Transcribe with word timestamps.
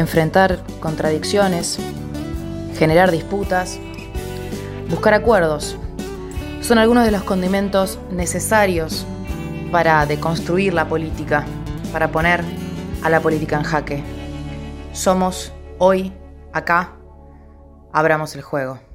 enfrentar 0.00 0.58
contradicciones, 0.80 1.78
generar 2.76 3.10
disputas, 3.10 3.78
buscar 4.88 5.14
acuerdos. 5.14 5.76
Son 6.60 6.78
algunos 6.78 7.04
de 7.04 7.10
los 7.10 7.22
condimentos 7.22 7.98
necesarios 8.10 9.06
para 9.70 10.04
deconstruir 10.06 10.74
la 10.74 10.88
política, 10.88 11.44
para 11.92 12.10
poner 12.10 12.42
a 13.02 13.08
la 13.10 13.20
política 13.20 13.56
en 13.56 13.62
jaque. 13.62 14.02
Somos 14.92 15.52
hoy, 15.78 16.12
acá, 16.52 16.96
abramos 17.92 18.34
el 18.34 18.42
juego. 18.42 18.89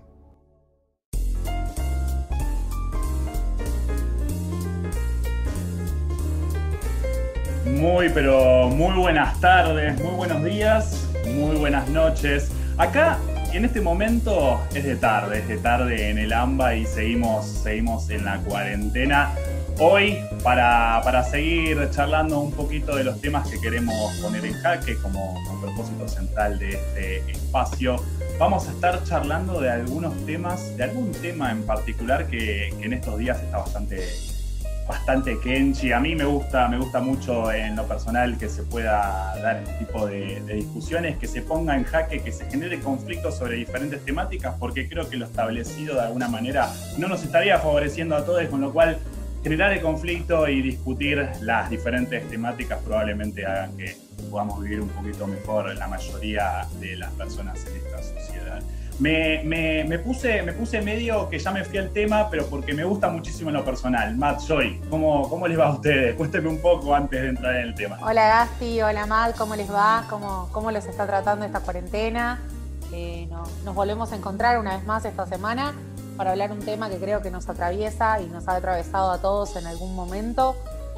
Muy, 7.86 8.10
pero 8.10 8.68
muy 8.68 8.96
buenas 8.96 9.40
tardes, 9.40 10.02
muy 10.02 10.16
buenos 10.16 10.44
días, 10.44 11.08
muy 11.24 11.56
buenas 11.56 11.88
noches. 11.88 12.50
Acá, 12.78 13.20
en 13.54 13.64
este 13.64 13.80
momento, 13.80 14.60
es 14.74 14.86
de 14.86 14.96
tarde, 14.96 15.42
es 15.42 15.48
de 15.48 15.58
tarde 15.58 16.10
en 16.10 16.18
el 16.18 16.34
AMBA 16.34 16.78
y 16.78 16.86
seguimos, 16.88 17.46
seguimos 17.46 18.10
en 18.10 18.26
la 18.26 18.40
cuarentena. 18.40 19.36
Hoy, 19.78 20.18
para, 20.42 21.00
para 21.04 21.24
seguir 21.24 21.88
charlando 21.92 22.40
un 22.40 22.54
poquito 22.54 22.96
de 22.96 23.04
los 23.04 23.22
temas 23.22 23.48
que 23.48 23.62
queremos 23.62 24.16
poner 24.20 24.44
en 24.46 24.54
jaque 24.54 24.96
como, 24.98 25.36
propósito 25.62 26.08
central 26.08 26.58
de 26.58 26.70
este 26.70 27.32
espacio, 27.32 27.98
vamos 28.40 28.68
a 28.68 28.72
estar 28.72 29.04
charlando 29.04 29.62
de 29.62 29.70
algunos 29.70 30.26
temas, 30.26 30.76
de 30.76 30.86
algún 30.86 31.12
tema 31.12 31.52
en 31.52 31.62
particular 31.62 32.26
que, 32.26 32.74
que 32.80 32.86
en 32.86 32.94
estos 32.94 33.20
días 33.20 33.40
está 33.44 33.60
bastante 33.60 34.04
bastante 34.88 35.40
Kenchi. 35.40 35.92
A 35.92 36.00
mí 36.00 36.16
me 36.16 36.26
gusta, 36.26 36.68
me 36.68 36.78
gusta 36.78 37.00
mucho 37.00 37.52
en 37.52 37.76
lo 37.76 37.88
personal 37.88 38.38
que 38.38 38.50
se 38.50 38.64
pueda 38.64 39.36
dar 39.42 39.58
este 39.58 39.86
tipo 39.86 40.06
de, 40.06 40.42
discusiones, 40.42 41.18
que 41.18 41.28
se 41.28 41.42
ponga 41.42 41.76
en 41.76 41.84
jaque, 41.84 42.22
que 42.22 42.32
se 42.32 42.50
genere 42.50 42.80
conflicto 42.80 43.32
sobre 43.32 43.56
diferentes 43.56 44.04
temáticas, 44.04 44.56
porque 44.60 44.88
creo 44.88 45.10
que 45.10 45.18
lo 45.18 45.26
establecido 45.26 45.96
de 45.96 46.02
alguna 46.02 46.28
manera 46.28 46.72
no 46.98 47.08
nos 47.08 47.24
estaría 47.24 47.60
favoreciendo 47.60 48.16
a 48.16 48.26
todos, 48.26 48.46
con 48.48 48.62
lo 48.62 48.72
cual 48.72 48.98
generar 49.44 49.74
el 49.74 49.82
conflicto 49.82 50.48
y 50.48 50.62
discutir 50.62 51.30
las 51.42 51.70
diferentes 51.70 52.28
temáticas 52.30 52.80
probablemente 52.84 53.46
hagan 53.46 53.78
que 53.78 53.96
podamos 54.32 54.62
vivir 54.62 54.82
un 54.82 54.90
poquito 54.90 55.28
mejor 55.28 55.76
la 55.76 55.88
mayoría 55.88 56.66
de 56.80 56.96
las 56.96 57.12
personas 57.12 57.64
en 57.68 57.76
esta 57.76 58.02
sociedad. 58.02 58.62
Me, 59.00 59.44
me, 59.44 60.00
puse, 60.00 60.42
me 60.44 60.54
puse 60.54 60.82
medio 60.82 61.28
que 61.30 61.38
ya 61.38 61.52
me 61.52 61.66
fui 61.66 61.78
al 61.78 61.90
tema, 61.90 62.30
pero 62.30 62.46
porque 62.46 62.74
me 62.74 62.86
gusta 62.86 63.10
muchísimo 63.10 63.50
en 63.50 63.58
lo 63.58 63.66
personal. 63.66 64.16
Matt, 64.16 64.42
Joy, 64.48 64.82
¿cómo, 64.90 65.30
¿cómo 65.30 65.48
les 65.48 65.60
va 65.60 65.68
a 65.68 65.74
ustedes? 65.74 66.16
Cuéntenme 66.16 66.48
un 66.48 66.62
poco 66.62 66.96
antes 66.96 67.22
de 67.22 67.30
entrar 67.30 67.56
en 67.56 67.62
el 67.68 67.76
tema. 67.76 67.98
Hola 68.02 68.28
Gasti, 68.28 68.82
hola 68.82 69.06
Matt, 69.06 69.36
¿cómo 69.38 69.56
les 69.56 69.70
va? 69.70 70.06
¿Cómo, 70.10 70.48
cómo 70.54 70.72
los 70.72 70.86
está 70.86 71.06
tratando 71.06 71.46
esta 71.46 71.60
cuarentena? 71.60 72.40
Eh, 72.94 73.28
nos 73.66 73.76
volvemos 73.76 74.14
a 74.14 74.16
encontrar 74.16 74.60
una 74.60 74.78
vez 74.78 74.86
más 74.86 75.04
esta 75.04 75.26
semana 75.26 75.74
para 76.16 76.32
hablar 76.32 76.54
un 76.54 76.60
tema 76.60 76.90
que 76.90 76.98
creo 76.98 77.22
que 77.22 77.32
nos 77.32 77.50
atraviesa 77.50 78.22
y 78.22 78.28
nos 78.28 78.48
ha 78.48 78.56
atravesado 78.56 79.12
a 79.12 79.20
todos 79.20 79.58
en 79.58 79.68
algún 79.68 79.94
momento. 79.94 80.56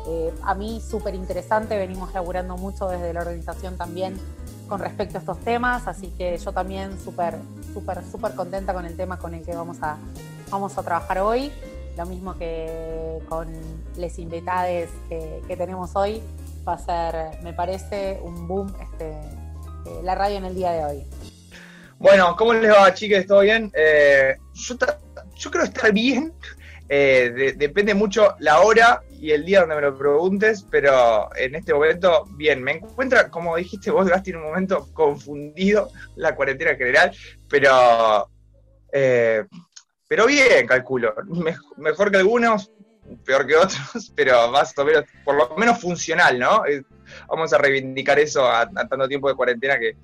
Eh, 0.08 0.32
a 0.44 0.54
mí 0.54 0.82
súper 0.88 1.16
interesante, 1.16 1.78
venimos 1.78 2.14
laburando 2.14 2.58
mucho 2.58 2.88
desde 2.88 3.12
la 3.14 3.22
organización 3.22 3.76
también 3.76 4.20
con 4.68 4.80
respecto 4.80 5.18
a 5.18 5.20
estos 5.20 5.40
temas, 5.40 5.88
así 5.88 6.14
que 6.18 6.38
yo 6.38 6.52
también 6.52 7.00
súper, 7.00 7.36
súper, 7.74 8.04
súper 8.10 8.34
contenta 8.34 8.74
con 8.74 8.86
el 8.86 8.96
tema 8.96 9.18
con 9.18 9.34
el 9.34 9.44
que 9.44 9.56
vamos 9.56 9.78
a, 9.82 9.98
vamos 10.50 10.78
a 10.78 10.84
trabajar 10.84 11.20
hoy. 11.20 11.52
Lo 11.98 12.06
mismo 12.06 12.38
que 12.38 13.20
con 13.28 13.48
les 13.96 14.20
invitades 14.20 14.90
que, 15.10 15.56
tenemos 15.58 15.96
hoy, 15.96 16.22
va 16.68 16.74
a 16.74 16.78
ser, 16.78 17.42
me 17.44 17.54
parece, 17.54 18.20
un 18.22 18.48
boom 18.48 18.72
este, 18.82 19.10
eh, 19.10 20.02
la 20.04 20.14
radio 20.14 20.38
en 20.38 20.46
el 20.46 20.54
día 20.54 20.72
de 20.72 20.86
hoy. 20.86 21.08
Bueno, 21.98 22.36
¿cómo 22.36 22.54
les 22.54 22.72
va, 22.72 22.94
chicas? 22.94 23.26
¿Todo 23.26 23.40
bien? 23.40 23.72
Eh, 23.74 24.36
yo, 24.54 25.52
creo 25.52 25.64
estar 25.64 25.92
bien. 25.92 26.32
Eh, 26.90 27.54
depende 27.58 27.94
mucho 27.94 28.36
la 28.40 28.62
hora 28.62 29.02
y 29.20 29.32
el 29.32 29.46
día 29.46 29.62
donde 29.62 29.76
me 29.76 29.82
lo 29.82 29.98
preguntes, 29.98 30.66
pero 30.70 31.30
en 31.36 31.56
este 31.56 31.74
momento, 31.74 32.26
bien, 32.36 32.64
me 32.64 32.74
encuentra, 32.74 33.30
como 33.30 33.58
dijiste 33.58 33.92
vos, 33.92 34.08
Gasti, 34.08 34.32
en 34.32 34.38
un 34.38 34.44
momento 34.44 34.88
confundido 34.94 35.90
la 36.16 36.36
cuarentena 36.36 36.76
general, 36.76 37.12
pero, 37.50 38.30
eh, 38.94 39.44
pero 40.08 40.28
bien, 40.28 40.66
calculo. 40.66 41.14
mejor 41.78 42.10
que 42.10 42.18
algunos, 42.18 42.72
peor 43.26 43.46
que 43.46 43.56
otros, 43.56 44.12
pero 44.16 44.50
más 44.50 44.78
o 44.78 44.86
menos, 44.86 45.04
por 45.26 45.36
lo 45.36 45.58
menos 45.58 45.80
funcional, 45.80 46.40
¿no? 46.40 46.64
Vamos 47.28 47.52
a 47.52 47.58
reivindicar 47.58 48.20
eso 48.20 48.48
a, 48.50 48.70
tanto 48.70 49.08
tiempo 49.08 49.28
de 49.28 49.36
cuarentena 49.36 49.78
que 49.78 49.98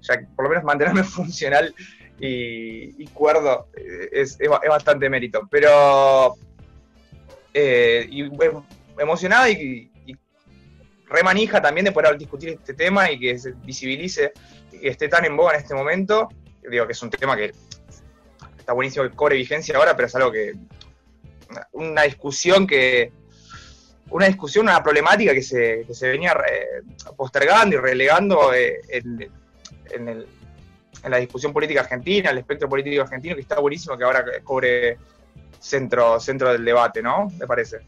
ya 0.00 0.20
por 0.34 0.44
lo 0.44 0.48
menos 0.48 0.64
mantenerme 0.64 1.04
funcional 1.04 1.74
y, 2.18 3.06
cuerdo 3.08 3.68
eh, 3.76 4.08
es, 4.12 4.38
es, 4.40 4.48
bastante 4.48 5.08
mérito. 5.08 5.48
Pero 5.50 6.36
eh, 7.54 8.06
y, 8.10 8.30
emocionada 8.98 9.48
y, 9.50 9.88
remanija 11.06 11.60
también 11.60 11.84
de 11.84 11.92
poder 11.92 12.16
discutir 12.16 12.48
este 12.48 12.72
tema 12.72 13.10
y 13.10 13.20
que 13.20 13.38
se 13.38 13.52
visibilice 13.52 14.32
y 14.72 14.88
esté 14.88 15.08
tan 15.08 15.26
en 15.26 15.36
boga 15.36 15.52
en 15.52 15.60
este 15.60 15.74
momento. 15.74 16.28
Digo 16.70 16.86
que 16.86 16.92
es 16.92 17.02
un 17.02 17.10
tema 17.10 17.36
que 17.36 17.52
está 18.58 18.72
buenísimo 18.72 19.04
que 19.04 19.14
cobre 19.14 19.36
vigencia 19.36 19.76
ahora, 19.76 19.94
pero 19.94 20.06
es 20.06 20.14
algo 20.14 20.32
que. 20.32 20.54
Una 21.72 22.02
discusión 22.02 22.66
que. 22.66 23.12
Una 24.08 24.26
discusión, 24.26 24.66
una 24.66 24.82
problemática 24.82 25.32
que 25.34 25.42
se, 25.42 25.84
venía 26.02 26.32
eh, 26.32 26.82
postergando 27.16 27.76
y 27.76 27.78
relegando 27.78 28.52
eh, 28.52 28.80
en, 28.88 30.26
en, 31.02 31.10
la 31.10 31.18
discusión 31.18 31.52
política 31.52 31.80
argentina, 31.80 32.30
el 32.30 32.38
espectro 32.38 32.68
político 32.68 33.02
argentino, 33.02 33.34
que 33.34 33.42
está 33.42 33.60
buenísimo 33.60 33.96
que 33.96 34.04
ahora 34.04 34.24
cobre 34.42 34.98
centro, 35.58 36.18
centro 36.20 36.52
del 36.52 36.64
debate, 36.64 37.02
¿no? 37.02 37.30
Me 37.38 37.46
parece. 37.46 37.80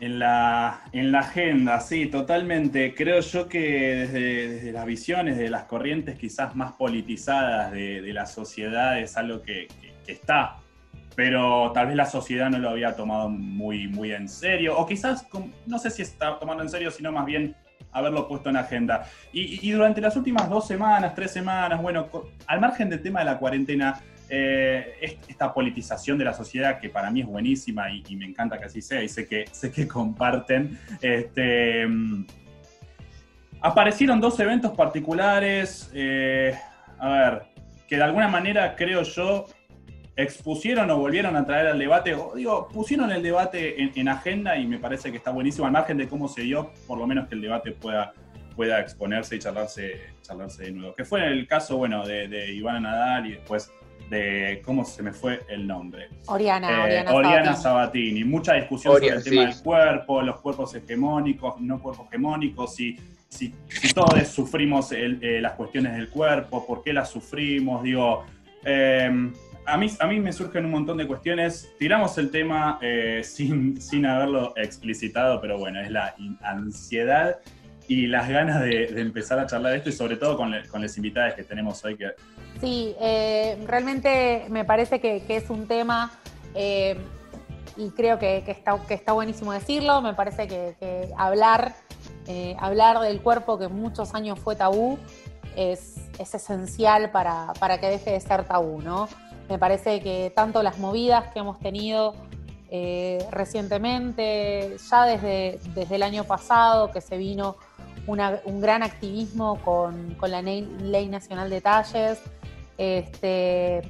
En 0.00 0.20
la, 0.20 0.82
en 0.92 1.10
la 1.10 1.20
agenda, 1.20 1.80
sí, 1.80 2.06
totalmente. 2.06 2.94
Creo 2.94 3.18
yo 3.18 3.48
que 3.48 4.06
desde, 4.08 4.72
las 4.72 4.86
visiones, 4.86 5.36
de 5.36 5.50
las 5.50 5.64
corrientes 5.64 6.16
quizás 6.16 6.54
más 6.54 6.72
politizadas 6.72 7.72
de, 7.72 8.00
la 8.12 8.26
sociedad 8.26 9.00
es 9.00 9.16
algo 9.16 9.42
que, 9.42 9.66
está, 10.06 10.58
pero 11.16 11.72
tal 11.72 11.88
vez 11.88 11.96
la 11.96 12.06
sociedad 12.06 12.48
no 12.48 12.58
lo 12.58 12.70
había 12.70 12.94
tomado 12.94 13.28
muy, 13.28 13.88
muy 13.88 14.12
en 14.12 14.28
serio, 14.28 14.78
o 14.78 14.86
quizás, 14.86 15.26
no 15.66 15.78
sé 15.78 15.90
si 15.90 16.02
está 16.02 16.38
tomando 16.38 16.62
en 16.62 16.70
serio, 16.70 16.90
sino 16.90 17.10
más 17.10 17.26
bien 17.26 17.56
haberlo 17.92 18.28
puesto 18.28 18.50
en 18.50 18.56
agenda. 18.56 19.06
Y, 19.32 19.70
durante 19.70 20.00
las 20.00 20.16
últimas 20.16 20.48
dos 20.48 20.66
semanas, 20.66 21.14
tres 21.14 21.30
semanas, 21.30 21.80
bueno, 21.80 22.08
al 22.46 22.60
margen 22.60 22.88
del 22.88 23.02
tema 23.02 23.20
de 23.20 23.26
la 23.26 23.38
cuarentena, 23.38 24.00
eh, 24.30 25.16
esta 25.26 25.54
politización 25.54 26.18
de 26.18 26.24
la 26.24 26.34
sociedad 26.34 26.78
que 26.78 26.90
para 26.90 27.10
mí 27.10 27.22
es 27.22 27.26
buenísima 27.26 27.90
y, 27.90 28.14
me 28.16 28.26
encanta 28.26 28.58
que 28.58 28.66
así 28.66 28.82
sea 28.82 29.02
y 29.02 29.08
sé 29.08 29.26
que, 29.26 29.46
sé 29.50 29.72
que 29.72 29.88
comparten. 29.88 30.78
Este, 31.00 31.86
mm, 31.86 32.26
aparecieron 33.60 34.20
dos 34.20 34.38
eventos 34.40 34.72
particulares, 34.72 35.90
eh, 35.94 36.54
a 36.98 37.08
ver, 37.08 37.42
que 37.88 37.96
de 37.96 38.02
alguna 38.02 38.28
manera 38.28 38.76
creo 38.76 39.02
yo 39.02 39.46
expusieron 40.18 40.90
o 40.90 40.98
volvieron 40.98 41.36
a 41.36 41.46
traer 41.46 41.68
al 41.68 41.78
debate, 41.78 42.12
o 42.12 42.32
digo, 42.34 42.68
pusieron 42.68 43.12
el 43.12 43.22
debate 43.22 43.76
en, 43.94 44.08
agenda 44.08 44.56
y 44.56 44.66
me 44.66 44.78
parece 44.78 45.12
que 45.12 45.16
está 45.16 45.30
buenísimo, 45.30 45.64
al 45.64 45.72
margen 45.72 45.96
de 45.96 46.08
cómo 46.08 46.26
se 46.28 46.42
dio, 46.42 46.72
por 46.88 46.98
lo 46.98 47.06
menos 47.06 47.28
que 47.28 47.36
el 47.36 47.40
debate 47.40 47.70
pueda, 47.70 48.12
pueda 48.56 48.80
exponerse 48.80 49.36
y 49.36 49.38
charlarse, 49.38 50.00
charlarse 50.22 50.64
de 50.64 50.72
nuevo. 50.72 50.94
Que 50.96 51.04
fue 51.04 51.24
el 51.24 51.46
caso, 51.46 51.76
bueno, 51.76 52.04
de, 52.04 52.26
de 52.26 52.52
Iván 52.52 52.82
Nadal 52.82 53.26
y 53.26 53.30
después 53.34 53.70
de 54.10 54.60
cómo 54.64 54.84
se 54.84 55.04
me 55.04 55.12
fue 55.12 55.42
el 55.48 55.64
nombre. 55.68 56.08
Oriana, 56.26 56.88
eh, 56.88 57.04
Oriana, 57.08 57.54
Sabatini. 57.54 58.24
Mucha 58.24 58.54
discusión 58.54 58.94
sobre 58.94 59.08
el 59.08 59.22
tema 59.22 59.42
del 59.42 59.62
cuerpo, 59.62 60.20
los 60.20 60.40
cuerpos 60.40 60.74
hegemónicos, 60.74 61.60
no 61.60 61.80
cuerpos 61.80 62.08
hegemónicos, 62.08 62.74
si, 62.74 62.98
si, 63.28 63.54
todos 63.94 64.26
sufrimos 64.26 64.90
eh, 64.90 65.38
las 65.40 65.52
cuestiones 65.52 65.92
del 65.92 66.08
cuerpo, 66.08 66.66
por 66.66 66.82
qué 66.82 66.92
las 66.92 67.08
sufrimos, 67.08 67.84
digo. 67.84 68.24
Em, 68.64 69.32
a 69.68 69.76
mí, 69.76 69.90
a 70.00 70.06
mí 70.06 70.18
me 70.18 70.32
surgen 70.32 70.64
un 70.64 70.70
montón 70.70 70.96
de 70.96 71.06
cuestiones. 71.06 71.68
Tiramos 71.78 72.16
el 72.18 72.30
tema 72.30 72.78
eh, 72.80 73.20
sin, 73.24 73.80
sin 73.80 74.06
haberlo 74.06 74.54
explicitado, 74.56 75.40
pero 75.40 75.58
bueno, 75.58 75.80
es 75.80 75.90
la 75.90 76.14
ansiedad 76.42 77.38
y 77.86 78.06
las 78.06 78.28
ganas 78.28 78.60
de, 78.60 79.00
empezar 79.00 79.38
a 79.38 79.46
charlar 79.46 79.74
esto 79.74 79.88
y 79.88 79.92
sobre 79.92 80.16
todo 80.16 80.36
con, 80.36 80.54
con 80.70 80.82
las 80.82 80.96
invitadas 80.96 81.34
que 81.34 81.42
tenemos 81.42 81.82
hoy 81.84 81.96
Sí, 82.60 82.94
eh, 83.00 83.56
realmente 83.66 84.44
me 84.50 84.64
parece 84.64 85.00
que, 85.00 85.22
es 85.28 85.48
un 85.48 85.66
tema 85.66 86.12
eh, 86.54 86.98
y 87.76 87.90
creo 87.90 88.18
que, 88.18 88.44
está, 88.46 88.78
que 88.86 88.94
está 88.94 89.12
buenísimo 89.12 89.52
decirlo. 89.52 90.02
Me 90.02 90.12
parece 90.12 90.48
que, 90.48 91.08
hablar, 91.16 91.74
hablar 92.58 93.00
del 93.00 93.20
cuerpo 93.20 93.58
que 93.58 93.68
muchos 93.68 94.14
años 94.14 94.38
fue 94.38 94.56
tabú 94.56 94.98
es, 95.58 95.96
esencial 96.18 97.10
para, 97.10 97.78
que 97.80 97.86
deje 97.86 98.10
de 98.12 98.20
ser 98.20 98.44
tabú, 98.44 98.82
¿no? 98.82 99.08
Me 99.48 99.58
parece 99.58 100.00
que 100.00 100.32
tanto 100.34 100.62
las 100.62 100.78
movidas 100.78 101.32
que 101.32 101.38
hemos 101.40 101.58
tenido 101.58 102.14
recientemente, 103.30 104.76
ya 104.90 105.04
desde, 105.06 105.58
desde 105.74 105.94
el 105.94 106.02
año 106.02 106.24
pasado, 106.24 106.90
que 106.90 107.00
se 107.00 107.16
vino 107.16 107.56
un 108.06 108.60
gran 108.60 108.82
activismo 108.82 109.60
con, 109.64 110.16
la 110.22 110.42
Ley 110.42 111.08
Nacional 111.08 111.50
de 111.50 111.60
Talles. 111.60 112.22
Este, 112.76 113.82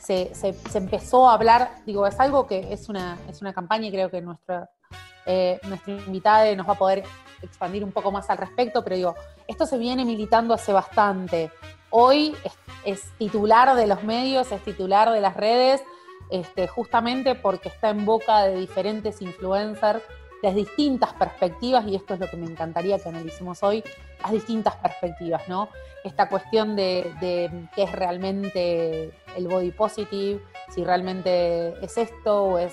se, 0.00 0.54
empezó 0.74 1.28
a 1.28 1.34
hablar, 1.34 1.70
digo, 1.86 2.06
es 2.06 2.18
algo 2.18 2.46
que 2.46 2.72
es 2.72 2.88
una, 2.88 3.18
es 3.28 3.40
una 3.40 3.52
campaña 3.52 3.86
y 3.86 3.92
creo 3.92 4.10
que 4.10 4.20
nuestra, 4.20 4.70
eh, 5.26 5.60
nuestra 5.68 5.92
invitada 5.92 6.54
nos 6.56 6.68
va 6.68 6.72
a 6.72 6.78
poder 6.78 7.04
expandir 7.42 7.84
un 7.84 7.92
poco 7.92 8.10
más 8.10 8.28
al 8.30 8.38
respecto, 8.38 8.82
pero 8.82 8.96
digo, 8.96 9.14
esto 9.46 9.66
se 9.66 9.78
viene 9.78 10.04
militando 10.04 10.54
hace 10.54 10.72
bastante. 10.72 11.50
Hoy 11.90 12.36
es, 12.84 13.02
titular 13.18 13.74
de 13.74 13.86
los 13.86 14.02
medios, 14.04 14.52
es 14.52 14.62
titular 14.62 15.10
de 15.10 15.20
las 15.20 15.36
redes, 15.36 15.82
este, 16.30 16.68
justamente 16.68 17.34
porque 17.34 17.68
está 17.68 17.90
en 17.90 18.04
boca 18.04 18.44
de 18.44 18.56
diferentes 18.56 19.20
influencers 19.20 20.02
las 20.42 20.54
distintas 20.54 21.12
perspectivas, 21.14 21.86
y 21.86 21.96
esto 21.96 22.14
es 22.14 22.20
lo 22.20 22.28
que 22.28 22.36
me 22.36 22.46
encantaría 22.46 22.98
que 22.98 23.08
analicemos 23.08 23.62
hoy, 23.62 23.84
las 24.22 24.32
distintas 24.32 24.76
perspectivas, 24.76 25.46
¿no? 25.48 25.68
Esta 26.04 26.28
cuestión 26.28 26.76
de, 26.76 27.12
qué 27.74 27.82
es 27.82 27.92
realmente 27.92 29.12
el 29.36 29.48
body 29.48 29.70
positive, 29.70 30.40
si 30.70 30.84
realmente 30.84 31.74
es 31.84 31.98
esto 31.98 32.44
o 32.44 32.58
es, 32.58 32.72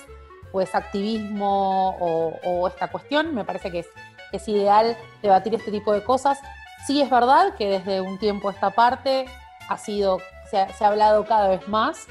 o 0.52 0.60
es 0.60 0.74
activismo 0.74 1.96
o, 2.00 2.68
esta 2.68 2.88
cuestión, 2.88 3.34
me 3.34 3.44
parece 3.44 3.70
que 3.70 3.80
es, 3.80 3.88
es 4.32 4.48
ideal 4.48 4.96
debatir 5.22 5.54
este 5.54 5.70
tipo 5.70 5.92
de 5.92 6.02
cosas. 6.02 6.38
Sí 6.86 7.00
es 7.00 7.10
verdad 7.10 7.54
que 7.54 7.68
desde 7.68 8.00
un 8.00 8.18
tiempo 8.18 8.50
esta 8.50 8.70
parte 8.70 9.26
ha 9.68 9.76
sido, 9.78 10.20
se 10.50 10.58
ha, 10.58 10.68
hablado 10.86 11.26
cada 11.26 11.48
vez 11.48 11.66
más 11.68 12.06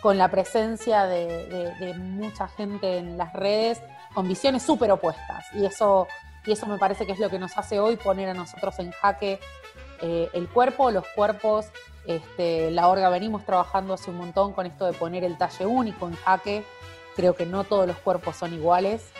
con 0.00 0.18
la 0.18 0.28
presencia 0.28 1.04
de, 1.06 1.74
de 1.78 1.94
mucha 1.94 2.48
gente 2.48 2.98
en 2.98 3.18
las 3.18 3.32
redes 3.32 3.80
con 4.14 4.28
visiones 4.28 4.62
súper 4.62 4.90
opuestas. 4.90 5.46
Y 5.54 5.64
eso, 5.64 6.06
y 6.44 6.52
eso 6.52 6.66
me 6.66 6.78
parece 6.78 7.06
que 7.06 7.12
es 7.12 7.18
lo 7.18 7.30
que 7.30 7.38
nos 7.38 7.56
hace 7.56 7.80
hoy 7.80 7.96
poner 7.96 8.28
a 8.28 8.34
nosotros 8.34 8.78
en 8.78 8.92
jaque 8.92 9.40
eh, 10.00 10.28
el 10.32 10.48
cuerpo, 10.48 10.90
los 10.90 11.06
cuerpos. 11.08 11.66
Este, 12.06 12.70
la 12.70 12.88
Orga 12.88 13.08
venimos 13.08 13.44
trabajando 13.44 13.94
hace 13.94 14.10
un 14.10 14.16
montón 14.16 14.52
con 14.52 14.66
esto 14.66 14.86
de 14.86 14.92
poner 14.92 15.24
el 15.24 15.38
talle 15.38 15.66
único 15.66 16.08
en 16.08 16.16
jaque. 16.16 16.64
Creo 17.16 17.34
que 17.34 17.46
no 17.46 17.64
todos 17.64 17.86
los 17.86 17.96
cuerpos 17.98 18.36
son 18.36 18.52
iguales. 18.52 19.10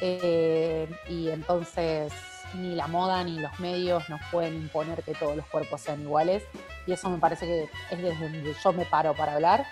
Eh, 0.00 0.90
y 1.08 1.30
entonces 1.30 2.12
ni 2.54 2.74
la 2.74 2.86
moda 2.86 3.22
ni 3.24 3.38
los 3.38 3.58
medios 3.60 4.08
nos 4.08 4.20
pueden 4.30 4.54
imponer 4.54 5.02
que 5.02 5.14
todos 5.14 5.36
los 5.36 5.46
cuerpos 5.46 5.80
sean 5.80 6.00
iguales. 6.02 6.42
Y 6.86 6.92
eso 6.92 7.10
me 7.10 7.18
parece 7.18 7.46
que 7.46 7.62
es 7.90 8.02
desde 8.02 8.18
donde 8.18 8.54
yo 8.62 8.72
me 8.72 8.84
paro 8.84 9.14
para 9.14 9.34
hablar. 9.34 9.66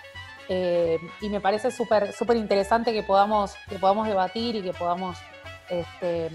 Eh, 0.47 0.99
y 1.21 1.29
me 1.29 1.41
parece 1.41 1.71
súper 1.71 2.13
interesante 2.35 2.93
que 2.93 3.03
podamos, 3.03 3.55
que 3.67 3.79
podamos 3.79 4.07
debatir 4.07 4.55
y 4.55 4.61
que 4.61 4.73
podamos 4.73 5.17
este, 5.69 6.29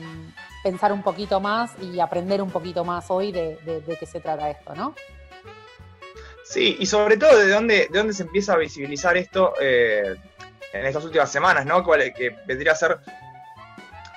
pensar 0.63 0.93
un 0.93 1.03
poquito 1.03 1.41
más 1.41 1.73
y 1.81 2.01
aprender 2.01 2.43
un 2.43 2.51
poquito 2.51 2.85
más 2.85 3.07
hoy 3.11 3.33
de, 3.33 3.59
qué 3.99 4.07
se 4.07 4.21
trata 4.21 4.51
esto, 4.51 4.75
¿no? 4.75 4.95
Sí, 6.45 6.77
y 6.81 6.87
sobre 6.87 7.17
todo 7.17 7.39
de 7.39 7.49
dónde, 7.49 7.89
de 7.91 7.99
dónde 7.99 8.13
se 8.13 8.25
empieza 8.25 8.55
a 8.55 8.57
visibilizar 8.57 9.17
esto 9.17 9.55
eh, 9.61 10.17
en 10.73 10.87
estas 10.87 11.05
últimas 11.05 11.31
semanas, 11.31 11.65
¿no? 11.65 11.85
Que 11.85 12.37
vendría 12.47 12.73
a 12.73 12.75
ser 12.77 12.99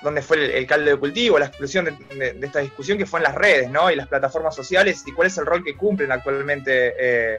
dónde 0.04 0.22
fue 0.22 0.56
el, 0.56 0.66
caldo 0.66 0.90
de 0.90 0.96
cultivo, 0.96 1.38
la 1.38 1.46
explosión 1.46 1.86
de, 1.86 2.36
esta 2.40 2.60
discusión 2.60 2.98
que 2.98 3.06
fue 3.06 3.20
en 3.20 3.24
las 3.24 3.34
redes, 3.34 3.70
¿no? 3.70 3.90
Y 3.90 3.96
las 3.96 4.06
plataformas 4.06 4.54
sociales 4.54 5.02
y 5.06 5.12
cuál 5.12 5.26
es 5.26 5.38
el 5.38 5.46
rol 5.46 5.64
que 5.64 5.76
cumplen 5.76 6.12
actualmente 6.12 6.94
eh, 6.98 7.38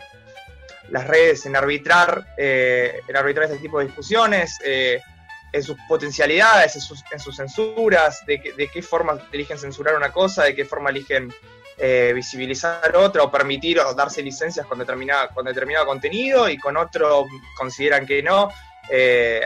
las 0.89 1.07
redes 1.07 1.45
en 1.45 1.55
arbitrar, 1.55 2.25
eh, 2.37 2.99
arbitrar 3.13 3.45
este 3.45 3.59
tipo 3.59 3.79
de 3.79 3.85
discusiones, 3.85 4.57
eh, 4.63 5.01
en 5.51 5.63
sus 5.63 5.77
potencialidades, 5.87 6.75
en 6.75 6.81
sus, 6.81 7.35
censuras, 7.35 8.25
de, 8.25 8.41
qué 8.41 8.81
forma 8.81 9.17
eligen 9.31 9.57
censurar 9.57 9.95
una 9.95 10.11
cosa, 10.11 10.43
de 10.43 10.55
qué 10.55 10.65
forma 10.65 10.89
eligen 10.89 11.33
eh, 11.77 12.11
visibilizar 12.13 12.93
otra 12.95 13.23
o 13.23 13.31
permitir 13.31 13.79
o 13.79 13.93
darse 13.93 14.21
licencias 14.21 14.65
con, 14.65 14.79
determinada, 14.79 15.29
con 15.29 15.45
determinado 15.45 15.85
contenido 15.85 16.49
y 16.49 16.57
con 16.57 16.75
otro 16.75 17.25
consideran 17.57 18.05
que 18.05 18.21
no. 18.21 18.49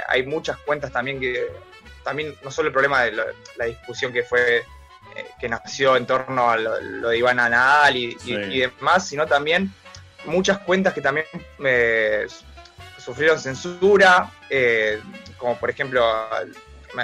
hay 0.08 0.26
muchas 0.26 0.58
cuentas 0.60 0.92
también 0.92 1.20
que, 1.20 1.48
también 2.10 2.36
no 2.44 2.50
solo 2.50 2.70
el 2.70 2.74
problema 2.74 3.04
de 3.04 3.12
la 3.12 3.66
discusión 3.66 4.12
que 4.12 4.24
fue 4.24 4.64
que 5.40 5.48
nació 5.48 5.96
en 5.96 6.06
torno 6.06 6.50
a 6.50 6.58
lo, 6.58 7.10
de 7.10 7.18
Ivana 7.18 7.50
Nadal 7.50 7.96
y, 7.96 8.18
y, 8.26 8.60
demás, 8.60 9.08
sino 9.08 9.28
también 9.28 9.72
muchas 10.26 10.60
cuentas 10.60 10.94
que 10.94 11.02
también 11.02 11.26
eh, 11.64 12.28
sufrieron 12.98 13.40
censura, 13.40 14.32
eh, 14.50 15.02
como 15.38 15.58
por 15.58 15.70
ejemplo, 15.70 16.04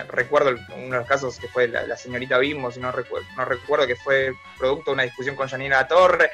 recuerdo 0.10 0.56
uno 0.76 0.94
de 0.94 1.00
los 1.00 1.08
casos 1.08 1.40
que 1.40 1.48
fue 1.48 1.68
la, 1.68 1.96
señorita 1.98 2.38
Bimbo, 2.38 2.72
si 2.72 2.80
no 2.80 2.92
recuerdo, 2.92 3.28
no 3.38 3.46
recuerdo 3.46 3.88
que 3.88 3.96
fue 3.96 4.34
producto 4.58 4.92
de 4.92 4.96
una 4.96 5.04
discusión 5.04 5.36
con 5.36 5.48
Janina 5.48 5.88
Torre, 5.88 6.30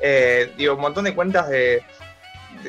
eh, 0.00 0.52
digo, 0.56 0.74
un 0.74 0.80
montón 0.80 1.04
de 1.04 1.14
cuentas 1.14 1.48
de, 1.48 1.82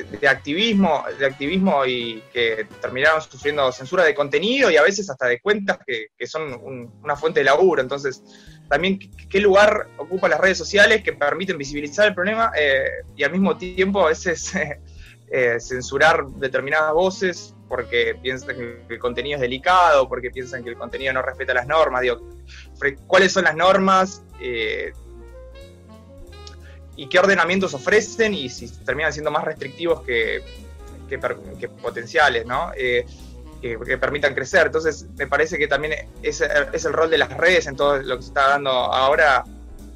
de, 0.04 0.28
activismo, 0.28 1.04
de 1.18 1.26
activismo 1.26 1.84
y 1.86 2.22
que 2.32 2.66
terminaron 2.80 3.22
sufriendo 3.22 3.70
censura 3.72 4.04
de 4.04 4.14
contenido 4.14 4.70
y 4.70 4.76
a 4.76 4.82
veces 4.82 5.08
hasta 5.10 5.26
de 5.26 5.40
cuentas 5.40 5.78
que, 5.86 6.08
son 6.26 6.90
una 7.02 7.16
fuente 7.16 7.40
de 7.40 7.44
laburo. 7.44 7.80
Entonces, 7.80 8.22
también 8.68 8.98
qué 8.98 9.40
lugar 9.40 9.88
ocupan 9.98 10.30
las 10.30 10.40
redes 10.40 10.58
sociales 10.58 11.02
que 11.02 11.12
permiten 11.12 11.56
visibilizar 11.56 12.06
el 12.06 12.14
problema 12.14 12.52
eh, 12.56 12.84
y 13.16 13.22
al 13.22 13.32
mismo 13.32 13.56
tiempo 13.56 14.04
a 14.04 14.08
veces 14.08 14.52
eh, 15.30 15.60
censurar 15.60 16.26
determinadas 16.26 16.92
voces 16.92 17.54
porque 17.68 18.16
piensan 18.22 18.56
que 18.56 18.94
el 18.94 18.98
contenido 18.98 19.36
es 19.36 19.40
delicado, 19.40 20.08
porque 20.08 20.30
piensan 20.30 20.62
que 20.62 20.70
el 20.70 20.76
contenido 20.76 21.12
no 21.12 21.22
respeta 21.22 21.52
las 21.54 21.66
normas. 21.66 22.02
¿cuáles 23.06 23.32
son 23.32 23.44
las 23.44 23.56
normas? 23.56 24.24
Eh, 24.40 24.92
y 26.96 27.08
qué 27.08 27.18
ordenamientos 27.18 27.74
ofrecen 27.74 28.34
y 28.34 28.48
si 28.48 28.68
terminan 28.84 29.12
siendo 29.12 29.30
más 29.30 29.44
restrictivos 29.44 30.02
que, 30.02 30.42
potenciales, 31.82 32.46
¿no? 32.46 32.72
Eh, 32.76 33.06
que, 33.60 33.98
permitan 33.98 34.34
crecer. 34.34 34.66
Entonces, 34.66 35.06
me 35.16 35.26
parece 35.26 35.58
que 35.58 35.68
también 35.68 36.08
es, 36.22 36.40
es, 36.40 36.84
el 36.84 36.92
rol 36.92 37.10
de 37.10 37.18
las 37.18 37.36
redes 37.36 37.66
en 37.66 37.76
todo 37.76 37.98
lo 37.98 38.16
que 38.16 38.22
se 38.22 38.28
está 38.28 38.48
dando 38.48 38.70
ahora. 38.70 39.44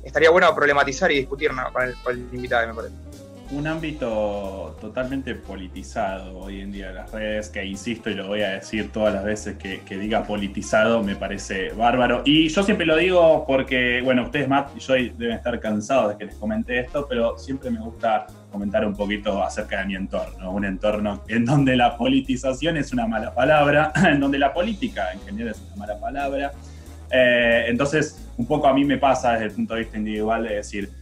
Estaría 0.05 0.31
bueno 0.31 0.55
problematizar 0.55 1.11
y 1.13 1.17
discutir 1.17 1.51
con, 1.73 1.83
el, 1.83 1.95
con 1.97 2.15
el 2.15 2.35
invitado, 2.35 2.67
me 2.69 2.75
parece 2.75 3.10
un 3.53 3.67
ámbito 3.67 4.77
totalmente 4.81 5.35
politizado 5.35 6.39
hoy 6.39 6.61
en 6.61 6.71
día 6.71 6.93
las 6.93 7.11
redes, 7.11 7.49
que 7.49 7.65
insisto 7.65 8.09
y 8.09 8.15
lo 8.15 8.29
voy 8.29 8.43
a 8.43 8.51
decir 8.51 8.93
todas 8.93 9.13
las 9.13 9.25
veces 9.25 9.57
que, 9.57 9.81
diga 9.99 10.23
politizado, 10.23 11.03
me 11.03 11.17
parece 11.17 11.71
bárbaro. 11.71 12.23
Y 12.25 12.49
yo 12.49 12.63
siempre 12.63 12.87
lo 12.87 12.97
digo 12.97 13.45
porque, 13.47 14.01
bueno, 14.03 14.23
ustedes, 14.23 14.49
Matt 14.49 14.71
y 14.77 14.81
yo 14.81 14.95
deben 14.95 15.33
estar 15.33 15.59
cansados 15.59 16.11
de 16.13 16.19
que 16.19 16.27
les 16.27 16.35
comente 16.37 16.79
esto, 16.79 17.07
pero 17.09 17.39
siempre 17.39 17.71
me 17.71 17.81
gusta 17.81 18.27
comentar 18.53 18.87
un 18.87 18.95
poquito 18.95 19.43
acerca 19.43 19.81
de 19.81 19.87
mi 19.87 19.95
entorno, 19.97 20.53
un 20.53 20.65
entorno 20.65 21.23
en 21.29 21.45
donde 21.45 21.77
la 21.77 21.97
politización 21.97 22.77
es 22.77 22.93
una 22.93 23.07
mala 23.07 23.35
palabra, 23.35 23.93
en 24.09 24.21
donde 24.21 24.39
la 24.39 24.55
política 24.55 25.13
en 25.13 25.21
general 25.23 25.55
es 25.55 25.63
una 25.67 25.77
mala 25.77 25.99
palabra. 25.99 26.53
Eh, 27.11 27.65
entonces, 27.67 28.29
un 28.37 28.47
poco 28.47 28.69
a 28.69 28.73
mí 28.73 28.85
me 28.85 28.97
pasa 28.97 29.33
desde 29.33 29.47
el 29.47 29.53
punto 29.53 29.75
de 29.75 29.81
vista 29.81 29.99
individual 29.99 30.45
de 30.45 30.55
decir, 30.55 31.00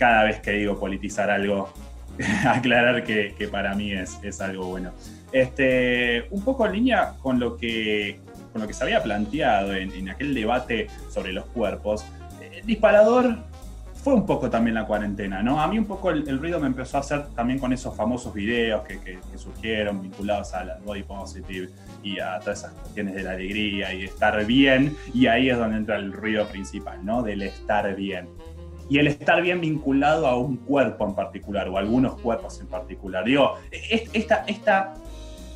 cada 0.00 0.24
vez 0.24 0.40
que 0.40 0.52
digo 0.52 0.80
politizar 0.80 1.30
algo, 1.30 1.70
aclarar 2.48 3.04
que, 3.04 3.48
para 3.52 3.74
mí 3.74 3.92
es, 3.92 4.18
es, 4.22 4.40
algo 4.40 4.64
bueno. 4.68 4.92
Este, 5.30 6.26
un 6.30 6.42
poco 6.42 6.64
en 6.64 6.72
línea 6.72 7.12
con 7.20 7.38
lo 7.38 7.58
que, 7.58 8.18
con 8.50 8.62
lo 8.62 8.66
que 8.66 8.72
se 8.72 8.82
había 8.82 9.02
planteado 9.02 9.74
en, 9.74 10.08
aquel 10.08 10.34
debate 10.34 10.86
sobre 11.10 11.34
los 11.34 11.44
cuerpos, 11.46 12.06
el 12.40 12.64
disparador 12.64 13.36
fue 13.92 14.14
un 14.14 14.24
poco 14.24 14.48
también 14.48 14.74
la 14.74 14.86
cuarentena, 14.86 15.42
¿no? 15.42 15.60
A 15.60 15.68
mí 15.68 15.78
un 15.78 15.84
poco 15.84 16.10
el, 16.10 16.38
ruido 16.38 16.58
me 16.58 16.68
empezó 16.68 16.96
a 16.96 17.00
hacer 17.00 17.26
también 17.36 17.58
con 17.58 17.70
esos 17.74 17.94
famosos 17.94 18.32
videos 18.32 18.82
que, 18.84 18.98
que, 19.00 19.18
surgieron 19.36 20.00
vinculados 20.00 20.54
al 20.54 20.78
body 20.82 21.02
positive 21.02 21.68
y 22.02 22.18
a 22.18 22.38
todas 22.40 22.60
esas 22.60 22.72
cuestiones 22.72 23.14
de 23.14 23.22
la 23.22 23.32
alegría 23.32 23.92
y 23.92 24.00
de 24.00 24.04
estar 24.06 24.42
bien, 24.46 24.96
y 25.12 25.26
ahí 25.26 25.50
es 25.50 25.58
donde 25.58 25.76
entra 25.76 25.96
el 25.96 26.14
ruido 26.14 26.46
principal, 26.48 27.04
¿no? 27.04 27.22
Del 27.22 27.42
estar 27.42 27.94
bien 27.94 28.26
y 28.90 28.98
el 28.98 29.06
estar 29.06 29.40
bien 29.40 29.60
vinculado 29.60 30.26
a 30.26 30.36
un 30.36 30.56
cuerpo 30.56 31.06
en 31.06 31.14
particular 31.14 31.68
o 31.68 31.78
algunos 31.78 32.20
cuerpos 32.20 32.60
en 32.60 32.66
particular. 32.66 33.24
Digo, 33.24 33.54
esta, 33.70 34.44
esta 34.48 34.94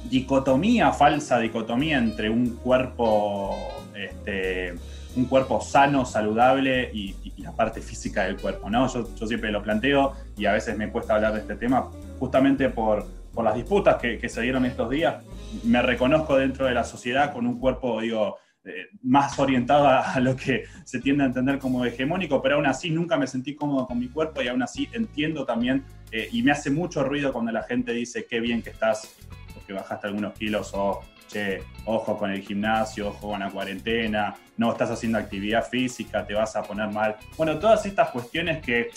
dicotomía, 0.08 0.92
falsa 0.92 1.40
dicotomía 1.40 1.98
entre 1.98 2.30
un 2.30 2.54
cuerpo, 2.56 3.56
este, 3.92 4.74
un 5.16 5.24
cuerpo 5.24 5.60
sano, 5.60 6.06
saludable 6.06 6.90
y, 6.94 7.16
la 7.38 7.52
parte 7.52 7.82
física 7.82 8.22
del 8.22 8.36
cuerpo, 8.36 8.70
¿no? 8.70 8.86
Yo, 8.86 9.26
siempre 9.26 9.50
lo 9.50 9.62
planteo 9.62 10.12
y 10.36 10.46
a 10.46 10.52
veces 10.52 10.78
me 10.78 10.90
cuesta 10.90 11.16
hablar 11.16 11.34
de 11.34 11.40
este 11.40 11.56
tema 11.56 11.90
justamente 12.18 12.70
por, 12.70 13.04
por 13.34 13.44
las 13.44 13.54
disputas 13.54 13.96
que, 13.96 14.18
que 14.18 14.28
se 14.30 14.40
dieron 14.40 14.64
estos 14.64 14.88
días. 14.88 15.16
Me 15.64 15.82
reconozco 15.82 16.36
dentro 16.36 16.64
de 16.66 16.72
la 16.72 16.84
sociedad 16.84 17.34
con 17.34 17.46
un 17.46 17.58
cuerpo, 17.58 18.00
digo, 18.00 18.38
eh, 18.66 18.88
más 19.02 19.38
orientado 19.38 19.86
a, 19.86 20.18
lo 20.20 20.34
que 20.36 20.64
se 20.84 20.98
tiende 21.00 21.24
a 21.24 21.26
entender 21.26 21.58
como 21.58 21.84
hegemónico, 21.84 22.40
pero 22.40 22.56
aún 22.56 22.66
así 22.66 22.90
nunca 22.90 23.16
me 23.16 23.26
sentí 23.26 23.54
cómodo 23.54 23.86
con 23.86 23.98
mi 23.98 24.08
cuerpo 24.08 24.40
y 24.40 24.48
aún 24.48 24.62
así 24.62 24.88
entiendo 24.92 25.44
también 25.44 25.84
eh, 26.10 26.28
y 26.32 26.42
me 26.42 26.52
hace 26.52 26.70
mucho 26.70 27.04
ruido 27.04 27.32
cuando 27.32 27.52
la 27.52 27.62
gente 27.62 27.92
dice 27.92 28.26
qué 28.28 28.40
bien 28.40 28.62
que 28.62 28.70
estás 28.70 29.16
porque 29.54 29.72
bajaste 29.72 30.06
algunos 30.06 30.32
kilos 30.34 30.70
o 30.74 31.02
che, 31.28 31.62
ojo 31.84 32.16
con 32.18 32.30
el 32.30 32.40
gimnasio, 32.40 33.08
ojo 33.08 33.30
con 33.30 33.40
la 33.40 33.50
cuarentena, 33.50 34.34
no 34.56 34.72
estás 34.72 34.90
haciendo 34.90 35.18
actividad 35.18 35.66
física, 35.68 36.26
te 36.26 36.34
vas 36.34 36.56
a 36.56 36.62
poner 36.62 36.88
mal. 36.88 37.16
Bueno, 37.36 37.58
todas 37.58 37.84
estas 37.86 38.10
cuestiones 38.10 38.62
que 38.62 38.90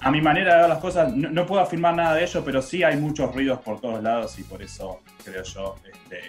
a 0.00 0.10
mi 0.10 0.20
manera 0.20 0.54
de 0.54 0.60
ver 0.60 0.68
las 0.70 0.78
cosas, 0.78 1.12
no, 1.12 1.46
puedo 1.46 1.60
afirmar 1.60 1.94
nada 1.94 2.14
de 2.14 2.24
ello, 2.24 2.42
pero 2.44 2.62
sí 2.62 2.82
hay 2.82 2.96
muchos 2.96 3.34
ruidos 3.34 3.60
por 3.60 3.80
todos 3.80 4.02
lados 4.02 4.38
y 4.38 4.42
por 4.42 4.62
eso 4.62 5.00
creo 5.24 5.42
yo 5.42 5.76
este, 5.92 6.20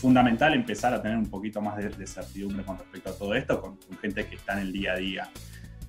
fundamental 0.00 0.54
empezar 0.54 0.94
a 0.94 1.02
tener 1.02 1.18
un 1.18 1.28
poquito 1.28 1.60
más 1.60 1.76
de, 1.76 2.06
certidumbre 2.06 2.64
con 2.64 2.78
respecto 2.78 3.10
a 3.10 3.12
todo 3.12 3.34
esto, 3.34 3.60
con, 3.60 3.78
gente 4.00 4.26
que 4.26 4.36
está 4.36 4.54
en 4.54 4.60
el 4.60 4.72
día 4.72 4.92
a 4.92 4.96
día 4.96 5.30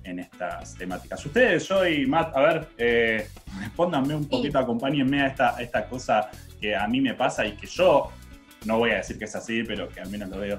en 0.04 0.18
estas 0.18 0.74
temáticas. 0.74 1.24
Ustedes, 1.24 1.66
yo 1.68 1.86
y 1.86 2.06
Matt, 2.06 2.36
a 2.36 2.40
ver, 2.40 2.68
eh, 2.76 3.28
respóndanme 3.60 4.14
un 4.14 4.28
poquito, 4.28 4.58
acompáñenme 4.58 5.22
a 5.22 5.26
esta, 5.28 5.62
esta 5.62 5.88
cosa 5.88 6.28
que 6.60 6.74
a 6.76 6.86
mí 6.88 7.00
me 7.00 7.14
pasa 7.14 7.46
y 7.46 7.52
que 7.52 7.66
yo, 7.66 8.10
no 8.66 8.78
voy 8.78 8.90
a 8.90 8.96
decir 8.96 9.18
que 9.18 9.24
es 9.24 9.34
así, 9.34 9.62
pero 9.62 9.88
que 9.88 10.00
al 10.00 10.10
menos 10.10 10.28
lo 10.28 10.38
veo. 10.38 10.58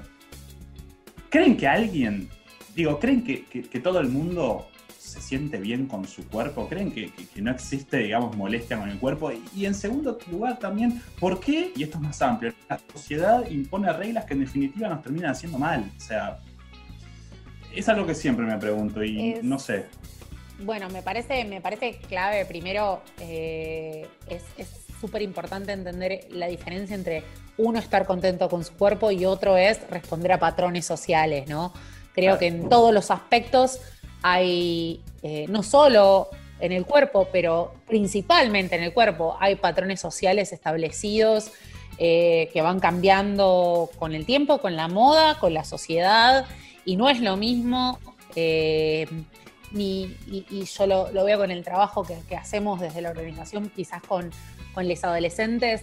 ¿Creen 1.28 1.56
que 1.56 1.68
alguien, 1.68 2.28
digo, 2.74 2.98
creen 2.98 3.22
que, 3.22 3.44
que 3.44 3.80
todo 3.80 4.00
el 4.00 4.08
mundo 4.08 4.68
se 5.14 5.20
siente 5.20 5.58
bien 5.58 5.86
con 5.86 6.06
su 6.06 6.26
cuerpo? 6.28 6.68
¿Creen 6.68 6.92
que, 6.92 7.12
no 7.36 7.50
existe, 7.50 7.98
digamos, 7.98 8.36
molestia 8.36 8.78
con 8.78 8.90
el 8.90 8.98
cuerpo? 8.98 9.30
Y, 9.54 9.66
en 9.66 9.74
segundo 9.74 10.18
lugar 10.30 10.58
también, 10.58 11.00
¿por 11.20 11.40
qué, 11.40 11.72
y 11.76 11.84
esto 11.84 11.98
es 11.98 12.02
más 12.02 12.20
amplio, 12.20 12.52
la 12.68 12.80
sociedad 12.92 13.48
impone 13.48 13.92
reglas 13.92 14.24
que 14.24 14.34
en 14.34 14.40
definitiva 14.40 14.88
nos 14.88 15.02
terminan 15.02 15.30
haciendo 15.30 15.58
mal? 15.58 15.90
O 15.96 16.00
sea, 16.00 16.38
es 17.74 17.88
algo 17.88 18.06
que 18.06 18.14
siempre 18.14 18.44
me 18.44 18.58
pregunto 18.58 19.04
y 19.04 19.36
no 19.42 19.58
sé. 19.58 19.86
Bueno, 20.60 20.88
me 20.90 21.02
parece, 21.02 21.44
me 21.44 21.60
parece 21.60 21.98
clave, 22.08 22.44
primero, 22.44 23.02
eh, 23.20 24.06
es 24.28 24.42
súper 25.00 25.22
importante 25.22 25.72
entender 25.72 26.26
la 26.30 26.46
diferencia 26.46 26.96
entre 26.96 27.24
uno 27.56 27.78
estar 27.78 28.06
contento 28.06 28.48
con 28.48 28.64
su 28.64 28.72
cuerpo 28.74 29.10
y 29.10 29.24
otro 29.26 29.56
es 29.56 29.80
responder 29.90 30.32
a 30.32 30.38
patrones 30.38 30.86
sociales, 30.86 31.48
¿no? 31.48 31.72
Creo 32.14 32.38
que 32.38 32.46
en 32.46 32.68
todos 32.68 32.94
los 32.94 33.10
aspectos 33.10 33.80
hay 34.26 35.02
eh, 35.22 35.44
no 35.50 35.62
solo 35.62 36.30
en 36.58 36.72
el 36.72 36.86
cuerpo, 36.86 37.28
pero 37.30 37.74
principalmente 37.86 38.74
en 38.74 38.82
el 38.82 38.94
cuerpo, 38.94 39.36
hay 39.38 39.56
patrones 39.56 40.00
sociales 40.00 40.50
establecidos 40.50 41.52
eh, 41.98 42.48
que 42.54 42.62
van 42.62 42.80
cambiando 42.80 43.90
con 43.98 44.14
el 44.14 44.24
tiempo, 44.24 44.62
con 44.62 44.76
la 44.76 44.88
moda, 44.88 45.38
con 45.38 45.52
la 45.52 45.62
sociedad, 45.62 46.46
y 46.86 46.96
no 46.96 47.10
es 47.10 47.20
lo 47.20 47.36
mismo, 47.36 47.98
eh, 48.34 49.06
y, 49.74 50.16
yo 50.64 50.86
lo, 50.86 51.24
veo 51.24 51.38
con 51.38 51.50
el 51.50 51.62
trabajo 51.62 52.02
que, 52.02 52.34
hacemos 52.34 52.80
desde 52.80 53.02
la 53.02 53.10
organización, 53.10 53.70
quizás 53.76 54.02
con, 54.02 54.30
con 54.72 54.88
los 54.88 55.04
adolescentes, 55.04 55.82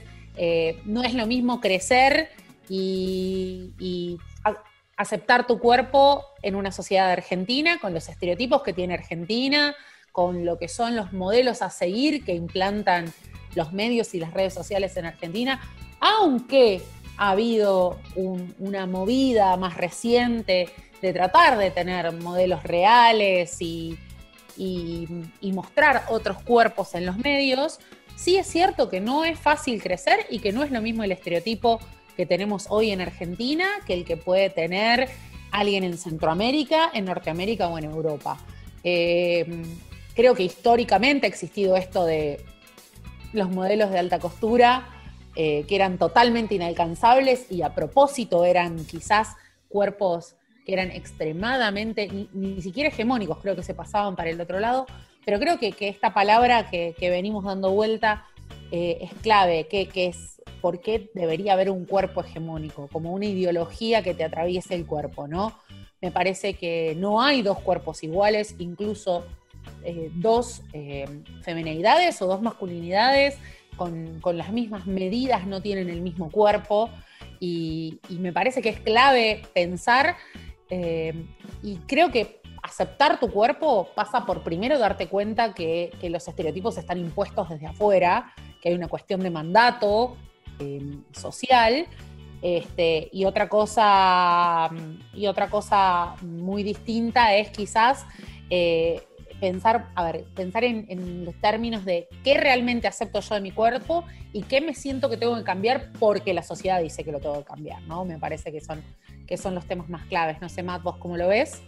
no 0.85 1.03
es 1.03 1.13
lo 1.13 1.27
mismo 1.27 1.61
crecer 1.61 2.29
y 2.69 4.17
aceptar 4.97 5.47
tu 5.47 5.59
cuerpo 5.59 6.25
en 6.41 6.55
una 6.55 6.71
sociedad 6.71 7.11
argentina, 7.11 7.79
con 7.79 7.93
los 7.93 8.09
estereotipos 8.09 8.61
que 8.63 8.73
tiene 8.73 8.93
Argentina, 8.93 9.75
con 10.11 10.45
lo 10.45 10.57
que 10.57 10.67
son 10.67 10.95
los 10.95 11.13
modelos 11.13 11.61
a 11.61 11.69
seguir 11.69 12.23
que 12.23 12.33
implantan 12.33 13.11
los 13.55 13.73
medios 13.73 14.13
y 14.13 14.19
las 14.19 14.33
redes 14.33 14.53
sociales 14.53 14.95
en 14.97 15.05
Argentina, 15.05 15.61
aunque 15.99 16.81
ha 17.17 17.31
habido 17.31 17.99
una 18.15 18.87
movida 18.87 19.55
más 19.57 19.77
reciente 19.77 20.69
de 21.01 21.13
tratar 21.13 21.57
de 21.57 21.71
tener 21.71 22.11
modelos 22.13 22.63
reales 22.63 23.61
y, 23.61 23.97
mostrar 25.41 26.05
otros 26.09 26.41
cuerpos 26.43 26.93
en 26.95 27.05
los 27.05 27.17
medios, 27.17 27.79
sí 28.15 28.37
es 28.37 28.47
cierto 28.47 28.89
que 28.89 28.99
no 28.99 29.25
es 29.25 29.39
fácil 29.39 29.81
crecer 29.81 30.25
y 30.29 30.39
que 30.39 30.51
no 30.51 30.63
es 30.63 30.71
lo 30.71 30.81
mismo 30.81 31.03
el 31.03 31.11
estereotipo 31.11 31.79
que 32.15 32.25
tenemos 32.25 32.67
hoy 32.69 32.91
en 32.91 33.01
Argentina 33.01 33.67
que 33.85 33.93
el 33.93 34.05
que 34.05 34.17
puede 34.17 34.49
tener 34.49 35.09
alguien 35.51 35.83
en 35.83 35.97
Centroamérica, 35.97 36.89
en 36.93 37.05
Norteamérica 37.05 37.67
o 37.67 37.77
en 37.77 37.85
Europa. 37.85 38.37
Eh, 38.83 39.63
creo 40.15 40.35
que 40.35 40.43
históricamente 40.43 41.25
ha 41.25 41.29
existido 41.29 41.75
esto 41.75 42.05
de 42.05 42.43
los 43.33 43.49
modelos 43.49 43.91
de 43.91 43.99
alta 43.99 44.19
costura 44.19 44.87
eh, 45.35 45.65
que 45.67 45.75
eran 45.75 45.97
totalmente 45.97 46.55
inalcanzables 46.55 47.49
y 47.49 47.61
a 47.61 47.73
propósito 47.73 48.43
eran 48.43 48.83
quizás 48.85 49.35
cuerpos 49.69 50.35
que 50.65 50.73
eran 50.73 50.91
extremadamente, 50.91 52.27
ni, 52.33 52.61
siquiera 52.61 52.89
hegemónicos, 52.89 53.37
creo 53.41 53.55
que 53.55 53.63
se 53.63 53.73
pasaban 53.73 54.17
para 54.17 54.29
el 54.29 54.41
otro 54.41 54.59
lado, 54.59 54.85
pero 55.25 55.39
creo 55.39 55.57
que, 55.57 55.73
esta 55.79 56.13
palabra 56.13 56.69
que, 56.69 56.93
venimos 56.99 57.45
dando 57.45 57.71
vuelta 57.71 58.25
eh, 58.71 58.99
es 59.01 59.13
clave, 59.21 59.67
que, 59.67 59.89
es 59.93 60.41
por 60.61 60.81
qué 60.81 61.09
debería 61.13 61.53
haber 61.53 61.69
un 61.69 61.85
cuerpo 61.85 62.21
hegemónico, 62.21 62.87
como 62.87 63.11
una 63.11 63.25
ideología 63.25 64.01
que 64.01 64.13
te 64.13 64.23
atraviese 64.23 64.75
el 64.75 64.85
cuerpo, 64.85 65.27
¿no? 65.27 65.57
Me 66.01 66.11
parece 66.11 66.55
que 66.55 66.95
no 66.97 67.21
hay 67.21 67.41
dos 67.41 67.59
cuerpos 67.59 68.03
iguales, 68.03 68.55
incluso 68.59 69.25
eh, 69.83 70.09
dos 70.15 70.61
eh, 70.73 71.05
feminidades 71.43 72.21
o 72.21 72.27
dos 72.27 72.41
masculinidades 72.41 73.37
con, 73.75 74.37
las 74.37 74.51
mismas 74.51 74.85
medidas 74.85 75.47
no 75.47 75.61
tienen 75.61 75.89
el 75.89 76.01
mismo 76.01 76.29
cuerpo 76.29 76.89
y, 77.39 77.99
me 78.09 78.31
parece 78.31 78.61
que 78.61 78.69
es 78.69 78.79
clave 78.79 79.41
pensar 79.53 80.17
eh, 80.69 81.25
y 81.63 81.77
creo 81.87 82.11
que 82.11 82.40
aceptar 82.61 83.19
tu 83.19 83.31
cuerpo 83.31 83.89
pasa 83.95 84.25
por 84.25 84.43
primero 84.43 84.77
darte 84.77 85.07
cuenta 85.07 85.53
que, 85.53 85.91
los 86.03 86.27
estereotipos 86.27 86.77
están 86.77 86.97
impuestos 86.97 87.49
desde 87.49 87.67
afuera, 87.67 88.33
que 88.61 88.69
hay 88.69 88.75
una 88.75 88.87
cuestión 88.87 89.21
de 89.21 89.29
mandato, 89.29 90.17
Em, 90.61 91.03
social. 91.11 91.87
Este, 92.41 93.09
y 93.11 93.25
otra 93.25 93.47
cosa, 93.47 94.69
y 95.13 95.27
otra 95.27 95.47
cosa 95.49 96.15
muy 96.21 96.63
distinta 96.63 97.35
es 97.35 97.51
quizás 97.51 98.03
eh, 98.49 99.03
pensar, 99.39 99.89
a 99.93 100.03
ver, 100.03 100.23
pensar 100.35 100.63
en, 100.63 101.23
los 101.23 101.35
términos 101.35 101.85
de 101.85 102.07
qué 102.23 102.35
realmente 102.35 102.87
acepto 102.87 103.19
yo 103.19 103.35
de 103.35 103.41
mi 103.41 103.51
cuerpo 103.51 104.05
y 104.33 104.41
qué 104.43 104.59
me 104.59 104.73
siento 104.73 105.07
que 105.07 105.17
tengo 105.17 105.35
que 105.35 105.43
cambiar 105.43 105.91
porque 105.99 106.33
la 106.33 106.41
sociedad 106.41 106.81
dice 106.81 107.03
que 107.03 107.11
lo 107.11 107.19
tengo 107.19 107.37
que 107.39 107.45
cambiar, 107.45 107.81
¿no? 107.83 108.05
Me 108.05 108.17
parece 108.17 108.51
que 108.51 108.59
son, 108.59 108.83
que 109.27 109.37
son 109.37 109.53
los 109.53 109.65
temas 109.67 109.87
más 109.87 110.05
claves. 110.05 110.41
No 110.41 110.49
sé, 110.49 110.63
Matt, 110.63 110.81
vos 110.81 110.97
cómo 110.97 111.17
lo 111.17 111.27
ves. 111.27 111.61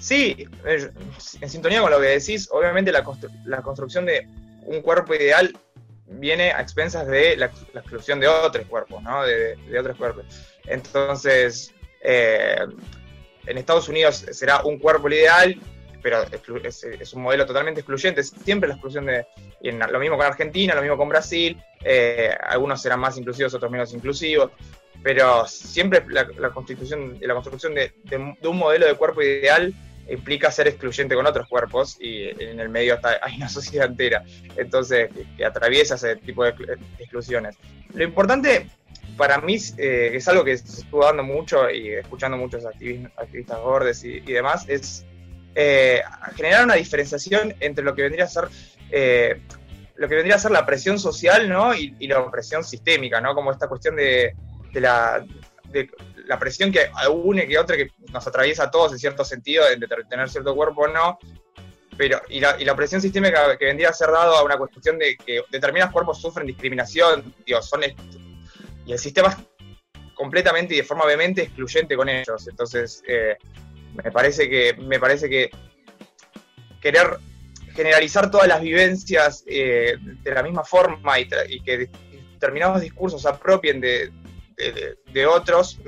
Sí, 0.00 0.48
en 0.64 1.50
sintonía 1.50 1.82
con 1.82 1.90
lo 1.90 2.00
que 2.00 2.06
decís, 2.06 2.48
obviamente 2.50 2.90
la, 2.90 3.04
la 3.44 3.62
construcción 3.62 4.06
de 4.06 4.26
un 4.64 4.80
cuerpo 4.80 5.14
ideal 5.14 5.52
viene 6.06 6.50
a 6.52 6.60
expensas 6.60 7.06
de 7.06 7.36
la, 7.36 7.46
exclusión 7.46 8.18
de 8.18 8.28
otros 8.28 8.66
cuerpos, 8.66 9.02
¿no? 9.02 9.24
De, 9.24 9.56
otros 9.78 9.96
cuerpos. 9.96 10.24
Entonces, 10.66 11.72
eh, 12.02 12.66
en 13.46 13.58
Estados 13.58 13.88
Unidos 13.88 14.24
será 14.32 14.62
un 14.64 14.78
cuerpo 14.78 15.08
ideal, 15.08 15.56
pero 16.02 16.24
es, 16.64 17.12
un 17.12 17.22
modelo 17.22 17.46
totalmente 17.46 17.80
excluyente, 17.80 18.22
siempre 18.22 18.68
la 18.68 18.74
exclusión 18.74 19.06
de, 19.06 19.26
y 19.60 19.70
lo 19.70 19.98
mismo 20.00 20.16
con 20.16 20.26
Argentina, 20.26 20.74
lo 20.74 20.80
mismo 20.80 20.96
con 20.96 21.08
Brasil, 21.08 21.62
eh, 21.84 22.34
algunos 22.42 22.80
serán 22.80 23.00
más 23.00 23.16
inclusivos, 23.18 23.54
otros 23.54 23.70
menos 23.70 23.92
inclusivos, 23.92 24.50
pero 25.02 25.46
siempre 25.46 26.04
la, 26.08 26.50
constitución, 26.50 27.18
la 27.20 27.34
construcción 27.34 27.74
de, 27.74 27.92
un 28.42 28.56
modelo 28.56 28.86
de 28.86 28.94
cuerpo 28.94 29.22
ideal 29.22 29.74
implica 30.08 30.50
ser 30.50 30.68
excluyente 30.68 31.14
con 31.14 31.26
otros 31.26 31.48
cuerpos 31.48 31.96
y 32.00 32.28
en 32.28 32.60
el 32.60 32.68
medio 32.68 32.94
está, 32.94 33.18
hay 33.22 33.36
una 33.36 33.48
sociedad 33.60 33.86
entera, 33.86 34.24
entonces 34.56 35.10
que, 35.36 35.44
atraviesa 35.44 35.94
ese 35.94 36.16
tipo 36.16 36.44
de 36.44 36.54
exclusiones. 36.98 37.56
Lo 37.94 38.04
importante 38.04 38.68
para 39.16 39.38
mí 39.38 39.56
eh, 39.76 40.12
es 40.14 40.28
algo 40.28 40.44
que 40.44 40.56
se 40.56 40.82
estuvo 40.82 41.04
dando 41.04 41.22
mucho 41.22 41.70
y 41.70 41.90
escuchando 41.94 42.36
muchos 42.36 42.64
activistas, 42.64 43.60
gordes 43.60 44.04
y, 44.04 44.20
demás, 44.20 44.64
es 44.68 45.04
eh, 45.54 46.02
generar 46.36 46.64
una 46.64 46.74
diferenciación 46.74 47.54
entre 47.60 47.84
lo 47.84 47.94
que 47.94 48.02
vendría 48.02 48.24
a 48.24 48.28
ser 48.28 48.44
eh, 48.90 49.40
lo 49.96 50.08
que 50.08 50.14
vendría 50.14 50.36
a 50.36 50.38
ser 50.38 50.50
la 50.50 50.64
presión 50.64 50.98
social 50.98 51.46
¿no? 51.46 51.74
y, 51.74 51.94
la 52.08 52.28
presión 52.30 52.64
sistémica, 52.64 53.20
¿no? 53.20 53.34
como 53.34 53.52
esta 53.52 53.68
cuestión 53.68 53.96
de, 53.96 54.34
de 54.72 54.80
la, 54.80 55.26
de 55.68 55.90
la 56.30 56.38
presión 56.38 56.70
que 56.70 56.88
une 57.10 57.48
que 57.48 57.58
otra 57.58 57.76
que 57.76 57.90
nos 58.12 58.24
atraviesa 58.24 58.62
a 58.64 58.70
todos 58.70 58.92
en 58.92 59.00
cierto 59.00 59.24
sentido, 59.24 59.64
de 59.68 59.84
tener 60.08 60.30
cierto 60.30 60.54
cuerpo 60.54 60.82
o 60.82 60.88
no, 60.88 61.18
pero 61.98 62.22
y 62.28 62.38
la, 62.38 62.54
y 62.56 62.64
la, 62.64 62.76
presión 62.76 63.00
sistémica 63.00 63.58
que 63.58 63.64
vendría 63.64 63.88
a 63.88 63.92
ser 63.92 64.12
dado 64.12 64.36
a 64.36 64.44
una 64.44 64.56
cuestión 64.56 64.96
de 64.96 65.16
que 65.16 65.42
determinados 65.50 65.92
cuerpos 65.92 66.20
sufren 66.22 66.46
discriminación, 66.46 67.34
digo, 67.44 67.60
son 67.62 67.80
y 68.86 68.92
el 68.92 68.98
sistema 69.00 69.30
es 69.30 69.36
completamente 70.14 70.74
y 70.74 70.76
de 70.76 70.84
forma 70.84 71.04
vehemente 71.04 71.42
excluyente 71.42 71.96
con 71.96 72.08
ellos. 72.08 72.46
Entonces, 72.46 73.02
eh, 73.08 73.36
me 73.92 74.12
parece 74.12 74.48
que 74.48 74.74
me 74.74 75.00
parece 75.00 75.28
que 75.28 75.50
querer 76.80 77.18
generalizar 77.74 78.30
todas 78.30 78.46
las 78.46 78.60
vivencias 78.60 79.42
eh, 79.48 79.96
de 79.98 80.30
la 80.32 80.44
misma 80.44 80.62
forma 80.62 81.18
y, 81.18 81.28
y 81.48 81.60
que 81.60 81.90
determinados 82.34 82.80
discursos 82.80 83.26
apropien 83.26 83.80
de, 83.80 84.12
de, 85.12 85.26
otros, 85.26 85.78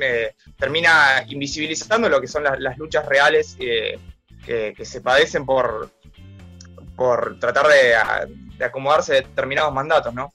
termina 0.59 1.25
invisibilizando 1.29 2.09
lo 2.09 2.21
que 2.21 2.29
son 2.29 2.45
las, 2.45 2.79
luchas 2.79 3.07
reales 3.07 3.57
que, 3.59 3.99
se 4.85 5.01
padecen 5.01 5.47
por, 5.47 5.91
por 6.97 7.39
tratar 7.39 7.67
de, 7.69 8.65
acomodarse 8.65 9.13
a 9.13 9.17
determinados 9.17 9.73
mandatos, 9.73 10.15
¿no? 10.15 10.33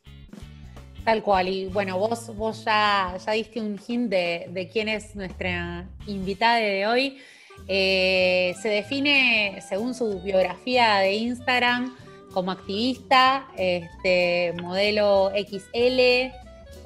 Tal 1.05 1.23
cual, 1.23 1.47
y 1.47 1.67
bueno, 1.67 1.97
vos, 1.97 2.35
vos 2.35 2.65
ya, 2.65 3.15
ya 3.25 3.31
diste 3.31 3.61
un 3.61 3.79
hint 3.87 4.09
de, 4.09 4.69
quién 4.71 4.89
es 4.89 5.15
nuestra 5.15 5.87
invitada 6.05 6.57
de 6.57 6.85
hoy. 6.85 7.21
Eh, 7.67 8.53
se 8.61 8.69
define, 8.69 9.59
según 9.67 9.95
su 9.95 10.21
biografía 10.21 10.97
de 10.97 11.13
Instagram, 11.13 11.95
como 12.33 12.51
activista, 12.51 13.47
este, 13.57 14.53
modelo 14.61 15.31
XL, 15.33 16.31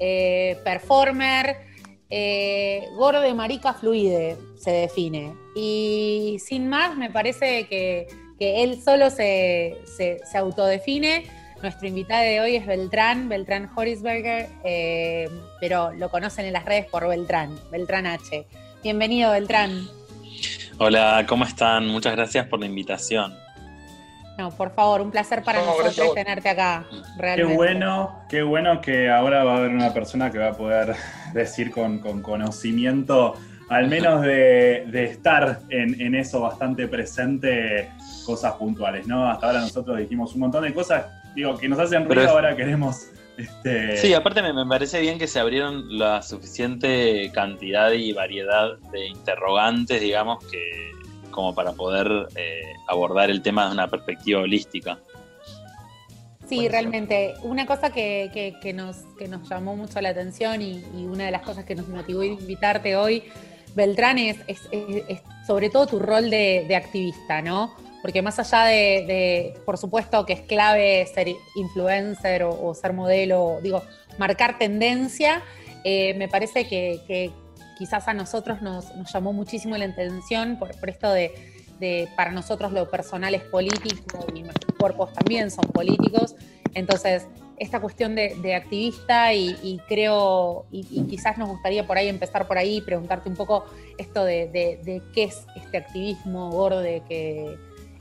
eh, 0.04 0.58
performer, 0.64 1.56
eh, 2.10 2.88
gordo 2.96 3.32
marica 3.34 3.72
fluide, 3.72 4.36
se 4.56 4.72
define. 4.72 5.32
Y 5.54 6.38
sin 6.44 6.68
más, 6.68 6.96
me 6.96 7.08
parece 7.08 7.66
que, 7.68 8.08
él 8.40 8.82
solo 8.82 9.08
se, 9.08 9.78
se, 9.84 10.18
se 10.24 10.36
autodefine 10.36 11.24
nuestro 11.62 11.86
invitado 11.86 12.24
de 12.24 12.40
hoy 12.40 12.56
es 12.56 12.66
Beltrán, 12.66 13.28
Beltrán 13.28 13.70
Horisberger, 13.76 14.48
eh, 14.64 15.30
pero 15.60 15.92
lo 15.92 16.10
conocen 16.10 16.46
en 16.46 16.54
las 16.54 16.64
redes 16.64 16.86
por 16.86 17.06
Beltrán, 17.06 17.56
Beltrán 17.70 18.06
H. 18.06 18.46
Bienvenido, 18.82 19.30
Beltrán. 19.30 19.86
Hola, 20.78 21.24
¿cómo 21.28 21.44
están? 21.44 21.86
Muchas 21.86 22.16
gracias 22.16 22.48
por 22.48 22.58
la 22.58 22.66
invitación. 22.66 23.32
No, 24.38 24.50
por 24.50 24.74
favor, 24.74 25.00
un 25.00 25.10
placer 25.10 25.42
para 25.42 25.62
nosotros 25.62 26.14
tenerte 26.14 26.48
acá. 26.48 26.86
Realmente. 27.18 27.52
Qué 27.52 27.56
bueno, 27.56 28.24
qué 28.28 28.42
bueno 28.42 28.80
que 28.80 29.10
ahora 29.10 29.44
va 29.44 29.54
a 29.54 29.56
haber 29.58 29.70
una 29.70 29.92
persona 29.92 30.30
que 30.30 30.38
va 30.38 30.48
a 30.48 30.56
poder 30.56 30.94
decir 31.34 31.70
con, 31.70 31.98
conocimiento, 32.22 33.34
al 33.68 33.88
menos 33.88 34.22
de, 34.22 35.04
estar 35.04 35.60
en, 35.68 36.00
en, 36.00 36.14
eso 36.14 36.40
bastante 36.40 36.88
presente, 36.88 37.90
cosas 38.24 38.54
puntuales, 38.54 39.06
¿no? 39.06 39.30
Hasta 39.30 39.46
ahora 39.46 39.60
nosotros 39.60 39.98
dijimos 39.98 40.34
un 40.34 40.40
montón 40.40 40.64
de 40.64 40.72
cosas 40.74 41.04
digo, 41.34 41.56
que 41.56 41.68
nos 41.68 41.78
hacen 41.78 42.08
ruido, 42.08 42.30
ahora 42.30 42.56
queremos... 42.56 43.08
Este... 43.36 43.96
Sí, 43.96 44.12
aparte 44.12 44.42
me, 44.42 44.66
parece 44.66 45.00
bien 45.00 45.18
que 45.18 45.26
se 45.26 45.40
abrieron 45.40 45.98
la 45.98 46.20
suficiente 46.22 47.30
cantidad 47.32 47.90
y 47.92 48.12
variedad 48.12 48.76
de 48.92 49.06
interrogantes, 49.06 50.00
digamos, 50.00 50.44
que 50.44 50.92
como 51.32 51.54
para 51.54 51.72
poder 51.72 52.28
eh, 52.36 52.62
abordar 52.86 53.30
el 53.30 53.42
tema 53.42 53.66
de 53.66 53.72
una 53.72 53.88
perspectiva 53.88 54.40
holística. 54.40 54.98
Sí, 56.48 56.68
realmente. 56.68 57.34
Una 57.42 57.66
cosa 57.66 57.90
que, 57.90 58.30
que, 58.62 58.72
nos, 58.72 58.98
que 59.18 59.26
nos 59.26 59.48
llamó 59.48 59.74
mucho 59.74 60.00
la 60.00 60.10
atención 60.10 60.62
y, 60.62 60.84
una 60.94 61.24
de 61.24 61.30
las 61.30 61.42
cosas 61.42 61.64
que 61.64 61.74
nos 61.74 61.88
motivó 61.88 62.20
a 62.20 62.26
invitarte 62.26 62.94
hoy, 62.94 63.24
Beltrán, 63.74 64.18
es, 64.18 64.38
sobre 65.46 65.70
todo 65.70 65.86
tu 65.86 65.98
rol 65.98 66.30
de, 66.30 66.66
de 66.68 66.76
activista, 66.76 67.40
¿no? 67.42 67.74
porque 68.02 68.20
más 68.20 68.38
allá 68.40 68.64
de, 68.64 69.54
por 69.64 69.78
supuesto 69.78 70.26
que 70.26 70.32
es 70.32 70.40
clave 70.42 71.06
ser 71.06 71.28
influencer 71.54 72.42
o, 72.42 72.74
ser 72.74 72.92
modelo, 72.92 73.60
digo, 73.62 73.82
marcar 74.18 74.58
tendencia, 74.58 75.42
eh, 75.84 76.12
me 76.14 76.28
parece 76.28 76.66
que, 76.66 77.30
quizás 77.76 78.08
a 78.08 78.14
nosotros 78.14 78.62
nos, 78.62 78.92
llamó 79.12 79.32
muchísimo 79.32 79.76
la 79.76 79.86
atención 79.86 80.58
por, 80.58 80.70
esto 80.88 81.12
de, 81.12 82.08
para 82.16 82.30
nosotros 82.30 82.72
lo 82.72 82.88
personal 82.90 83.34
es 83.34 83.42
político 83.42 84.26
y 84.34 84.42
nuestros 84.42 84.76
cuerpos 84.76 85.12
también 85.12 85.50
son 85.50 85.64
políticos, 85.66 86.36
entonces 86.74 87.26
esta 87.58 87.80
cuestión 87.80 88.14
de, 88.14 88.54
activista 88.54 89.32
y, 89.34 89.80
creo, 89.88 90.66
y, 90.72 91.04
quizás 91.04 91.38
nos 91.38 91.48
gustaría 91.48 91.86
por 91.86 91.96
ahí 91.96 92.08
empezar 92.08 92.48
por 92.48 92.58
ahí, 92.58 92.80
preguntarte 92.80 93.28
un 93.28 93.36
poco 93.36 93.66
esto 93.98 94.24
de, 94.24 95.02
qué 95.14 95.24
es 95.24 95.46
este 95.54 95.76
activismo 95.76 96.50
gordo 96.50 96.82
que 96.82 97.56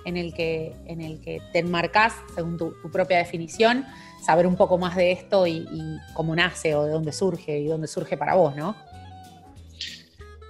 en 0.06 0.18
el 0.18 0.34
que, 0.34 0.76
en 0.86 1.02
el 1.02 1.22
que 1.22 1.42
te 1.52 1.60
enmarcas, 1.60 2.14
según 2.34 2.58
tu, 2.58 2.74
propia 2.92 3.18
definición, 3.18 3.86
saber 4.24 4.48
un 4.48 4.56
poco 4.56 4.78
más 4.78 4.96
de 4.96 5.12
esto 5.12 5.48
y, 5.48 5.68
cómo 6.14 6.36
nace 6.36 6.76
o 6.76 6.86
de 6.86 6.92
dónde 6.92 7.12
surge 7.12 7.60
y 7.60 7.68
dónde 7.68 7.88
surge 7.88 8.18
para 8.18 8.36
vos, 8.36 8.56
¿no? 8.56 8.76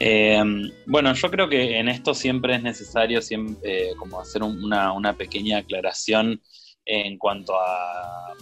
Eh, 0.04 0.44
bueno, 0.88 1.14
yo 1.14 1.30
creo 1.30 1.48
que 1.48 1.78
en 1.78 1.88
esto 1.88 2.16
siempre 2.16 2.56
es 2.56 2.64
necesario 2.64 3.22
siempre, 3.22 3.92
eh, 3.92 3.96
como 3.96 4.20
hacer 4.20 4.42
una, 4.42 5.14
pequeña 5.14 5.60
aclaración 5.60 6.42
en 6.86 7.20
cuanto 7.20 7.54
a... 7.54 8.34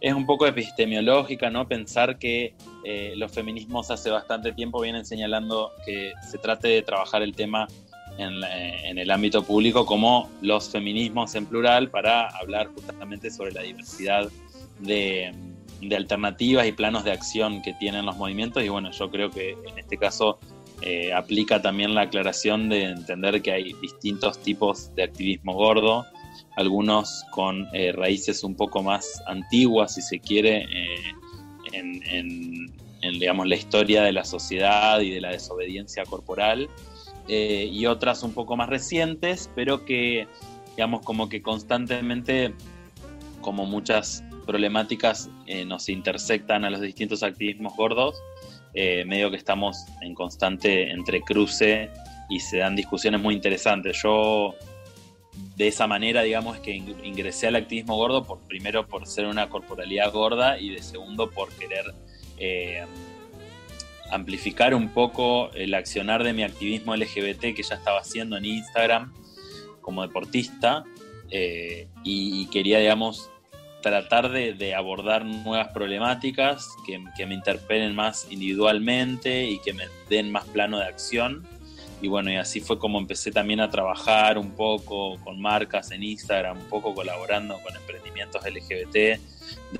Es 0.00 0.12
un 0.12 0.26
poco 0.26 0.48
epistemológica, 0.48 1.48
¿no? 1.48 1.68
Pensar 1.68 2.18
que 2.18 2.56
eh, 2.84 3.14
los 3.16 3.30
feminismos 3.30 3.92
hace 3.92 4.10
bastante 4.10 4.50
tiempo 4.50 4.80
vienen 4.80 5.06
señalando 5.06 5.70
que 5.86 6.12
se 6.28 6.38
trate 6.38 6.66
de 6.66 6.82
trabajar 6.82 7.22
el 7.22 7.36
tema 7.36 7.68
en, 8.18 8.98
el 8.98 9.10
ámbito 9.12 9.44
público 9.44 9.86
como 9.86 10.28
los 10.40 10.70
feminismos 10.70 11.36
en 11.36 11.46
plural 11.46 11.88
para 11.88 12.30
hablar 12.36 12.66
justamente 12.74 13.30
sobre 13.30 13.52
la 13.52 13.62
diversidad 13.62 14.28
de, 14.80 15.32
alternativas 15.92 16.66
y 16.66 16.72
planos 16.72 17.04
de 17.04 17.12
acción 17.12 17.62
que 17.62 17.72
tienen 17.74 18.06
los 18.06 18.16
movimientos 18.16 18.64
y 18.64 18.68
bueno, 18.68 18.90
yo 18.90 19.10
creo 19.10 19.30
que 19.30 19.50
en 19.52 19.78
este 19.78 19.96
caso 19.96 20.38
eh, 20.80 21.12
aplica 21.12 21.60
también 21.60 21.94
la 21.94 22.02
aclaración 22.02 22.68
de 22.68 22.84
entender 22.84 23.42
que 23.42 23.50
hay 23.50 23.72
distintos 23.82 24.38
tipos 24.40 24.94
de 24.94 25.02
activismo 25.02 25.54
gordo, 25.54 26.06
algunos 26.56 27.24
con 27.32 27.66
eh, 27.72 27.90
raíces 27.92 28.44
un 28.44 28.54
poco 28.54 28.82
más 28.82 29.20
antiguas, 29.26 29.94
si 29.94 30.02
se 30.02 30.20
quiere, 30.20 30.62
eh, 30.62 31.14
en, 31.72 32.02
en, 33.02 33.18
digamos, 33.18 33.48
la 33.48 33.56
historia 33.56 34.02
de 34.02 34.12
la 34.12 34.24
sociedad 34.24 35.00
y 35.00 35.10
de 35.10 35.20
la 35.20 35.30
desobediencia 35.30 36.04
corporal, 36.04 36.68
y 37.30 37.84
otras 37.84 38.22
un 38.22 38.32
poco 38.32 38.56
más 38.56 38.70
recientes, 38.70 39.50
pero 39.54 39.84
que, 39.84 40.26
digamos, 40.70 41.02
como 41.02 41.28
que 41.28 41.42
constantemente, 41.42 42.54
como 43.42 43.66
muchas 43.66 44.24
problemáticas, 44.48 45.30
eh, 45.46 45.64
nos 45.64 45.88
intersectan 45.88 46.64
a 46.64 46.70
los 46.70 46.80
distintos 46.80 47.22
activismos 47.22 47.76
gordos, 47.76 48.16
eh, 48.72 49.04
medio 49.04 49.30
que 49.30 49.36
estamos 49.36 49.84
en 50.00 50.14
constante 50.14 50.90
entrecruce 50.90 51.90
y 52.30 52.40
se 52.40 52.58
dan 52.58 52.74
discusiones 52.74 53.20
muy 53.20 53.34
interesantes. 53.34 54.00
Yo 54.02 54.54
de 55.56 55.68
esa 55.68 55.86
manera, 55.86 56.22
digamos, 56.22 56.56
es 56.56 56.62
que 56.62 56.72
ingresé 56.72 57.48
al 57.48 57.56
activismo 57.56 57.96
gordo, 57.96 58.24
por, 58.24 58.40
primero 58.48 58.88
por 58.88 59.06
ser 59.06 59.26
una 59.26 59.48
corporalidad 59.48 60.10
gorda 60.12 60.58
y 60.58 60.70
de 60.70 60.82
segundo 60.82 61.30
por 61.30 61.50
querer 61.52 61.94
amplificar 64.10 64.74
un 64.74 64.88
poco 64.88 65.50
el 65.52 65.74
accionar 65.74 66.24
de 66.24 66.32
mi 66.32 66.42
activismo 66.42 66.96
LGBT 66.96 67.54
que 67.54 67.62
ya 67.62 67.74
estaba 67.74 68.00
haciendo 68.00 68.38
en 68.38 68.46
Instagram 68.46 69.12
como 69.82 70.02
deportista 70.02 70.84
eh, 71.30 71.88
y, 72.04 72.46
quería, 72.46 72.78
digamos, 72.78 73.30
tratar 73.82 74.30
de, 74.30 74.74
abordar 74.74 75.24
nuevas 75.24 75.68
problemáticas 75.68 76.68
que, 76.86 77.26
me 77.26 77.34
interpelen 77.34 77.94
más 77.94 78.26
individualmente 78.30 79.44
y 79.44 79.58
que 79.58 79.72
me 79.72 79.84
den 80.08 80.30
más 80.30 80.44
plano 80.46 80.78
de 80.78 80.84
acción. 80.84 81.46
Y 82.00 82.08
bueno, 82.08 82.30
y 82.30 82.36
así 82.36 82.60
fue 82.60 82.78
como 82.78 82.98
empecé 82.98 83.32
también 83.32 83.60
a 83.60 83.70
trabajar 83.70 84.38
un 84.38 84.52
poco 84.52 85.18
con 85.24 85.40
marcas 85.40 85.90
en 85.90 86.04
Instagram, 86.04 86.58
un 86.58 86.68
poco 86.68 86.94
colaborando 86.94 87.58
con 87.60 87.74
emprendimientos 87.74 88.42
LGBT 88.44 88.94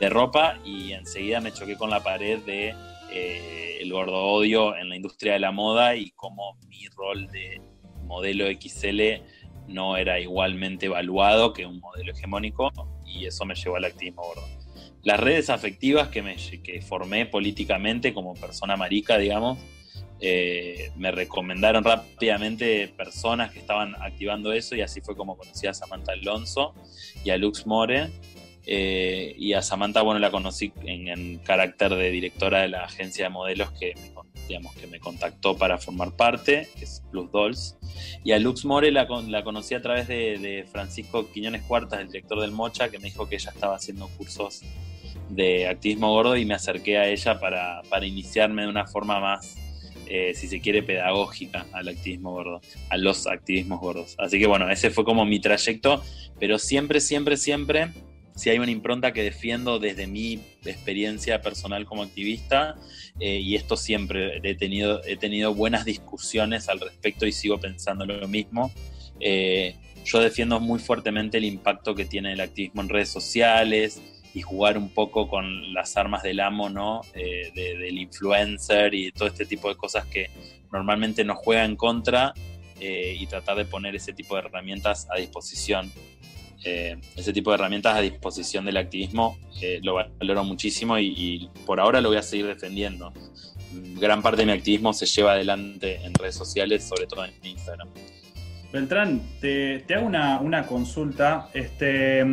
de 0.00 0.08
ropa 0.08 0.58
y 0.64 0.92
enseguida 0.92 1.40
me 1.40 1.52
choqué 1.52 1.76
con 1.76 1.90
la 1.90 2.02
pared 2.02 2.40
de 2.40 2.74
eh, 3.10 3.78
el 3.80 3.92
gordo 3.92 4.24
odio 4.24 4.76
en 4.76 4.88
la 4.88 4.96
industria 4.96 5.34
de 5.34 5.38
la 5.38 5.52
moda 5.52 5.94
y 5.94 6.10
cómo 6.10 6.58
mi 6.68 6.88
rol 6.88 7.28
de 7.28 7.60
modelo 8.04 8.46
XL 8.46 9.22
no 9.68 9.96
era 9.96 10.18
igualmente 10.18 10.86
evaluado 10.86 11.52
que 11.52 11.66
un 11.66 11.80
modelo 11.80 12.12
hegemónico 12.12 12.72
y 13.06 13.26
eso 13.26 13.44
me 13.44 13.54
llevó 13.54 13.76
al 13.76 13.84
activismo 13.84 14.22
gordo. 14.22 14.44
Las 15.02 15.20
redes 15.20 15.48
afectivas 15.50 16.08
que, 16.08 16.22
me, 16.22 16.36
que 16.36 16.82
formé 16.82 17.26
políticamente 17.26 18.12
como 18.12 18.34
persona 18.34 18.76
marica, 18.76 19.16
digamos, 19.16 19.58
eh, 20.20 20.90
me 20.96 21.12
recomendaron 21.12 21.84
rápidamente 21.84 22.88
personas 22.88 23.52
que 23.52 23.60
estaban 23.60 23.94
activando 24.02 24.52
eso 24.52 24.74
y 24.74 24.80
así 24.80 25.00
fue 25.00 25.14
como 25.14 25.36
conocí 25.36 25.68
a 25.68 25.74
Samantha 25.74 26.12
Alonso 26.12 26.74
y 27.24 27.30
a 27.30 27.36
Lux 27.36 27.66
More 27.66 28.08
eh, 28.70 29.34
y 29.38 29.54
a 29.54 29.62
Samantha, 29.62 30.02
bueno, 30.02 30.18
la 30.20 30.30
conocí 30.30 30.72
en, 30.84 31.38
carácter 31.38 31.94
de 31.94 32.10
directora 32.10 32.60
de 32.60 32.68
la 32.68 32.84
agencia 32.84 33.24
de 33.24 33.30
modelos 33.30 33.70
que 33.72 33.94
me, 33.94 34.10
digamos, 34.48 34.74
que 34.74 34.86
me 34.86 34.98
contactó 34.98 35.56
para 35.56 35.78
formar 35.78 36.16
parte, 36.16 36.68
que 36.76 36.84
es 36.84 37.02
Plus 37.10 37.30
Dolls. 37.30 37.78
Y 38.24 38.32
a 38.32 38.38
Lux 38.38 38.64
More 38.64 38.90
la, 38.90 39.06
conocí 39.06 39.74
a 39.74 39.82
través 39.82 40.08
de, 40.08 40.66
Francisco 40.70 41.30
Quiñones 41.30 41.62
Cuartas, 41.62 42.00
el 42.00 42.08
director 42.08 42.40
del 42.40 42.50
Mocha, 42.50 42.88
que 42.88 42.98
me 42.98 43.04
dijo 43.04 43.28
que 43.28 43.36
ella 43.36 43.50
estaba 43.50 43.76
haciendo 43.76 44.08
cursos 44.16 44.62
de 45.28 45.68
activismo 45.68 46.12
gordo 46.12 46.36
y 46.36 46.44
me 46.44 46.54
acerqué 46.54 46.98
a 46.98 47.06
ella 47.08 47.38
para, 47.38 47.82
para 47.88 48.06
iniciarme 48.06 48.62
de 48.62 48.68
una 48.68 48.86
forma 48.86 49.20
más, 49.20 49.56
eh, 50.06 50.32
si 50.34 50.48
se 50.48 50.60
quiere, 50.60 50.82
pedagógica 50.82 51.66
al 51.72 51.88
activismo 51.88 52.32
gordo, 52.32 52.60
a 52.88 52.96
los 52.96 53.26
activismos 53.26 53.80
gordos. 53.80 54.14
Así 54.18 54.38
que 54.38 54.46
bueno, 54.46 54.70
ese 54.70 54.90
fue 54.90 55.04
como 55.04 55.24
mi 55.26 55.38
trayecto, 55.38 56.02
pero 56.40 56.58
siempre, 56.58 57.00
siempre, 57.00 57.36
siempre 57.36 57.90
si 58.38 58.50
hay 58.50 58.58
una 58.58 58.70
impronta 58.70 59.12
que 59.12 59.22
defiendo 59.22 59.78
desde 59.78 60.06
mi 60.06 60.40
experiencia 60.64 61.42
personal 61.42 61.84
como 61.84 62.04
activista, 62.04 62.76
eh, 63.18 63.40
y 63.40 63.56
esto 63.56 63.76
siempre 63.76 64.40
he 64.42 64.54
tenido, 64.54 65.04
he 65.04 65.16
tenido 65.16 65.54
buenas 65.54 65.84
discusiones 65.84 66.68
al 66.68 66.78
respecto 66.78 67.26
y 67.26 67.32
sigo 67.32 67.58
pensando 67.58 68.06
lo 68.06 68.28
mismo. 68.28 68.72
Eh, 69.18 69.74
yo 70.04 70.20
defiendo 70.20 70.60
muy 70.60 70.78
fuertemente 70.78 71.38
el 71.38 71.44
impacto 71.44 71.94
que 71.94 72.04
tiene 72.04 72.32
el 72.32 72.40
activismo 72.40 72.82
en 72.82 72.88
redes 72.88 73.08
sociales 73.08 74.00
y 74.34 74.42
jugar 74.42 74.78
un 74.78 74.90
poco 74.90 75.28
con 75.28 75.74
las 75.74 75.96
armas 75.96 76.22
del 76.22 76.38
amo, 76.38 76.70
¿no? 76.70 77.00
Eh, 77.14 77.50
del 77.82 77.98
influencer 77.98 78.94
y 78.94 79.10
todo 79.10 79.26
este 79.26 79.46
tipo 79.46 79.68
de 79.68 79.76
cosas 79.76 80.06
que 80.06 80.30
normalmente 80.72 81.24
nos 81.24 81.38
juega 81.38 81.64
en 81.64 81.74
contra 81.74 82.34
eh, 82.80 83.16
y 83.18 83.26
tratar 83.26 83.56
de 83.56 83.64
poner 83.64 83.96
ese 83.96 84.12
tipo 84.12 84.36
de 84.36 84.42
herramientas 84.42 85.08
a 85.10 85.16
disposición. 85.16 85.90
Eh, 86.64 86.96
ese 87.16 87.32
tipo 87.32 87.50
de 87.50 87.54
herramientas 87.54 87.96
a 87.96 88.00
disposición 88.00 88.64
del 88.64 88.76
activismo 88.76 89.38
lo 89.82 89.94
valoro 89.94 90.44
muchísimo 90.44 90.98
y, 90.98 91.48
por 91.66 91.80
ahora 91.80 92.00
lo 92.00 92.08
voy 92.08 92.18
a 92.18 92.22
seguir 92.22 92.46
defendiendo. 92.46 93.12
Gran 94.00 94.22
parte 94.22 94.42
de 94.42 94.46
mi 94.46 94.52
activismo 94.52 94.92
se 94.92 95.06
lleva 95.06 95.32
adelante 95.32 96.00
en 96.04 96.14
redes 96.14 96.34
sociales, 96.34 96.84
sobre 96.84 97.06
todo 97.06 97.24
en 97.24 97.32
Instagram. 97.42 97.88
Beltrán, 98.72 99.22
te, 99.40 99.84
hago 99.94 100.06
una, 100.06 100.40
una, 100.40 100.66
consulta. 100.66 101.48
Este, 101.54 102.24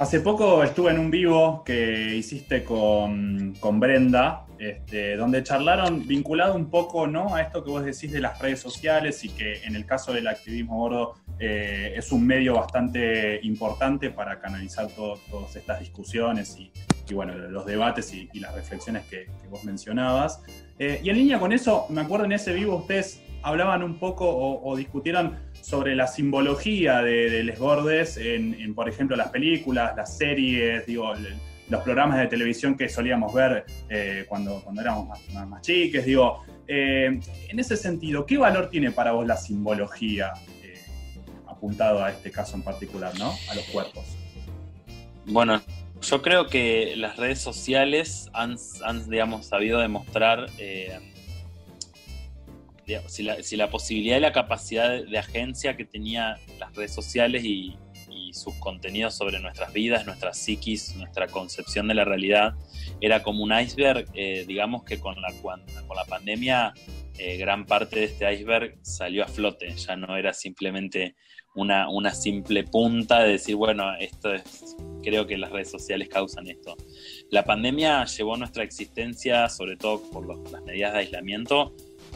Hace 0.00 0.20
poco 0.20 0.64
estuve 0.64 0.92
en 0.92 0.98
un 0.98 1.10
vivo 1.10 1.62
que 1.62 2.16
hiciste 2.16 2.64
con, 2.64 3.54
Brenda, 3.74 4.46
este, 4.58 5.14
donde 5.14 5.42
charlaron 5.42 6.06
vinculado 6.06 6.54
un 6.54 6.70
poco 6.70 7.06
¿no? 7.06 7.34
a 7.34 7.42
esto 7.42 7.62
que 7.62 7.68
vos 7.68 7.84
decís 7.84 8.10
de 8.10 8.20
las 8.20 8.38
redes 8.38 8.60
sociales 8.60 9.22
y 9.24 9.28
que 9.28 9.62
en 9.62 9.76
el 9.76 9.84
caso 9.84 10.14
del 10.14 10.26
activismo 10.28 10.78
gordo 10.78 11.16
eh, 11.42 11.94
es 11.96 12.12
un 12.12 12.26
medio 12.26 12.54
bastante 12.54 13.40
importante 13.44 14.10
para 14.10 14.38
canalizar 14.40 14.88
todas 14.88 15.56
estas 15.56 15.80
discusiones 15.80 16.54
y, 16.58 16.70
bueno, 17.14 17.34
los 17.34 17.64
debates 17.64 18.12
y, 18.12 18.28
las 18.38 18.54
reflexiones 18.54 19.06
que, 19.06 19.26
vos 19.48 19.64
mencionabas. 19.64 20.42
Eh, 20.78 21.00
y 21.02 21.08
en 21.08 21.16
línea 21.16 21.40
con 21.40 21.52
eso, 21.52 21.86
me 21.88 22.02
acuerdo 22.02 22.26
en 22.26 22.32
ese 22.32 22.52
vivo 22.52 22.76
ustedes 22.76 23.22
hablaban 23.42 23.82
un 23.82 23.98
poco 23.98 24.26
o, 24.28 24.76
discutieron 24.76 25.38
sobre 25.62 25.96
la 25.96 26.06
simbología 26.06 27.00
de, 27.00 27.42
Les 27.42 27.58
Gordes 27.58 28.18
en, 28.18 28.74
por 28.74 28.86
ejemplo, 28.86 29.16
las 29.16 29.30
películas, 29.30 29.96
las 29.96 30.18
series, 30.18 30.84
digo, 30.84 31.14
los 31.70 31.82
programas 31.82 32.18
de 32.18 32.26
televisión 32.26 32.76
que 32.76 32.86
solíamos 32.90 33.32
ver 33.32 33.64
eh, 33.88 34.26
cuando, 34.28 34.60
cuando 34.62 34.82
éramos 34.82 35.08
más, 35.08 35.48
más, 35.48 35.62
chiques. 35.62 36.04
Digo, 36.04 36.44
en 36.66 37.58
ese 37.58 37.78
sentido, 37.78 38.26
¿qué 38.26 38.36
valor 38.36 38.68
tiene 38.68 38.90
para 38.90 39.12
vos 39.12 39.26
la 39.26 39.36
simbología 39.36 40.32
apuntado 41.60 42.02
a 42.02 42.10
este 42.10 42.30
caso 42.30 42.56
en 42.56 42.62
particular, 42.62 43.12
¿no? 43.18 43.34
A 43.50 43.54
los 43.54 43.64
cuerpos. 43.66 44.04
Bueno, 45.26 45.60
yo 46.00 46.22
creo 46.22 46.46
que 46.46 46.94
las 46.96 47.18
redes 47.18 47.38
sociales 47.38 48.30
han, 48.32 48.56
han 48.82 49.10
digamos, 49.10 49.46
sabido 49.46 49.78
demostrar 49.78 50.48
si, 53.06 53.56
la, 53.56 53.70
posibilidad 53.70 54.16
y 54.16 54.20
la 54.20 54.32
capacidad 54.32 55.04
de, 55.04 55.18
agencia 55.18 55.76
que 55.76 55.84
tenía 55.84 56.38
las 56.58 56.74
redes 56.74 56.94
sociales 56.94 57.44
y, 57.44 57.76
sus 58.32 58.54
contenidos 58.60 59.16
sobre 59.16 59.40
nuestras 59.40 59.72
vidas, 59.72 60.06
nuestra 60.06 60.32
psiquis, 60.32 60.94
nuestra 60.94 61.26
concepción 61.26 61.88
de 61.88 61.94
la 61.94 62.04
realidad, 62.04 62.54
era 63.00 63.24
como 63.24 63.42
un 63.42 63.52
iceberg, 63.52 64.06
eh, 64.14 64.44
digamos 64.46 64.84
que 64.84 65.00
con 65.00 65.20
la, 65.20 65.32
con 65.42 65.96
la 65.96 66.04
pandemia 66.04 66.72
eh, 67.22 67.36
gran 67.36 67.66
parte 67.66 67.98
de 67.98 68.04
este 68.06 68.32
iceberg 68.32 68.78
salió 68.80 69.24
a 69.24 69.26
flote, 69.26 69.68
ya 69.76 69.94
no 69.94 70.16
era 70.16 70.32
simplemente 70.32 71.16
una, 71.54 71.88
una 71.88 72.14
simple 72.14 72.64
punta 72.64 73.20
de 73.20 73.32
decir, 73.32 73.56
bueno, 73.56 73.94
esto 73.98 74.32
es, 74.32 74.76
creo 75.02 75.26
que 75.26 75.38
las 75.38 75.50
redes 75.50 75.70
sociales 75.70 76.08
causan 76.08 76.48
esto. 76.48 76.76
La 77.30 77.44
pandemia 77.44 78.04
llevó 78.04 78.36
nuestra 78.36 78.64
existencia, 78.64 79.48
sobre 79.48 79.76
todo 79.76 80.02
por 80.10 80.26
las 80.50 80.62
medidas 80.62 80.92
de 80.92 80.98
aislamiento, 81.00 81.74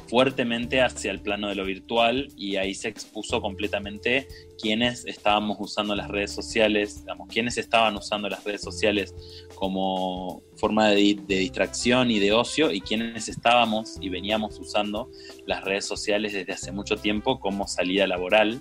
fuertemente 0.09 0.83
hacia 0.83 1.11
el 1.11 1.21
plano 1.21 1.49
de 1.49 1.55
lo 1.55 1.65
virtual 1.65 2.29
y 2.37 2.57
ahí 2.57 2.75
se 2.75 2.89
expuso 2.89 3.41
completamente 3.41 4.29
quienes 4.61 5.05
estábamos 5.07 5.57
usando 5.61 5.95
las 5.95 6.09
redes 6.09 6.33
sociales, 6.33 7.01
digamos, 7.01 7.29
quienes 7.29 7.59
estaban 7.59 7.97
usando 7.97 8.29
las 8.29 8.45
redes 8.45 8.63
sociales 8.63 9.15
como 9.55 10.43
forma 10.57 10.89
de, 10.91 11.17
distracción 11.27 12.11
y 12.11 12.19
de 12.19 12.33
ocio 12.33 12.71
y 12.71 12.81
quienes 12.81 13.29
estábamos 13.29 13.97
y 14.01 14.09
veníamos 14.09 14.59
usando 14.59 15.11
las 15.47 15.65
redes 15.65 15.87
sociales 15.87 16.33
desde 16.33 16.53
hace 16.53 16.73
mucho 16.73 16.97
tiempo 16.97 17.41
como 17.41 17.67
salida 17.67 18.07
laboral 18.07 18.61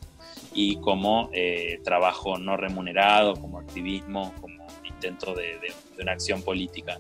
y 0.54 0.78
como 0.78 1.30
eh, 1.34 1.80
trabajo 1.84 2.38
no 2.38 2.58
remunerado, 2.58 3.36
como 3.36 3.60
activismo, 3.60 4.34
como 4.40 4.66
intento 4.84 5.34
de, 5.34 5.60
una 6.02 6.14
acción 6.14 6.42
política. 6.42 7.00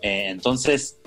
Eh, 0.00 0.28
entonces, 0.28 1.00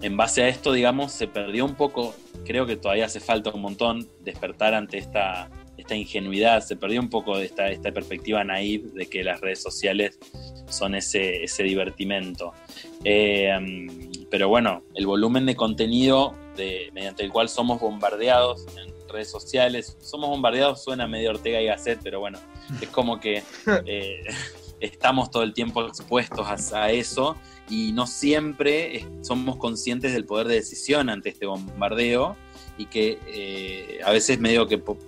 en 0.00 0.16
base 0.16 0.42
a 0.42 0.48
esto, 0.48 0.72
digamos, 0.72 1.12
se 1.12 1.28
perdió 1.28 1.64
un 1.64 1.74
poco, 1.74 2.14
creo 2.44 2.66
que 2.66 2.76
todavía 2.76 3.06
hace 3.06 3.20
falta 3.20 3.50
un 3.50 3.62
montón 3.62 4.08
despertar 4.20 4.74
ante 4.74 4.98
esta, 4.98 5.50
esta 5.76 5.94
ingenuidad, 5.94 6.60
se 6.60 6.76
perdió 6.76 7.00
un 7.00 7.10
poco 7.10 7.36
de 7.36 7.46
esta, 7.46 7.68
esta 7.68 7.92
perspectiva 7.92 8.42
naive 8.44 8.90
de 8.92 9.06
que 9.06 9.22
las 9.22 9.40
redes 9.40 9.62
sociales 9.62 10.18
son 10.68 10.94
ese, 10.94 11.44
ese 11.44 11.62
divertimento. 11.62 12.52
Eh, 13.04 13.50
pero 14.30 14.48
bueno, 14.48 14.82
el 14.94 15.06
volumen 15.06 15.46
de 15.46 15.54
contenido 15.54 16.34
mediante 16.92 17.22
el 17.22 17.32
cual 17.32 17.48
somos 17.48 17.80
bombardeados 17.80 18.66
en 18.76 18.91
redes 19.12 19.30
sociales, 19.30 19.96
somos 20.00 20.30
bombardeados, 20.30 20.82
suena 20.82 21.06
medio 21.06 21.30
Ortega 21.30 21.60
y 21.60 21.66
Gasset, 21.66 22.00
pero 22.02 22.20
bueno, 22.20 22.38
es 22.80 22.88
como 22.88 23.20
que 23.20 23.42
eh, 23.86 24.24
estamos 24.80 25.30
todo 25.30 25.42
el 25.42 25.52
tiempo 25.54 25.86
expuestos 25.86 26.72
a 26.72 26.90
eso 26.90 27.36
y 27.68 27.92
no 27.92 28.06
siempre 28.06 29.06
somos 29.22 29.56
conscientes 29.56 30.12
del 30.12 30.24
poder 30.24 30.48
de 30.48 30.56
decisión 30.56 31.08
ante 31.08 31.30
este 31.30 31.46
bombardeo 31.46 32.36
y 32.76 32.86
que 32.86 33.18
eh, 33.26 34.00
a 34.04 34.10
veces 34.10 34.40
medio 34.40 34.66
que 34.66 34.78
por, 34.78 34.98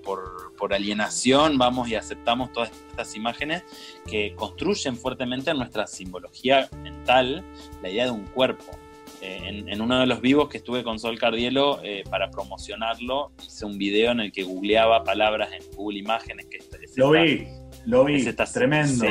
por, 0.00 0.74
alienación 0.74 1.58
vamos 1.58 1.88
y 1.88 1.96
aceptamos 1.96 2.52
todas 2.52 2.70
estas 2.90 3.16
imágenes 3.16 3.64
que 4.06 4.34
construyen 4.36 4.96
fuertemente 4.96 5.50
en 5.50 5.56
nuestra 5.58 5.86
simbología 5.86 6.68
mental 6.82 7.44
la 7.82 7.90
idea 7.90 8.04
de 8.04 8.12
un 8.12 8.26
cuerpo. 8.26 8.64
Eh, 9.22 9.64
en, 9.66 9.80
uno 9.80 10.00
de 10.00 10.06
los 10.06 10.20
vivos 10.20 10.48
que 10.48 10.58
estuve 10.58 10.82
con 10.82 10.98
Sol 10.98 11.18
Cardielo 11.18 11.80
eh, 11.82 12.04
para 12.08 12.30
promocionarlo, 12.30 13.32
hice 13.44 13.66
un 13.66 13.76
video 13.76 14.12
en 14.12 14.20
el 14.20 14.32
que 14.32 14.42
googleaba 14.42 15.04
palabras 15.04 15.50
en 15.52 15.62
Google 15.76 15.98
Imágenes. 15.98 16.46
Que 16.46 16.58
Lo 16.96 17.10
vi 17.10 17.46
lo 17.86 18.04
vi, 18.04 18.16
es 18.16 18.52
tremendo. 18.52 19.04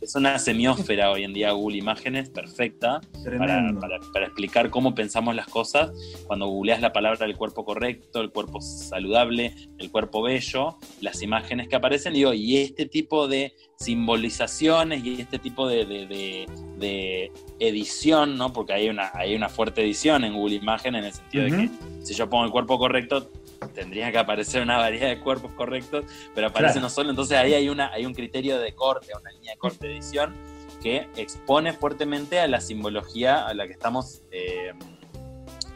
es 0.00 0.14
una 0.14 0.38
semiósfera 0.38 1.10
hoy 1.10 1.24
en 1.24 1.32
día 1.32 1.50
Google 1.52 1.78
Imágenes, 1.78 2.30
perfecta, 2.30 3.00
para, 3.38 3.72
para, 4.12 4.26
explicar 4.26 4.70
cómo 4.70 4.94
pensamos 4.94 5.34
las 5.34 5.46
cosas. 5.46 5.92
Cuando 6.26 6.46
googleas 6.46 6.80
la 6.80 6.92
palabra 6.92 7.26
el 7.26 7.36
cuerpo 7.36 7.64
correcto, 7.64 8.20
el 8.20 8.30
cuerpo 8.30 8.60
saludable, 8.60 9.54
el 9.78 9.90
cuerpo 9.90 10.22
bello, 10.22 10.78
las 11.00 11.22
imágenes 11.22 11.68
que 11.68 11.76
aparecen, 11.76 12.14
digo, 12.14 12.32
y 12.32 12.58
este 12.58 12.86
tipo 12.86 13.28
de 13.28 13.54
simbolizaciones 13.76 15.04
y 15.04 15.20
este 15.20 15.38
tipo 15.38 15.68
de, 15.68 15.84
de, 15.84 17.32
edición, 17.58 18.36
¿no? 18.36 18.52
Porque 18.52 18.72
hay 18.72 18.88
una, 18.88 19.10
hay 19.14 19.34
una 19.34 19.48
fuerte 19.48 19.82
edición 19.82 20.24
en 20.24 20.34
Google 20.34 20.56
Imágenes 20.56 21.00
en 21.00 21.04
el 21.06 21.12
sentido 21.12 21.44
de 21.44 21.50
que 21.50 22.04
si 22.04 22.14
yo 22.14 22.28
pongo 22.28 22.44
el 22.44 22.50
cuerpo 22.50 22.78
correcto, 22.78 23.30
tendría 23.74 24.10
que 24.10 24.18
aparecer 24.18 24.62
una 24.62 24.78
variedad 24.78 25.08
de 25.08 25.20
cuerpos 25.20 25.52
correctos, 25.52 26.04
pero 26.34 26.48
aparece 26.48 26.80
no 26.80 26.88
solo, 26.88 27.10
entonces 27.10 27.38
ahí 27.38 27.54
hay, 27.54 27.68
una, 27.68 27.92
hay 27.92 28.06
un 28.06 28.14
criterio 28.14 28.58
de 28.58 28.74
corte, 28.74 29.12
una 29.18 29.30
línea 29.30 29.52
de 29.52 29.58
corte 29.58 29.86
de 29.86 29.94
edición 29.94 30.34
que 30.82 31.08
expone 31.16 31.72
fuertemente 31.72 32.40
a 32.40 32.48
la 32.48 32.60
simbología 32.60 33.46
a 33.46 33.54
la 33.54 33.66
que 33.66 33.72
estamos, 33.72 34.22
eh, 34.32 34.72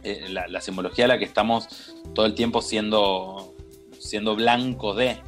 eh, 0.03 0.29
la, 0.29 0.61
simbología 0.61 1.05
a 1.05 1.09
la 1.09 1.18
que 1.18 1.25
estamos 1.25 1.94
todo 2.14 2.27
el 2.27 2.35
tiempo 2.35 2.61
siendo, 2.61 3.55
siendo 3.99 4.35
blanco 4.35 4.94
de. 4.94 5.18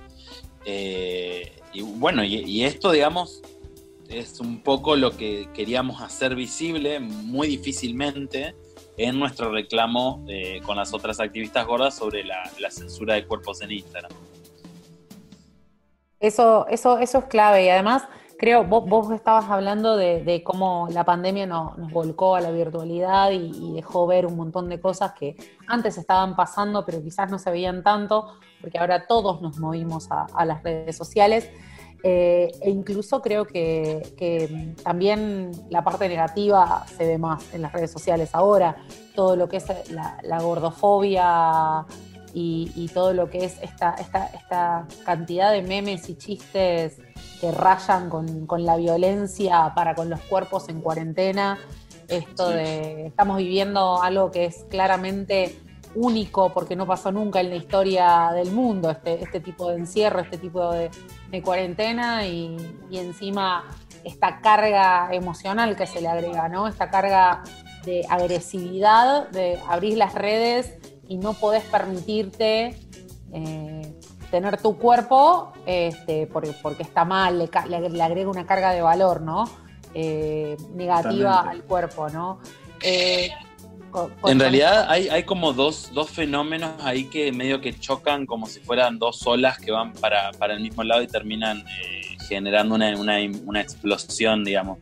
Eh, 0.64 1.61
y 1.73 1.83
bueno, 1.83 2.25
y 2.25 2.64
esto, 2.64 2.90
digamos, 2.90 3.42
es 4.09 4.40
un 4.40 4.62
poco 4.62 4.97
lo 4.97 5.16
que 5.16 5.49
queríamos 5.53 6.01
hacer 6.01 6.35
visible 6.35 6.99
muy 6.99 7.47
difícilmente 7.47 8.55
en 8.98 9.18
nuestro 9.18 9.50
reclamo 9.50 10.24
eh, 10.28 10.61
con 10.66 10.76
las 10.76 10.92
otras 10.92 11.20
activistas 11.20 11.66
gordas 11.66 11.96
sobre 11.96 12.24
la, 12.24 12.70
censura 12.70 13.14
de 13.14 13.26
cuerpos 13.26 13.62
en 13.62 13.70
Instagram. 13.70 14.11
Eso, 16.20 16.66
eso, 16.68 16.98
eso 16.98 17.18
es 17.18 17.24
clave 17.26 17.64
y 17.64 17.68
además 17.68 18.02
creo, 18.38 18.64
vos, 18.64 19.11
estabas 19.12 19.48
hablando 19.48 19.96
de, 19.96 20.42
cómo 20.44 20.88
la 20.90 21.04
pandemia 21.04 21.46
nos, 21.46 21.76
volcó 21.92 22.34
a 22.34 22.40
la 22.40 22.50
virtualidad 22.50 23.30
y, 23.30 23.72
dejó 23.72 24.06
ver 24.08 24.26
un 24.26 24.37
montón 24.37 24.68
de 24.68 24.80
cosas 24.80 25.12
que 25.12 25.37
antes 25.68 25.96
estaban 25.96 26.34
pasando 26.34 26.84
pero 26.84 27.00
quizás 27.02 27.30
no 27.30 27.38
se 27.38 27.50
veían 27.50 27.84
tanto 27.84 28.34
porque 28.61 28.78
ahora 28.78 29.06
todos 29.06 29.40
nos 29.40 29.58
movimos 29.58 30.08
a 30.11 30.44
las 30.44 30.62
redes 30.64 30.96
sociales. 30.96 31.48
Eh, 32.02 32.52
e 32.61 32.70
incluso 32.70 33.20
creo 33.20 33.44
que, 33.44 34.74
también 34.82 35.50
la 35.68 35.82
parte 35.82 36.08
negativa 36.08 36.84
se 36.96 37.06
ve 37.06 37.18
más 37.18 37.52
en 37.52 37.62
las 37.62 37.72
redes 37.72 37.90
sociales 37.90 38.30
ahora. 38.32 38.76
Todo 39.14 39.37
lo 39.37 39.48
que 39.48 39.56
es 39.56 39.66
la, 39.90 40.40
gordofobia 40.40 41.84
y, 42.32 42.88
todo 42.94 43.12
lo 43.12 43.28
que 43.28 43.44
es 43.44 43.61
esta, 43.62 43.94
esta, 43.94 44.87
cantidad 45.04 45.52
de 45.52 45.62
memes 45.62 46.08
y 46.08 46.16
chistes 46.16 46.98
que 47.40 47.50
rayan 47.50 48.08
con, 48.11 48.64
la 48.64 48.76
violencia 48.76 49.72
para 49.74 49.94
con 49.94 50.08
los 50.08 50.20
cuerpos 50.20 50.68
en 50.68 50.80
cuarentena. 50.80 51.58
Esto 52.06 52.48
de 52.48 53.06
estamos 53.06 53.37
viviendo 53.37 54.02
algo 54.02 54.30
que 54.30 54.46
es 54.46 54.64
claramente 54.70 55.58
único 55.98 56.52
porque 56.52 56.76
no 56.76 56.87
pasó 56.87 57.11
nunca 57.11 57.40
en 57.40 57.50
la 57.50 57.56
historia 57.56 58.30
del 58.32 58.52
mundo, 58.52 58.90
este, 58.90 59.22
este 59.22 59.40
tipo 59.40 59.70
de 59.70 59.78
encierro, 59.78 60.20
este 60.20 60.38
tipo 60.38 60.72
de, 60.72 60.90
cuarentena 61.42 62.26
y, 62.26 62.56
encima 62.90 63.64
esta 64.04 64.40
carga 64.40 65.08
emocional 65.12 65.76
que 65.76 65.87
se 65.87 66.00
le 66.00 66.08
agrega, 66.08 66.48
¿no? 66.48 66.68
Esta 66.68 66.88
carga 66.88 67.42
de 67.84 68.06
agresividad, 68.08 69.28
de 69.30 69.58
abrir 69.68 69.98
las 69.98 70.14
redes 70.14 70.74
y 71.06 71.18
no 71.18 71.34
podés 71.34 71.64
permitirte 71.64 72.78
eh, 73.32 74.00
tener 74.30 74.61
tu 74.61 74.78
cuerpo 74.78 75.52
este, 75.66 76.26
porque, 76.26 76.54
porque, 76.62 76.82
está 76.82 77.04
mal, 77.04 77.38
le, 77.38 77.88
le, 77.88 78.02
agrega 78.02 78.30
una 78.30 78.46
carga 78.46 78.70
de 78.72 78.82
valor, 78.82 79.20
¿no? 79.20 79.44
Eh, 79.94 80.56
negativa 80.74 81.40
al 81.40 81.64
cuerpo, 81.64 82.08
¿no? 82.08 82.40
Eh, 82.82 83.30
en 84.27 84.40
realidad 84.40 84.87
hay, 84.88 85.09
hay 85.09 85.24
como 85.24 85.53
dos, 85.53 85.90
dos, 85.92 86.11
fenómenos 86.11 86.72
ahí 86.83 87.05
que 87.05 87.33
medio 87.33 87.61
que 87.61 87.79
chocan 87.79 88.27
como 88.27 88.46
si 88.46 88.61
fueran 88.61 88.98
dos 88.98 89.27
olas 89.27 89.59
que 89.59 89.70
van 89.70 89.92
para, 89.92 90.33
para 90.33 90.55
el 90.55 90.61
mismo 90.61 90.85
lado 90.85 91.03
y 91.03 91.07
terminan 91.07 91.64
generando 92.29 92.74
una, 92.74 92.96
una, 92.98 93.18
una, 93.46 93.61
explosión, 93.61 94.44
digamos. 94.44 94.79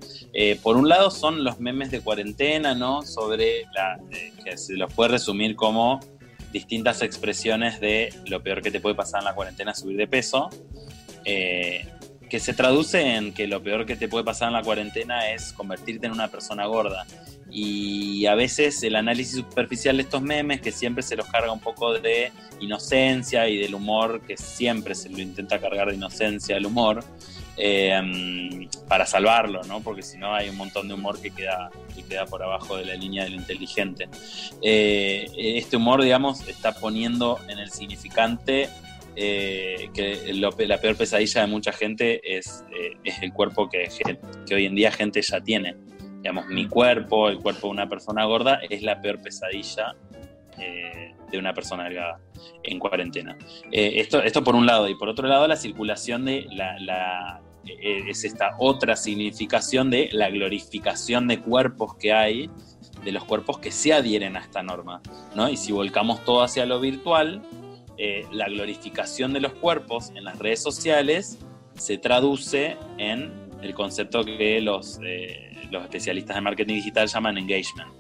por 0.63 0.77
un 0.77 0.89
lado 0.89 1.11
son 1.11 1.45
los 1.45 1.61
memes 1.61 1.91
de 1.91 2.01
cuarentena, 2.01 2.75
¿no? 2.75 3.03
Sobre 3.03 3.65
la, 3.73 4.01
que 4.43 4.57
se 4.57 4.77
los 4.77 4.93
puede 4.93 5.11
resumir 5.11 5.55
como 5.55 6.01
distintas 6.53 7.03
expresiones 7.03 7.81
de 7.81 8.15
lo 8.27 8.43
peor 8.43 8.63
que 8.63 8.71
te 8.71 8.81
puede 8.81 8.95
pasar 8.95 9.21
en 9.21 9.27
la 9.27 9.35
cuarentena, 9.35 9.75
subir 9.75 9.97
de 9.97 10.07
peso, 10.07 10.49
eh, 11.25 11.87
que 12.31 12.41
se 12.41 12.55
traduce 12.55 13.15
en 13.17 13.35
que 13.35 13.47
lo 13.47 13.63
peor 13.63 13.87
que 13.87 13.95
te 13.97 14.09
puede 14.09 14.25
pasar 14.25 14.49
en 14.49 14.55
la 14.55 14.63
cuarentena 14.63 15.31
es 15.31 15.53
convertirte 15.53 16.07
en 16.07 16.13
una 16.13 16.29
persona 16.29 16.67
gorda. 16.67 17.07
Y 17.51 18.27
a 18.27 18.35
veces 18.35 18.83
el 18.83 18.97
análisis 18.97 19.37
superficial 19.37 19.97
de 19.97 20.03
estos 20.03 20.23
memes, 20.23 20.61
que 20.61 20.73
siempre 20.73 21.03
se 21.03 21.17
los 21.17 21.27
carga 21.27 21.53
un 21.53 21.61
poco 21.61 21.95
de 21.95 22.33
inocencia 22.61 23.49
y 23.49 23.57
del 23.59 23.75
humor, 23.75 24.21
que 24.23 24.37
siempre 24.37 24.95
se 24.95 25.09
lo 25.09 25.19
intenta 25.21 25.61
cargar 25.61 25.89
de 25.89 25.95
inocencia 25.95 26.57
el 26.57 26.67
humor, 26.67 27.05
eh, 27.59 28.69
para 28.87 29.07
salvarlo, 29.07 29.63
¿no? 29.65 29.81
Porque 29.81 30.03
si 30.03 30.19
no 30.19 30.35
hay 30.35 30.51
un 30.51 30.57
montón 30.57 30.89
de 30.89 30.95
humor 30.95 31.21
que 31.21 31.31
queda, 31.31 31.71
que 31.95 32.03
queda 32.03 32.27
por 32.27 32.43
abajo 32.43 32.77
de 32.77 32.85
la 32.85 32.95
línea 32.95 33.25
de 33.25 33.31
lo 33.31 33.37
inteligente. 33.37 34.09
Eh, 34.63 35.27
este 35.37 35.79
humor, 35.79 36.03
digamos, 36.03 36.47
está 36.49 36.73
poniendo 36.73 37.41
en 37.49 37.59
el 37.59 37.71
significante 37.71 38.69
eh, 39.17 39.89
que 39.95 40.33
la 40.35 40.79
peor 40.79 40.97
pesadilla 40.97 41.41
de 41.41 41.47
mucha 41.47 41.73
gente 41.73 42.21
es, 42.37 42.63
es 43.03 43.23
el 43.23 43.33
cuerpo 43.33 43.71
que, 43.71 43.89
que, 44.47 44.55
hoy 44.55 44.67
en 44.67 44.75
día 44.75 44.93
gente 44.93 45.23
ya 45.23 45.41
tiene. 45.41 45.75
Digamos, 46.27 46.47
mi 46.49 46.67
cuerpo, 46.67 47.29
el 47.29 47.39
cuerpo 47.39 47.69
de 47.69 47.73
una 47.75 47.89
persona 47.89 48.25
gorda, 48.25 48.59
es 48.69 48.83
la 48.83 49.01
peor 49.01 49.23
pesadilla 49.23 49.95
de 51.31 51.39
una 51.39 51.55
persona 51.55 51.85
delgada 51.85 52.19
en 52.65 52.81
cuarentena. 52.81 53.39
esto, 53.71 54.21
esto 54.21 54.43
por 54.43 54.57
un 54.57 54.67
lado, 54.67 54.89
y 54.89 54.97
por 54.97 55.09
otro 55.09 55.29
lado 55.29 55.47
la 55.47 55.55
circulación 55.55 56.25
de 56.25 56.47
la, 56.51 57.41
eh, 57.69 58.05
es 58.09 58.25
esta 58.25 58.57
otra 58.59 58.97
significación 58.97 59.91
de 59.91 60.09
la 60.13 60.31
glorificación 60.31 61.27
de 61.27 61.41
cuerpos 61.41 61.95
que 61.97 62.13
hay, 62.13 62.51
de 63.05 63.13
los 63.13 63.25
cuerpos 63.25 63.59
que 63.59 63.71
se 63.71 63.93
adhieren 63.93 64.37
a 64.37 64.41
esta 64.41 64.63
norma. 64.63 65.01
¿no? 65.35 65.49
Y 65.49 65.57
si 65.57 65.73
volcamos 65.73 66.25
todo 66.25 66.43
hacia 66.43 66.67
lo 66.67 66.81
virtual, 66.81 67.43
eh, 67.99 68.27
la 68.33 68.49
glorificación 68.49 69.33
de 69.33 69.41
los 69.41 69.53
cuerpos 69.53 70.11
en 70.15 70.25
las 70.25 70.39
redes 70.39 70.63
sociales 70.63 71.39
se 71.75 71.99
traduce 71.99 72.77
en 72.99 73.33
el 73.63 73.75
concepto 73.75 74.25
que 74.25 74.61
los, 74.61 75.01
eh, 75.05 75.56
los 75.71 75.83
especialistas 75.85 76.37
de 76.37 76.43
marketing 76.43 76.75
digital 76.75 77.09
llaman 77.09 77.39
engagement, 77.39 77.91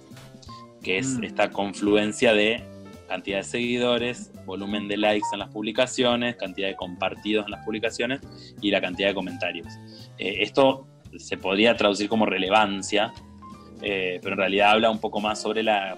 que 0.83 0.98
es 0.98 1.18
mm. 1.18 1.24
esta 1.24 1.50
confluencia 1.50 2.33
de 2.33 2.62
cantidad 3.09 3.38
de 3.38 3.44
seguidores, 3.44 4.33
volumen 4.44 4.88
de 4.88 4.96
likes 4.96 5.26
en 5.33 5.38
las 5.38 5.48
publicaciones, 5.50 6.37
cantidad 6.37 6.68
de 6.68 6.76
compartidos 6.76 7.46
en 7.46 7.52
las 7.52 7.64
publicaciones 7.64 8.20
y 8.61 8.70
la 8.70 8.81
cantidad 8.81 9.09
de 9.09 9.14
comentarios. 9.14 9.68
Eh, 10.18 10.38
esto 10.40 10.87
se 11.18 11.37
podría 11.37 11.76
traducir 11.76 12.09
como 12.09 12.26
relevancia, 12.26 13.12
eh, 13.83 14.18
pero 14.22 14.35
en 14.35 14.38
realidad 14.38 14.70
habla 14.70 14.90
un 14.90 14.98
poco 14.98 15.20
más 15.20 15.40
sobre 15.40 15.62
la, 15.62 15.96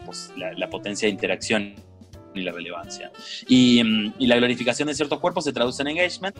potencia 0.70 1.06
de 1.06 1.12
interacción 1.12 1.74
y 2.34 2.42
la 2.42 2.52
relevancia. 2.52 3.10
Mm, 3.48 4.12
y, 4.18 4.26
la 4.26 4.36
glorificación 4.36 4.88
de 4.88 4.94
ciertos 4.94 5.20
cuerpos 5.20 5.44
se 5.44 5.52
traduce 5.52 5.82
en 5.82 5.88
engagement, 5.88 6.36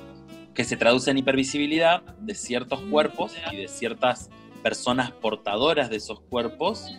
que 0.55 0.65
se 0.65 0.77
traduce 0.77 1.11
en 1.11 1.19
hipervisibilidad 1.19 2.03
de 2.19 2.35
ciertos 2.35 2.81
cuerpos 2.91 3.33
y 3.53 3.57
de 3.57 3.69
ciertas 3.69 4.29
personas 4.63 5.11
portadoras 5.11 5.91
de 5.91 5.97
esos 5.97 6.21
cuerpos 6.21 6.93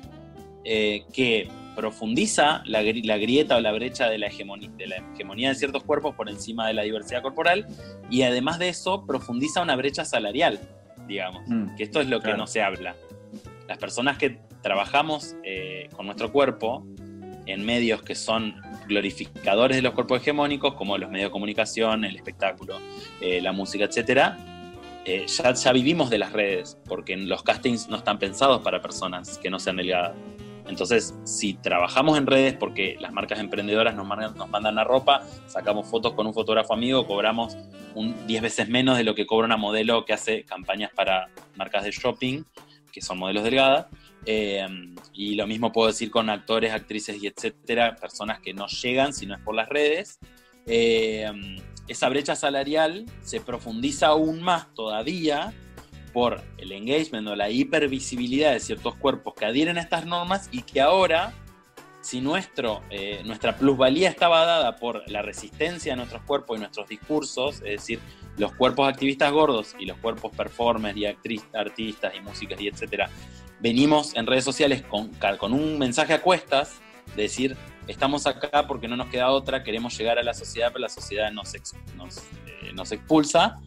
eh, 0.64 1.04
que 1.14 1.50
profundiza 1.76 2.62
la, 2.66 2.82
grieta 2.82 3.56
o 3.56 3.62
la 3.62 3.72
brecha 3.72 4.10
de 4.10 4.18
la, 4.18 4.28
hegemonía, 4.28 4.70
de 4.76 4.88
la 4.88 4.98
hegemonía 4.98 5.50
de 5.50 5.56
ciertos 5.56 5.84
cuerpos 5.84 6.14
por 6.16 6.30
encima 6.30 6.68
de 6.68 6.74
la 6.74 6.82
diversidad 6.84 7.22
corporal 7.22 7.68
y 8.10 8.24
además 8.24 8.60
de 8.60 8.70
eso 8.70 9.06
profundiza 9.06 9.62
una 9.62 9.78
brecha 9.78 10.04
salarial, 10.04 10.60
digamos, 11.08 11.44
mm, 11.48 11.76
que 11.76 11.84
esto 11.84 12.02
es 12.02 12.08
lo 12.08 12.20
que 12.20 12.34
no 12.34 12.48
se 12.48 12.62
habla. 12.62 12.96
Las 13.68 13.78
personas 13.78 14.18
que 14.18 14.40
trabajamos 14.62 15.38
eh, 15.44 15.88
con 15.96 16.06
nuestro 16.06 16.32
cuerpo 16.32 16.86
en 17.46 17.66
medios 17.66 18.02
que 18.02 18.14
son 18.14 18.56
glorificadores 18.88 19.78
de 19.78 19.82
los 19.82 19.94
cuerpos 19.94 20.22
hegemónicos, 20.22 20.74
como 20.74 20.98
los 20.98 21.10
medios 21.10 21.30
de 21.30 21.32
comunicación, 21.32 22.04
el 22.04 22.16
espectáculo, 22.16 22.78
eh, 23.22 23.42
la 23.42 23.52
música, 23.52 23.86
etc., 23.86 24.36
eh, 25.06 25.26
ya, 25.28 25.54
ya 25.54 25.72
vivimos 25.72 26.10
de 26.10 26.18
las 26.18 26.34
redes, 26.34 26.78
porque 26.86 27.16
los 27.18 27.44
castings 27.44 27.90
no 27.90 27.98
están 27.98 28.20
pensados 28.20 28.62
para 28.62 28.82
personas 28.82 29.38
que 29.38 29.50
no 29.50 29.60
sean 29.60 29.78
delgadas. 29.78 30.16
Entonces, 30.70 31.16
si 31.24 31.56
trabajamos 31.56 32.18
en 32.18 32.28
redes, 32.28 32.54
porque 32.54 32.96
las 33.00 33.12
marcas 33.12 33.40
emprendedoras 33.40 33.96
nos 33.96 34.06
mandan, 34.06 34.36
nos 34.36 34.48
mandan 34.50 34.76
la 34.76 34.84
ropa, 34.84 35.24
sacamos 35.48 35.88
fotos 35.88 36.14
con 36.14 36.28
un 36.28 36.34
fotógrafo 36.34 36.74
amigo, 36.74 37.08
cobramos 37.08 37.58
un 37.96 38.28
10 38.28 38.42
veces 38.44 38.70
menos 38.70 38.96
de 38.96 39.04
lo 39.04 39.16
que 39.16 39.26
cobra 39.26 39.48
una 39.48 39.58
modelo 39.58 40.06
que 40.06 40.14
hace 40.14 40.44
campañas 40.44 40.92
para 40.96 41.30
marcas 41.56 41.84
de 41.84 41.92
shopping, 41.92 42.44
que 42.92 43.02
son 43.02 43.18
modelos 43.18 43.44
delgadas. 43.44 43.88
Eh, 44.26 44.68
y 45.14 45.34
lo 45.34 45.48
mismo 45.48 45.72
puedo 45.72 45.88
decir 45.88 46.12
con 46.12 46.30
actores, 46.30 46.72
actrices 46.72 47.22
y 47.22 47.26
etcétera, 47.26 47.96
personas 47.96 48.40
que 48.40 48.54
no 48.54 48.68
llegan 48.68 49.12
si 49.12 49.26
no 49.26 49.36
es 49.36 49.42
por 49.42 49.56
las 49.56 49.70
redes. 49.70 50.20
Eh, 50.68 51.26
esa 51.90 52.08
brecha 52.08 52.36
salarial 52.36 53.06
se 53.22 53.42
profundiza 53.42 54.08
aún 54.08 54.42
más 54.42 54.74
todavía 54.74 55.54
por 56.14 56.42
el 56.58 56.72
engagement 56.72 57.28
o 57.28 57.36
la 57.36 57.50
hipervisibilidad 57.50 58.54
de 58.54 58.60
ciertos 58.60 58.96
cuerpos 58.96 59.34
que 59.34 59.46
adhieren 59.46 59.78
a 59.78 59.82
estas 59.82 60.06
normas 60.06 60.50
y 60.52 60.62
que 60.62 60.82
ahora, 60.82 61.34
si 62.02 62.22
nuestro, 62.22 62.82
eh, 62.90 63.22
nuestra 63.26 63.58
plusvalía 63.58 64.10
estaba 64.10 64.46
dada 64.46 64.76
por 64.78 65.10
la 65.10 65.22
resistencia 65.22 65.94
de 65.94 65.98
nuestros 65.98 66.22
cuerpos 66.24 66.58
y 66.58 66.60
nuestros 66.62 66.88
discursos, 66.88 67.56
es 67.58 67.82
decir, 67.82 68.00
los 68.38 68.54
cuerpos 68.54 68.88
activistas 68.88 69.32
gordos 69.32 69.76
y 69.80 69.86
los 69.86 69.98
cuerpos 69.98 70.32
performers 70.36 70.96
y 70.96 71.06
artistas 71.06 72.14
y 72.16 72.22
músicas 72.22 72.62
y 72.62 72.68
etcétera, 72.68 73.10
venimos 73.60 74.16
en 74.16 74.28
redes 74.28 74.44
sociales 74.44 74.84
con, 74.84 75.12
con 75.38 75.54
un 75.54 75.78
mensaje 75.78 76.14
a 76.14 76.22
cuestas 76.22 76.80
de 77.16 77.24
decir, 77.24 77.58
estamos 77.90 78.28
acá 78.28 78.68
porque 78.68 78.88
no 78.88 78.96
nos 78.96 79.08
queda 79.08 79.30
otra, 79.32 79.64
queremos 79.64 79.98
llegar 79.98 80.20
a 80.20 80.24
la 80.24 80.34
sociedad, 80.34 80.70
pero 80.72 80.82
la 80.82 80.90
sociedad 80.90 81.32
nos, 81.32 81.54
nos, 81.96 82.92
eh, 82.92 82.96
expulsa. 82.96 83.60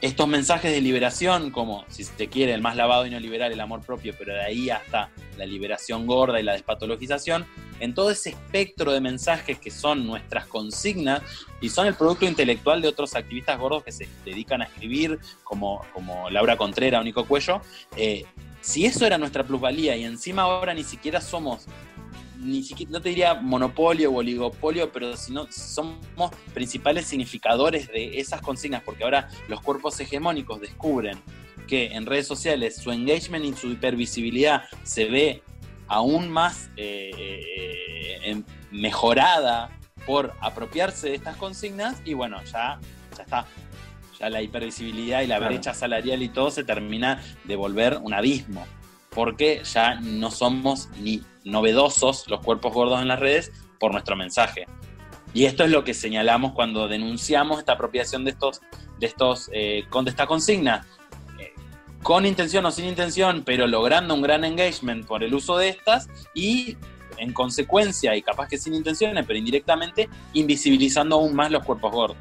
Estos 0.00 0.28
mensajes 0.28 0.70
de 0.70 0.82
liberación, 0.82 1.50
como 1.50 1.86
si 1.88 2.04
se 2.04 2.28
quiere, 2.28 2.52
el 2.52 2.60
más 2.60 2.76
lavado 2.76 3.06
y 3.06 3.10
no 3.10 3.18
liberal, 3.18 3.50
el 3.52 3.60
amor 3.60 3.80
propio, 3.80 4.14
pero 4.18 4.34
de 4.34 4.42
ahí 4.42 4.68
hasta 4.68 5.08
la 5.38 5.46
liberación 5.46 6.06
gorda 6.06 6.38
y 6.38 6.42
la 6.42 6.52
despatologización, 6.52 7.46
en 7.80 7.94
todo 7.94 8.10
ese 8.10 8.30
espectro 8.30 8.92
de 8.92 9.00
mensajes 9.00 9.58
que 9.58 9.70
son 9.70 10.06
nuestras 10.06 10.46
consignas 10.46 11.22
y 11.62 11.70
son 11.70 11.86
el 11.86 11.94
producto 11.94 12.26
intelectual 12.26 12.82
de 12.82 12.88
otros 12.88 13.14
activistas 13.14 13.58
gordos 13.58 13.82
que 13.82 13.92
se 13.92 14.06
dedican 14.26 14.60
a 14.60 14.66
escribir, 14.66 15.18
como, 15.42 15.80
como 15.94 16.28
Laura 16.28 16.58
Contreras, 16.58 17.00
Único 17.00 17.24
Cuello, 17.24 17.62
eh, 17.96 18.26
si 18.64 18.86
eso 18.86 19.06
era 19.06 19.18
nuestra 19.18 19.44
plusvalía 19.44 19.94
y 19.94 20.04
encima 20.04 20.42
ahora 20.42 20.72
ni 20.72 20.84
siquiera 20.84 21.20
somos 21.20 21.66
ni 22.44 22.62
siquiera, 22.62 22.92
no 22.92 23.00
te 23.00 23.08
diría 23.08 23.34
monopolio 23.34 24.10
o 24.10 24.16
oligopolio, 24.16 24.92
pero 24.92 25.16
si 25.16 25.32
no, 25.32 25.46
somos 25.50 25.98
principales 26.52 27.06
significadores 27.06 27.88
de 27.88 28.20
esas 28.20 28.40
consignas, 28.42 28.82
porque 28.82 29.04
ahora 29.04 29.28
los 29.48 29.60
cuerpos 29.60 29.98
hegemónicos 29.98 30.60
descubren 30.60 31.18
que 31.66 31.86
en 31.86 32.04
redes 32.04 32.26
sociales 32.26 32.76
su 32.76 32.92
engagement 32.92 33.44
y 33.44 33.54
su 33.54 33.68
hipervisibilidad 33.68 34.64
se 34.82 35.06
ve 35.06 35.42
aún 35.88 36.30
más 36.30 36.70
eh, 36.76 38.20
eh, 38.22 38.42
mejorada 38.70 39.70
por 40.06 40.34
apropiarse 40.40 41.08
de 41.08 41.14
estas 41.14 41.36
consignas 41.36 42.02
y 42.04 42.12
bueno, 42.12 42.42
ya, 42.44 42.78
ya 43.16 43.22
está. 43.22 43.46
Ya 44.20 44.30
la 44.30 44.42
hipervisibilidad 44.42 45.22
y 45.22 45.26
la 45.26 45.40
brecha 45.40 45.74
salarial 45.74 46.22
y 46.22 46.28
todo 46.28 46.50
se 46.50 46.62
termina 46.62 47.20
de 47.44 47.56
volver 47.56 47.98
un 48.00 48.14
abismo 48.14 48.64
porque 49.14 49.62
ya 49.64 49.94
no 50.00 50.30
somos 50.30 50.88
ni 50.98 51.22
novedosos 51.44 52.28
los 52.28 52.40
cuerpos 52.40 52.72
gordos 52.72 53.00
en 53.00 53.08
las 53.08 53.20
redes 53.20 53.52
por 53.78 53.92
nuestro 53.92 54.16
mensaje. 54.16 54.66
Y 55.32 55.46
esto 55.46 55.64
es 55.64 55.70
lo 55.70 55.84
que 55.84 55.94
señalamos 55.94 56.52
cuando 56.52 56.88
denunciamos 56.88 57.58
esta 57.58 57.72
apropiación 57.72 58.24
de 58.24 58.30
estos, 58.30 58.60
de 58.98 59.06
estos, 59.06 59.50
eh, 59.52 59.84
con 59.90 60.06
esta 60.06 60.26
consigna, 60.26 60.86
eh, 61.38 61.52
con 62.02 62.24
intención 62.24 62.64
o 62.66 62.70
sin 62.70 62.86
intención, 62.86 63.42
pero 63.44 63.66
logrando 63.66 64.14
un 64.14 64.22
gran 64.22 64.44
engagement 64.44 65.06
por 65.06 65.24
el 65.24 65.34
uso 65.34 65.56
de 65.56 65.70
estas 65.70 66.08
y 66.34 66.76
en 67.18 67.32
consecuencia, 67.32 68.16
y 68.16 68.22
capaz 68.22 68.48
que 68.48 68.58
sin 68.58 68.74
intenciones, 68.74 69.24
pero 69.26 69.38
indirectamente, 69.38 70.08
invisibilizando 70.32 71.16
aún 71.16 71.34
más 71.34 71.50
los 71.50 71.64
cuerpos 71.64 71.92
gordos. 71.92 72.16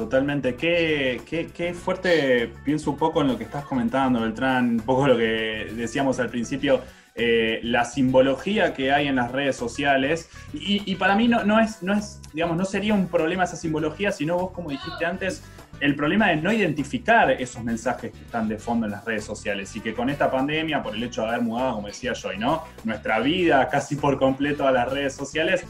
Totalmente. 0.00 0.54
Qué, 0.54 1.20
qué, 1.54 1.74
fuerte, 1.74 2.50
pienso 2.64 2.90
un 2.90 2.96
poco 2.96 3.20
en 3.20 3.28
lo 3.28 3.36
que 3.36 3.44
estás 3.44 3.66
comentando, 3.66 4.22
Beltrán, 4.22 4.70
un 4.70 4.80
poco 4.80 5.06
lo 5.06 5.14
que 5.14 5.70
decíamos 5.76 6.18
al 6.20 6.30
principio, 6.30 6.80
eh, 7.14 7.60
la 7.64 7.84
simbología 7.84 8.72
que 8.72 8.92
hay 8.92 9.08
en 9.08 9.16
las 9.16 9.30
redes 9.30 9.56
sociales. 9.56 10.30
Y, 10.54 10.94
para 10.94 11.16
mí 11.16 11.28
no, 11.28 11.44
no, 11.44 11.60
es, 11.60 11.82
no 11.82 11.92
es, 11.92 12.18
digamos, 12.32 12.56
no 12.56 12.64
sería 12.64 12.94
un 12.94 13.08
problema 13.08 13.44
esa 13.44 13.56
simbología, 13.56 14.10
sino 14.10 14.38
vos, 14.38 14.52
como 14.52 14.70
dijiste 14.70 15.04
antes, 15.04 15.42
el 15.80 15.94
problema 15.94 16.28
de 16.28 16.36
no 16.36 16.50
identificar 16.50 17.30
esos 17.32 17.62
mensajes 17.62 18.10
que 18.10 18.22
están 18.22 18.48
de 18.48 18.56
fondo 18.56 18.86
en 18.86 18.92
las 18.92 19.04
redes 19.04 19.24
sociales 19.24 19.76
y 19.76 19.80
que 19.80 19.92
con 19.92 20.08
esta 20.08 20.30
pandemia, 20.30 20.82
por 20.82 20.96
el 20.96 21.02
hecho 21.02 21.20
de 21.22 21.28
haber 21.28 21.42
mudado, 21.42 21.74
como 21.74 21.88
decía 21.88 22.14
Joy, 22.14 22.38
¿no? 22.38 22.64
Nuestra 22.84 23.20
vida 23.20 23.68
casi 23.68 23.96
por 23.96 24.18
completo 24.18 24.66
a 24.66 24.72
las 24.72 24.90
redes 24.90 25.14
sociales, 25.14 25.66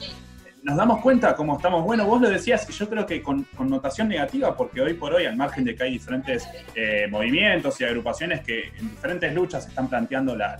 nos 0.62 0.76
damos 0.76 1.00
cuenta 1.00 1.34
cómo 1.34 1.56
estamos. 1.56 1.84
Bueno, 1.84 2.04
vos 2.04 2.20
lo 2.20 2.28
decías, 2.28 2.68
y 2.68 2.72
yo 2.72 2.88
creo 2.88 3.06
que 3.06 3.22
con 3.22 3.44
connotación 3.56 4.08
negativa, 4.08 4.56
porque 4.56 4.80
hoy 4.80 4.94
por 4.94 5.14
hoy, 5.14 5.24
al 5.26 5.36
margen 5.36 5.64
de 5.64 5.74
que 5.74 5.84
hay 5.84 5.92
diferentes 5.92 6.48
eh, 6.74 7.06
movimientos 7.10 7.80
y 7.80 7.84
agrupaciones 7.84 8.40
que 8.40 8.68
en 8.78 8.90
diferentes 8.90 9.34
luchas 9.34 9.66
están 9.66 9.88
planteando 9.88 10.36
la, 10.36 10.58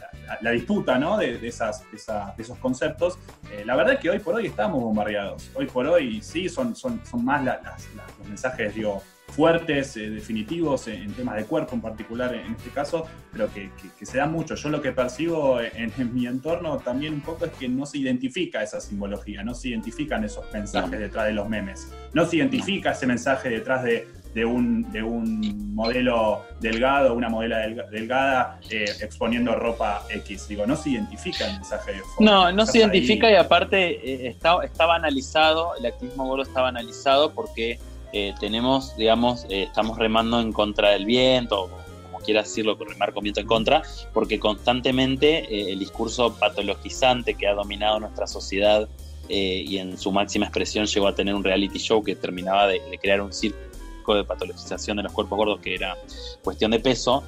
disputa 0.52 0.98
¿no? 0.98 1.16
de, 1.16 1.46
esas, 1.46 1.84
esos 1.92 2.58
conceptos, 2.58 3.18
eh, 3.52 3.62
la 3.64 3.76
verdad 3.76 3.94
es 3.94 4.00
que 4.00 4.10
hoy 4.10 4.18
por 4.18 4.34
hoy 4.34 4.46
estamos 4.46 4.80
bombardeados. 4.82 5.50
Hoy 5.54 5.66
por 5.66 5.86
hoy 5.86 6.20
sí 6.22 6.48
son, 6.48 6.74
son, 6.74 7.00
son 7.04 7.24
más 7.24 7.44
los 7.44 8.28
mensajes, 8.28 8.74
digo, 8.74 9.02
fuertes, 9.30 9.96
eh, 9.96 10.10
definitivos 10.10 10.88
en, 10.88 11.12
temas 11.12 11.36
de 11.36 11.44
cuerpo 11.44 11.74
en 11.74 11.80
particular 11.80 12.34
en 12.34 12.54
este 12.54 12.70
caso, 12.70 13.06
pero 13.32 13.48
que, 13.52 13.70
se 14.02 14.18
da 14.18 14.26
mucho. 14.26 14.54
Yo 14.54 14.68
lo 14.68 14.82
que 14.82 14.92
percibo 14.92 15.60
en, 15.60 15.92
mi 16.14 16.26
entorno 16.26 16.78
también 16.78 17.14
un 17.14 17.20
poco 17.20 17.46
es 17.46 17.52
que 17.52 17.68
no 17.68 17.86
se 17.86 17.98
identifica 17.98 18.62
esa 18.62 18.80
simbología, 18.80 19.42
no 19.42 19.54
se 19.54 19.68
identifican 19.68 20.24
esos 20.24 20.44
mensajes 20.52 20.98
detrás 20.98 21.26
de 21.26 21.32
los 21.32 21.48
memes, 21.48 21.92
no 22.12 22.26
se 22.26 22.36
identifica 22.36 22.92
ese 22.92 23.06
mensaje 23.06 23.48
detrás 23.48 23.84
de, 23.84 24.44
un, 24.44 24.90
de 24.92 25.02
un 25.02 25.74
modelo 25.74 26.44
delgado, 26.60 27.14
una 27.14 27.28
modela 27.28 27.58
delgada 27.90 28.60
eh, 28.70 28.84
exponiendo 29.00 29.54
ropa 29.54 30.04
X. 30.08 30.48
Digo, 30.48 30.66
no 30.66 30.76
se 30.76 30.90
identifica 30.90 31.46
el 31.46 31.54
mensaje 31.54 31.92
de 31.92 32.00
No, 32.18 32.52
no 32.52 32.66
se 32.66 32.78
identifica 32.78 33.30
y 33.30 33.34
aparte 33.34 34.26
eh, 34.26 34.36
estaba 34.62 34.94
analizado, 34.94 35.76
el 35.78 35.86
activismo 35.86 36.26
gordo 36.26 36.42
estaba 36.42 36.68
analizado 36.68 37.32
porque 37.32 37.78
eh, 38.12 38.34
tenemos, 38.40 38.96
digamos, 38.96 39.44
eh, 39.48 39.64
estamos 39.64 39.98
remando 39.98 40.40
en 40.40 40.52
contra 40.52 40.90
del 40.90 41.04
viento, 41.04 41.70
como 42.04 42.18
quieras 42.18 42.48
decirlo, 42.48 42.76
remar 42.76 43.12
con 43.12 43.22
viento 43.22 43.40
en 43.40 43.46
contra, 43.46 43.82
porque 44.12 44.40
constantemente 44.40 45.44
eh, 45.44 45.72
el 45.72 45.78
discurso 45.78 46.34
patologizante 46.34 47.34
que 47.34 47.46
ha 47.46 47.54
dominado 47.54 48.00
nuestra 48.00 48.26
sociedad 48.26 48.88
y 49.32 49.78
en 49.78 49.96
su 49.96 50.10
máxima 50.10 50.46
expresión 50.46 50.86
llegó 50.86 51.06
a 51.06 51.14
tener 51.14 51.36
un 51.36 51.44
reality 51.44 51.78
show 51.78 52.02
que 52.02 52.16
terminaba 52.16 52.66
de, 52.66 52.80
crear 53.00 53.20
un 53.20 53.32
circo 53.32 54.12
de 54.12 54.24
patologización 54.24 54.96
de 54.96 55.04
los 55.04 55.12
cuerpos 55.12 55.36
gordos 55.36 55.60
que 55.60 55.76
era 55.76 55.96
cuestión 56.42 56.72
de 56.72 56.80
peso, 56.80 57.22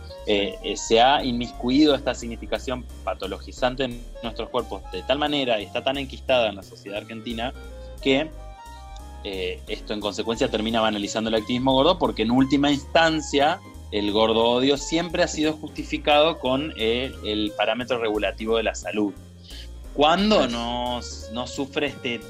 se 0.75 1.01
ha 1.01 1.25
inmiscuido 1.25 1.95
esta 1.95 2.12
significación 2.12 2.85
patologizante 3.05 3.85
en 3.85 4.03
nuestros 4.21 4.49
cuerpos 4.49 4.83
de 4.90 5.05
tal 5.05 5.21
manera 5.21 5.61
y 5.61 5.64
está 5.64 5.85
tan 5.85 5.97
enquistada 5.97 6.49
en 6.49 6.57
la 6.57 6.64
sociedad 6.64 6.99
argentina 6.99 7.55
que 8.03 8.29
eh, 9.25 9.61
esto 9.69 9.95
en 9.95 10.01
consecuencia 10.01 10.51
termina 10.51 10.81
banalizando 10.81 11.29
el 11.29 11.37
activismo 11.37 11.73
gordo 11.75 11.99
porque 11.99 12.23
en 12.23 12.31
última 12.31 12.71
instancia 12.71 13.61
el 13.91 14.11
gordo 14.11 14.45
odio 14.45 14.77
siempre 14.77 15.23
ha 15.23 15.29
sido 15.29 15.53
justificado 15.53 16.39
con 16.39 16.73
el, 16.77 17.53
parámetro 17.57 17.99
regulativo 17.99 18.57
de 18.57 18.63
la 18.63 18.75
salud. 18.75 19.13
Cuando 19.95 20.49
no, 20.49 21.01
no 21.33 21.47
sufre 21.47 21.89
este 21.89 22.21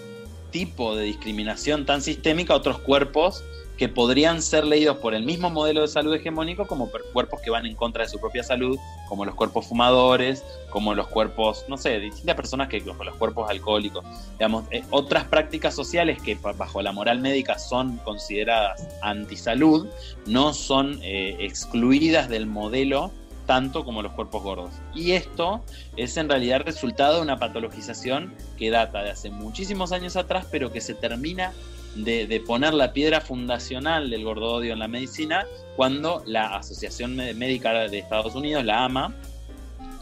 tipo 0.50 0.96
de 0.96 1.04
discriminación 1.04 1.86
tan 1.86 2.02
sistémica 2.02 2.54
otros 2.54 2.78
cuerpos 2.80 3.44
que 3.82 3.88
podrían 3.88 4.42
ser 4.42 4.64
leídos 4.64 4.98
por 4.98 5.12
el 5.12 5.24
mismo 5.24 5.50
modelo 5.50 5.80
de 5.80 5.88
salud 5.88 6.14
hegemónico 6.14 6.68
como 6.68 6.88
cuerpos 7.12 7.40
que 7.40 7.50
van 7.50 7.66
en 7.66 7.74
contra 7.74 8.04
de 8.04 8.08
su 8.08 8.20
propia 8.20 8.44
salud, 8.44 8.78
como 9.08 9.24
los 9.24 9.34
cuerpos 9.34 9.66
fumadores, 9.66 10.44
como 10.70 10.94
los 10.94 11.08
cuerpos, 11.08 11.64
no 11.66 11.76
sé, 11.76 11.98
distintas 11.98 12.36
personas 12.36 12.68
que 12.68 12.80
como 12.80 13.02
los 13.02 13.16
cuerpos 13.16 13.50
alcohólicos. 13.50 14.04
Digamos, 14.34 14.66
eh, 14.70 14.84
otras 14.90 15.24
prácticas 15.24 15.74
sociales 15.74 16.22
que 16.22 16.36
bajo 16.36 16.80
la 16.80 16.92
moral 16.92 17.18
médica 17.18 17.58
son 17.58 17.96
consideradas 18.04 18.86
antisalud, 19.02 19.88
no 20.26 20.54
son 20.54 21.00
eh, 21.02 21.38
excluidas 21.40 22.28
del 22.28 22.46
modelo 22.46 23.10
tanto 23.46 23.84
como 23.84 24.00
los 24.00 24.12
cuerpos 24.12 24.44
gordos. 24.44 24.70
Y 24.94 25.10
esto 25.10 25.60
es 25.96 26.16
en 26.16 26.28
realidad 26.28 26.62
resultado 26.64 27.16
de 27.16 27.22
una 27.22 27.40
patologización 27.40 28.32
que 28.56 28.70
data 28.70 29.02
de 29.02 29.10
hace 29.10 29.30
muchísimos 29.30 29.90
años 29.90 30.14
atrás, 30.14 30.46
pero 30.52 30.70
que 30.70 30.80
se 30.80 30.94
termina 30.94 31.52
de, 31.94 32.42
poner 32.46 32.74
la 32.74 32.92
piedra 32.92 33.20
fundacional 33.20 34.10
del 34.10 34.24
gordodio 34.24 34.72
en 34.72 34.78
la 34.78 34.88
medicina 34.88 35.46
cuando 35.76 36.22
la 36.26 36.56
Asociación 36.56 37.16
Médica 37.16 37.72
de 37.88 37.98
Estados 37.98 38.34
Unidos, 38.34 38.64
la 38.64 38.84
AMA, 38.84 39.14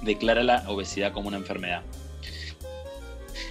declara 0.03 0.43
la 0.43 0.65
obesidad 0.69 1.13
como 1.13 1.29
una 1.29 1.37
enfermedad. 1.37 1.83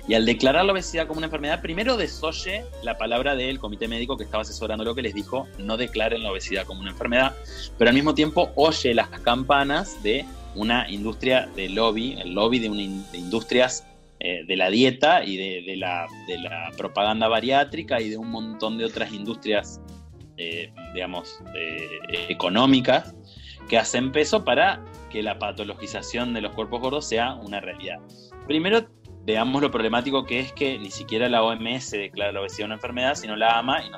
Y 0.08 0.16
al 0.16 0.26
declarar 0.26 0.66
la 0.66 0.74
obesidad 0.74 1.06
como 1.06 1.20
una 1.20 1.28
enfermedad, 1.28 1.62
primero 1.62 1.96
desoye 1.96 2.66
la 2.82 2.98
palabra 2.98 3.36
del 3.36 3.60
comité 3.60 3.88
médico 3.88 4.18
que 4.18 4.24
estaba 4.24 4.42
asesorando 4.42 4.84
lo 4.84 4.96
que 4.96 5.04
les 5.04 5.14
dijo, 5.14 5.48
no 5.60 5.78
declaren 5.78 6.24
la 6.24 6.32
obesidad 6.32 6.66
como 6.66 6.82
una 6.82 6.90
enfermedad, 6.90 7.36
pero 7.78 7.90
al 7.90 7.96
mismo 7.96 8.16
tiempo 8.16 8.52
oye 8.56 8.96
las 8.96 9.10
campanas 9.10 10.02
de 10.02 10.26
una 10.56 10.90
industria 10.90 11.48
de 11.56 11.70
lobby, 11.70 12.18
el 12.20 12.34
lobby 12.34 12.58
de, 12.58 12.70
de 12.70 13.18
industrias 13.20 13.86
eh, 14.20 14.44
de 14.46 14.56
la 14.58 14.70
dieta 14.70 15.24
y 15.24 15.38
de, 15.38 15.76
la, 15.78 16.08
propaganda 16.78 17.28
bariátrica 17.28 18.02
y 18.02 18.10
de 18.10 18.18
un 18.18 18.30
montón 18.30 18.78
de 18.78 18.86
otras 18.86 19.14
industrias, 19.14 19.82
eh, 20.38 20.72
digamos, 20.94 21.42
económicas 22.28 23.16
que 23.70 23.78
hacen 23.78 24.12
peso 24.12 24.44
para 24.44 24.84
que 25.10 25.24
la 25.24 25.40
patologización 25.40 26.34
de 26.34 26.42
los 26.42 26.54
cuerpos 26.54 26.82
gordos 26.82 27.08
sea 27.08 27.36
una 27.36 27.60
realidad. 27.60 28.00
Primero, 28.48 28.88
veamos 29.26 29.62
lo 29.62 29.70
problemático 29.70 30.26
que 30.26 30.40
es 30.40 30.52
que 30.54 30.78
ni 30.80 30.92
siquiera 30.92 31.30
la 31.30 31.44
OMS 31.44 31.92
declara 31.92 32.32
la 32.32 32.42
obesidad 32.42 32.66
una 32.66 32.76
enfermedad, 32.76 33.16
sino 33.16 33.36
la 33.36 33.60
AMA, 33.60 33.86
y 33.86 33.90
no 33.90 33.98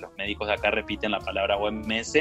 los 0.00 0.12
médicos 0.18 0.48
de 0.48 0.54
acá 0.54 0.70
repiten 0.70 1.12
la 1.12 1.20
palabra 1.20 1.56
OMS. 1.56 2.14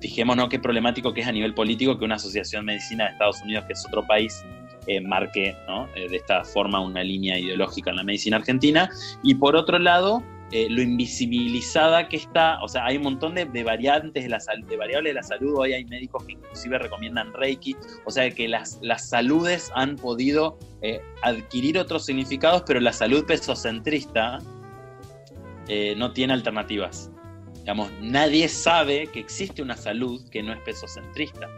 Fijémonos 0.00 0.48
qué 0.48 0.58
problemático 0.58 1.14
que 1.14 1.22
es 1.22 1.26
a 1.26 1.32
nivel 1.32 1.54
político 1.54 1.98
que 1.98 2.04
una 2.04 2.16
asociación 2.16 2.66
de 2.66 2.74
medicina 2.74 3.04
de 3.04 3.12
Estados 3.12 3.40
Unidos, 3.42 3.64
que 3.66 3.72
es 3.72 3.86
otro 3.86 4.06
país, 4.06 4.44
eh, 4.86 5.00
marque 5.00 5.56
eh, 5.94 6.08
de 6.08 6.16
esta 6.16 6.42
forma 6.44 6.80
una 6.80 7.04
línea 7.04 7.38
ideológica 7.38 7.90
en 7.90 7.96
la 7.96 8.02
medicina 8.02 8.38
argentina. 8.38 8.90
Y 9.22 9.36
por 9.36 9.54
otro 9.54 9.78
lado, 9.78 10.24
eh, 10.50 10.66
lo 10.68 10.82
invisibilizada 10.82 12.08
que 12.08 12.16
está, 12.16 12.60
o 12.62 12.68
sea, 12.68 12.86
hay 12.86 12.96
un 12.96 13.04
montón 13.04 13.34
de, 13.34 13.44
variantes 13.62 14.24
de, 14.24 14.28
la, 14.28 14.38
de 14.66 14.76
variables 14.76 15.10
de 15.10 15.14
la 15.14 15.22
salud, 15.22 15.54
hoy 15.56 15.72
hay 15.72 15.84
médicos 15.84 16.24
que 16.24 16.32
inclusive 16.32 16.78
recomiendan 16.78 17.32
Reiki, 17.32 17.76
o 18.04 18.10
sea 18.10 18.28
que 18.30 18.48
las, 18.48 18.80
las 18.82 19.08
saludes 19.08 19.70
han 19.74 19.96
podido 19.96 20.58
adquirir 21.22 21.78
otros 21.78 22.04
significados, 22.04 22.64
pero 22.66 22.80
la 22.80 22.92
salud 22.92 23.24
pesocentrista 23.24 24.40
no 25.96 26.12
tiene 26.12 26.32
alternativas. 26.32 27.08
Digamos, 27.60 27.92
nadie 28.00 28.48
sabe 28.48 29.06
que 29.06 29.20
existe 29.20 29.62
una 29.62 29.76
salud 29.76 30.28
que 30.30 30.42
no 30.42 30.52
es 30.52 30.58
pesocentrista 30.62 31.48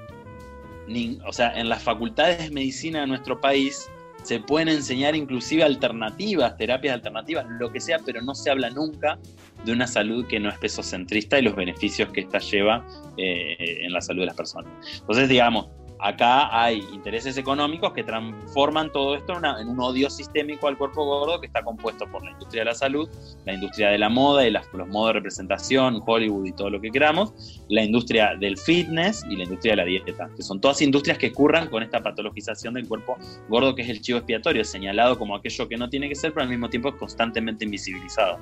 o 1.24 1.32
sea, 1.32 1.58
en 1.58 1.68
las 1.68 1.82
facultades 1.82 2.38
de 2.38 2.50
medicina 2.50 3.00
de 3.00 3.06
nuestro 3.06 3.40
país 3.40 3.90
se 4.22 4.40
pueden 4.40 4.68
enseñar 4.68 5.14
inclusive 5.14 5.62
alternativas, 5.62 6.56
terapias 6.56 6.94
alternativas, 6.94 7.46
lo 7.58 7.70
que 7.70 7.80
sea, 7.80 7.98
pero 8.04 8.22
no 8.22 8.34
se 8.34 8.50
habla 8.50 8.70
nunca 8.70 9.18
de 9.64 9.72
una 9.72 9.86
salud 9.86 10.26
que 10.26 10.40
no 10.40 10.48
es 10.48 10.58
pesocentrista 10.58 11.38
y 11.38 11.42
los 11.42 11.54
beneficios 11.54 12.10
que 12.10 12.22
esta 12.22 12.38
lleva 12.38 12.86
eh, 13.16 13.56
en 13.82 13.92
la 13.92 14.00
salud 14.00 14.20
de 14.20 14.26
las 14.26 14.36
personas. 14.36 14.72
Entonces, 15.00 15.28
digamos, 15.28 15.68
Acá 16.00 16.48
hay 16.50 16.84
intereses 16.92 17.36
económicos 17.36 17.92
que 17.92 18.02
transforman 18.02 18.90
todo 18.92 19.14
esto 19.14 19.34
en, 19.36 19.68
un 19.68 19.80
odio 19.80 20.10
sistémico 20.10 20.68
al 20.68 20.76
cuerpo 20.76 21.04
gordo 21.04 21.40
que 21.40 21.46
está 21.46 21.62
compuesto 21.62 22.06
por 22.10 22.24
la 22.24 22.32
industria 22.32 22.62
de 22.62 22.66
la 22.66 22.74
salud, 22.74 23.08
la 23.44 23.54
industria 23.54 23.90
de 23.90 23.98
la 23.98 24.08
moda 24.08 24.46
y 24.46 24.50
los 24.50 24.88
modos 24.88 25.08
de 25.08 25.12
representación, 25.14 26.02
Hollywood 26.04 26.46
y 26.46 26.52
todo 26.52 26.70
lo 26.70 26.80
que 26.80 26.90
queramos, 26.90 27.62
la 27.68 27.82
industria 27.82 28.34
del 28.38 28.58
fitness 28.58 29.24
y 29.30 29.36
la 29.36 29.44
industria 29.44 29.72
de 29.72 29.76
la 29.76 29.84
dieta, 29.84 30.30
que 30.36 30.42
son 30.42 30.60
todas 30.60 30.82
industrias 30.82 31.16
que 31.18 31.32
curran 31.32 31.68
con 31.68 31.82
esta 31.82 32.02
patologización 32.02 32.74
del 32.74 32.88
cuerpo 32.88 33.16
gordo 33.48 33.74
que 33.74 33.82
es 33.82 33.88
el 33.88 34.00
chivo 34.00 34.18
expiatorio, 34.18 34.64
señalado 34.64 35.18
como 35.18 35.36
aquello 35.36 35.68
que 35.68 35.76
no 35.76 35.88
tiene 35.88 36.08
que 36.08 36.14
ser, 36.14 36.32
pero 36.32 36.42
al 36.42 36.50
mismo 36.50 36.68
tiempo 36.68 36.88
es 36.88 36.96
constantemente 36.96 37.64
invisibilizado. 37.64 38.38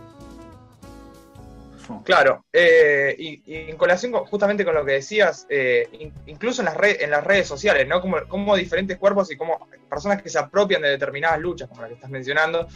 Claro, 2.05 2.45
eh, 2.53 3.15
y, 3.19 3.43
en 3.47 3.77
colación 3.77 4.13
justamente 4.13 4.65
con 4.65 4.75
lo 4.75 4.85
que 4.85 4.93
decías, 4.93 5.47
eh, 5.49 6.11
incluso 6.27 6.63
en 6.63 6.67
las, 6.67 6.77
en 6.83 7.11
las 7.11 7.25
redes 7.25 7.47
sociales, 7.47 7.87
¿no? 7.89 8.01
Como, 8.01 8.57
diferentes 8.57 8.99
cuerpos 8.99 9.31
y 9.31 9.37
como 9.37 9.69
personas 9.89 10.23
que 10.23 10.29
se 10.29 10.39
apropian 10.39 10.83
de 10.83 10.91
determinadas 10.91 11.41
luchas, 11.41 11.69
como 11.69 11.83
la 11.83 11.89
que 11.89 11.95
estás 11.95 12.11
mencionando, 12.11 12.67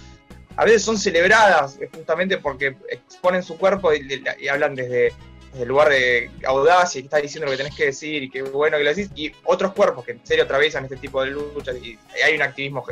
a 0.56 0.64
veces 0.64 0.82
son 0.82 0.98
celebradas 0.98 1.78
eh, 1.80 1.88
justamente 1.94 2.38
porque 2.38 2.76
exponen 2.88 3.42
su 3.42 3.58
cuerpo 3.58 3.92
y, 3.92 4.24
hablan 4.48 4.74
desde, 4.74 5.12
el 5.54 5.68
lugar 5.68 5.88
de 5.88 6.30
audacia 6.44 6.98
y 6.98 7.02
que 7.02 7.06
estás 7.06 7.22
diciendo 7.22 7.46
lo 7.46 7.52
que 7.52 7.56
tenés 7.56 7.74
que 7.74 7.86
decir 7.86 8.22
y 8.22 8.30
qué 8.30 8.42
bueno 8.42 8.76
que 8.76 8.84
lo 8.84 8.90
decís, 8.90 9.10
y 9.14 9.32
otros 9.44 9.72
cuerpos 9.72 10.04
que 10.04 10.12
en 10.12 10.26
serio 10.26 10.44
atraviesan 10.44 10.84
este 10.84 10.96
tipo 10.96 11.22
de 11.22 11.30
luchas 11.30 11.76
y 11.76 11.98
hay 12.22 12.34
un 12.34 12.42
activismo 12.42 12.84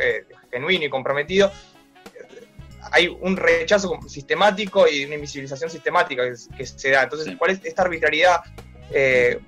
genuino 0.51 0.85
y 0.87 0.89
comprometido, 0.89 1.53
hay 2.93 3.09
un 3.09 3.37
rechazo 3.37 3.99
sistemático 4.09 4.87
y 4.89 5.05
una 5.05 5.15
invisibilización 5.17 5.71
sistemática 5.71 6.23
que, 6.57 6.67
se 6.67 6.91
da. 6.91 7.05
Entonces, 7.05 7.35
¿cuál 7.39 7.53
es 7.53 7.61
esta 7.65 7.83
arbitrariedad? 7.83 8.41
Eh, 8.91 9.39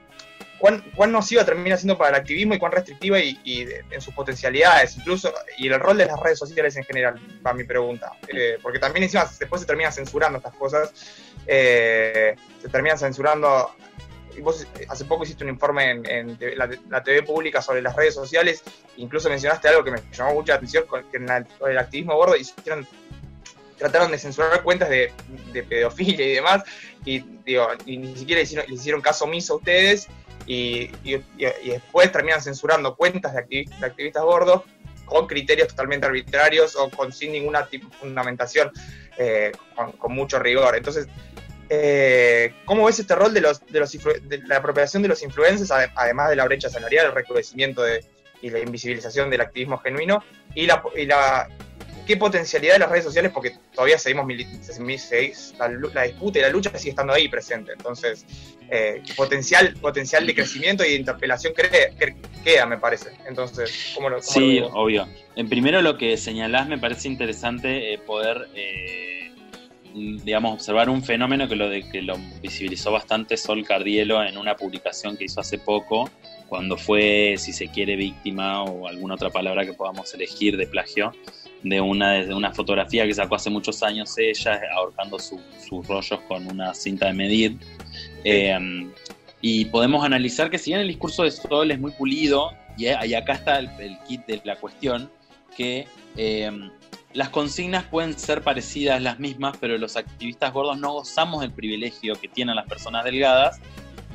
¿cuán, 0.59 0.85
¿Cuán 0.95 1.13
nociva 1.13 1.45
termina 1.45 1.77
siendo 1.77 1.97
para 1.99 2.11
el 2.11 2.17
activismo 2.17 2.55
y 2.55 2.59
cuán 2.59 2.73
restrictiva 2.73 3.19
y, 3.19 3.69
en 3.91 4.01
sus 4.01 4.15
potencialidades, 4.15 4.97
incluso, 4.97 5.33
y 5.59 5.69
el 5.69 5.79
rol 5.79 5.99
de 5.99 6.07
las 6.07 6.21
redes 6.21 6.39
sociales 6.39 6.77
en 6.77 6.85
general, 6.85 7.21
va 7.45 7.53
mi 7.53 7.65
pregunta? 7.65 8.13
Eh, 8.29 8.59
porque 8.63 8.79
también 8.79 9.05
encima 9.05 9.29
después 9.39 9.61
se 9.61 9.67
termina 9.67 9.91
censurando 9.93 10.39
estas 10.39 10.55
cosas, 10.55 10.93
eh, 11.47 12.35
se 12.61 12.69
termina 12.69 12.97
censurando 12.97 13.71
vos 14.41 14.67
hace 14.89 15.05
poco 15.05 15.25
hiciste 15.25 15.45
un 15.45 15.51
informe 15.51 15.91
en, 15.91 16.39
la, 16.89 17.03
TV 17.03 17.23
pública 17.23 17.63
sobre 17.63 17.83
las 17.83 17.95
redes 17.95 18.15
sociales, 18.15 18.63
incluso 18.97 19.29
mencionaste 19.29 19.69
algo 19.69 19.85
que 19.85 19.91
me 19.91 20.03
llamó 20.13 20.35
mucha 20.35 20.55
atención, 20.55 20.85
que 21.11 21.17
en 21.17 21.29
el 21.29 21.79
activismo 21.79 22.17
gordo 22.17 22.37
hicieron, 22.37 22.87
trataron 23.77 24.11
de 24.11 24.19
censurar 24.19 24.63
cuentas 24.63 24.89
de, 24.89 25.13
pedofilia 25.69 26.27
y 26.27 26.35
demás, 26.35 26.63
y, 27.05 27.21
digo, 27.45 27.69
ni 27.87 28.17
siquiera 28.17 28.41
les 28.41 28.71
hicieron 28.71 29.01
caso 29.01 29.25
omiso 29.25 29.55
a 29.55 29.57
ustedes, 29.57 30.09
y, 30.47 30.91
después 31.65 32.11
terminan 32.13 32.41
censurando 32.41 32.97
cuentas 32.97 33.35
de, 33.35 33.67
activistas 33.83 34.23
gordos 34.23 34.63
con 35.05 35.27
criterios 35.27 35.69
totalmente 35.69 36.07
arbitrarios 36.07 36.75
o 36.77 36.91
con 36.91 37.13
sin 37.13 37.33
ninguna 37.33 37.69
fundamentación, 38.01 38.73
eh, 39.19 39.53
con, 39.99 40.13
mucho 40.13 40.39
rigor. 40.39 40.77
Entonces, 40.77 41.07
eh, 41.69 42.55
¿Cómo 42.65 42.87
ves 42.87 43.01
este 43.01 43.15
rol 43.17 43.35
de, 43.35 43.41
los, 43.41 43.65
de, 43.67 43.81
los, 43.81 43.93
de 43.93 44.39
la 44.47 44.59
apropiación 44.59 45.03
de 45.03 45.09
los 45.09 45.23
influencers, 45.23 45.73
además 45.95 46.31
de 46.31 46.37
la 46.37 46.45
brecha 46.45 46.69
salarial, 46.69 47.07
el 47.07 47.13
recrudecimiento 47.13 47.83
de, 47.83 48.05
y 48.41 48.51
la 48.51 48.61
invisibilización 48.61 49.31
del 49.31 49.41
activismo 49.41 49.79
genuino? 49.79 50.23
Y 50.55 50.69
y 50.97 51.07
la 51.07 51.49
qué 52.07 52.17
potencialidad 52.17 52.75
de 52.75 52.79
las 52.81 52.91
redes 52.91 53.05
sociales, 53.05 53.33
porque 53.33 53.55
todavía 53.75 53.99
seguimos 53.99 54.27
la, 55.59 55.69
la, 55.95 56.03
disputa 56.05 56.39
y 56.39 56.43
la 56.43 56.49
lucha 56.49 56.77
sigue 56.79 56.91
estando 56.91 57.13
ahí 57.13 57.29
presente. 57.29 57.73
Entonces, 57.73 58.25
eh, 58.71 59.03
potencial, 59.17 59.75
potencial 59.81 60.27
de 60.27 60.35
crecimiento 60.35 60.85
y 60.85 60.91
de 60.91 60.95
interpelación 60.97 61.53
queda, 62.45 62.67
me 62.67 62.79
parece. 62.79 63.11
Entonces, 63.29 63.93
¿cómo 63.95 64.09
lo 64.09 64.23
Sí, 64.23 64.61
obvio. 64.73 65.09
En 65.35 65.49
primero 65.49 65.83
lo 65.83 65.99
que 65.99 66.17
señalás 66.17 66.69
me 66.69 66.79
parece 66.79 67.09
interesante 67.09 67.95
eh, 67.95 67.99
poder 67.99 68.49
digamos, 69.97 70.53
observar 70.53 70.91
un 70.91 71.03
fenómeno 71.03 71.49
que 71.49 71.57
lo, 71.57 71.71
de, 71.71 71.89
que 71.89 72.03
lo 72.03 72.17
visibilizó 72.43 72.93
bastante 72.93 73.37
Sol 73.37 73.65
Cardielo 73.65 74.23
en 74.23 74.37
una 74.37 74.55
publicación 74.55 75.17
que 75.17 75.25
hizo 75.25 75.41
hace 75.41 75.59
poco, 75.59 76.11
cuando 76.49 76.77
fue, 76.77 77.37
si 77.39 77.53
se 77.53 77.69
quiere, 77.69 77.97
víctima 77.97 78.63
o 78.63 78.87
alguna 78.87 79.15
otra 79.15 79.31
palabra 79.31 79.65
que 79.65 79.73
podamos 79.73 80.13
elegir 80.15 80.57
de 80.57 80.67
plagio, 80.67 81.13
de 81.63 81.81
una, 81.81 82.13
de 82.13 82.35
una 82.35 82.53
fotografía 82.53 83.07
que 83.07 83.15
sacó 83.15 83.37
hace 83.37 83.51
muchos 83.51 83.83
años 83.83 84.17
ella, 84.19 84.61
ahorcando 84.75 85.19
sus 85.19 85.87
rollos 85.87 86.21
con 86.29 86.47
una 86.47 86.75
cinta 86.75 87.07
de 87.07 87.13
medir. 87.13 87.59
Eh, 88.25 88.89
y 89.41 89.67
podemos 89.67 90.05
analizar 90.05 90.51
que 90.51 90.59
si 90.59 90.71
bien 90.71 90.81
el 90.81 90.89
discurso 90.89 91.23
de 91.23 91.31
Sol 91.31 91.71
es 91.71 91.79
muy 91.79 91.93
pulido, 91.93 92.53
y, 92.77 92.89
acá 92.89 93.35
está 93.35 93.59
el, 93.59 93.99
kit 94.07 94.27
de 94.27 94.41
la 94.45 94.57
cuestión, 94.57 95.11
que 95.57 95.87
eh, 96.17 96.51
las 97.13 97.31
consignas 97.31 97.85
pueden 97.85 98.19
ser 98.19 98.43
parecidas, 98.43 99.01
las 99.01 99.19
mismas, 99.19 99.57
pero 99.59 99.79
los 99.79 99.97
activistas 99.97 100.53
gordos 100.53 100.79
no 100.79 100.93
gozamos 100.93 101.41
del 101.41 101.53
privilegio 101.53 102.15
que 102.15 102.29
tienen 102.29 102.57
las 102.57 102.67
personas 102.67 103.05
delgadas 103.05 103.61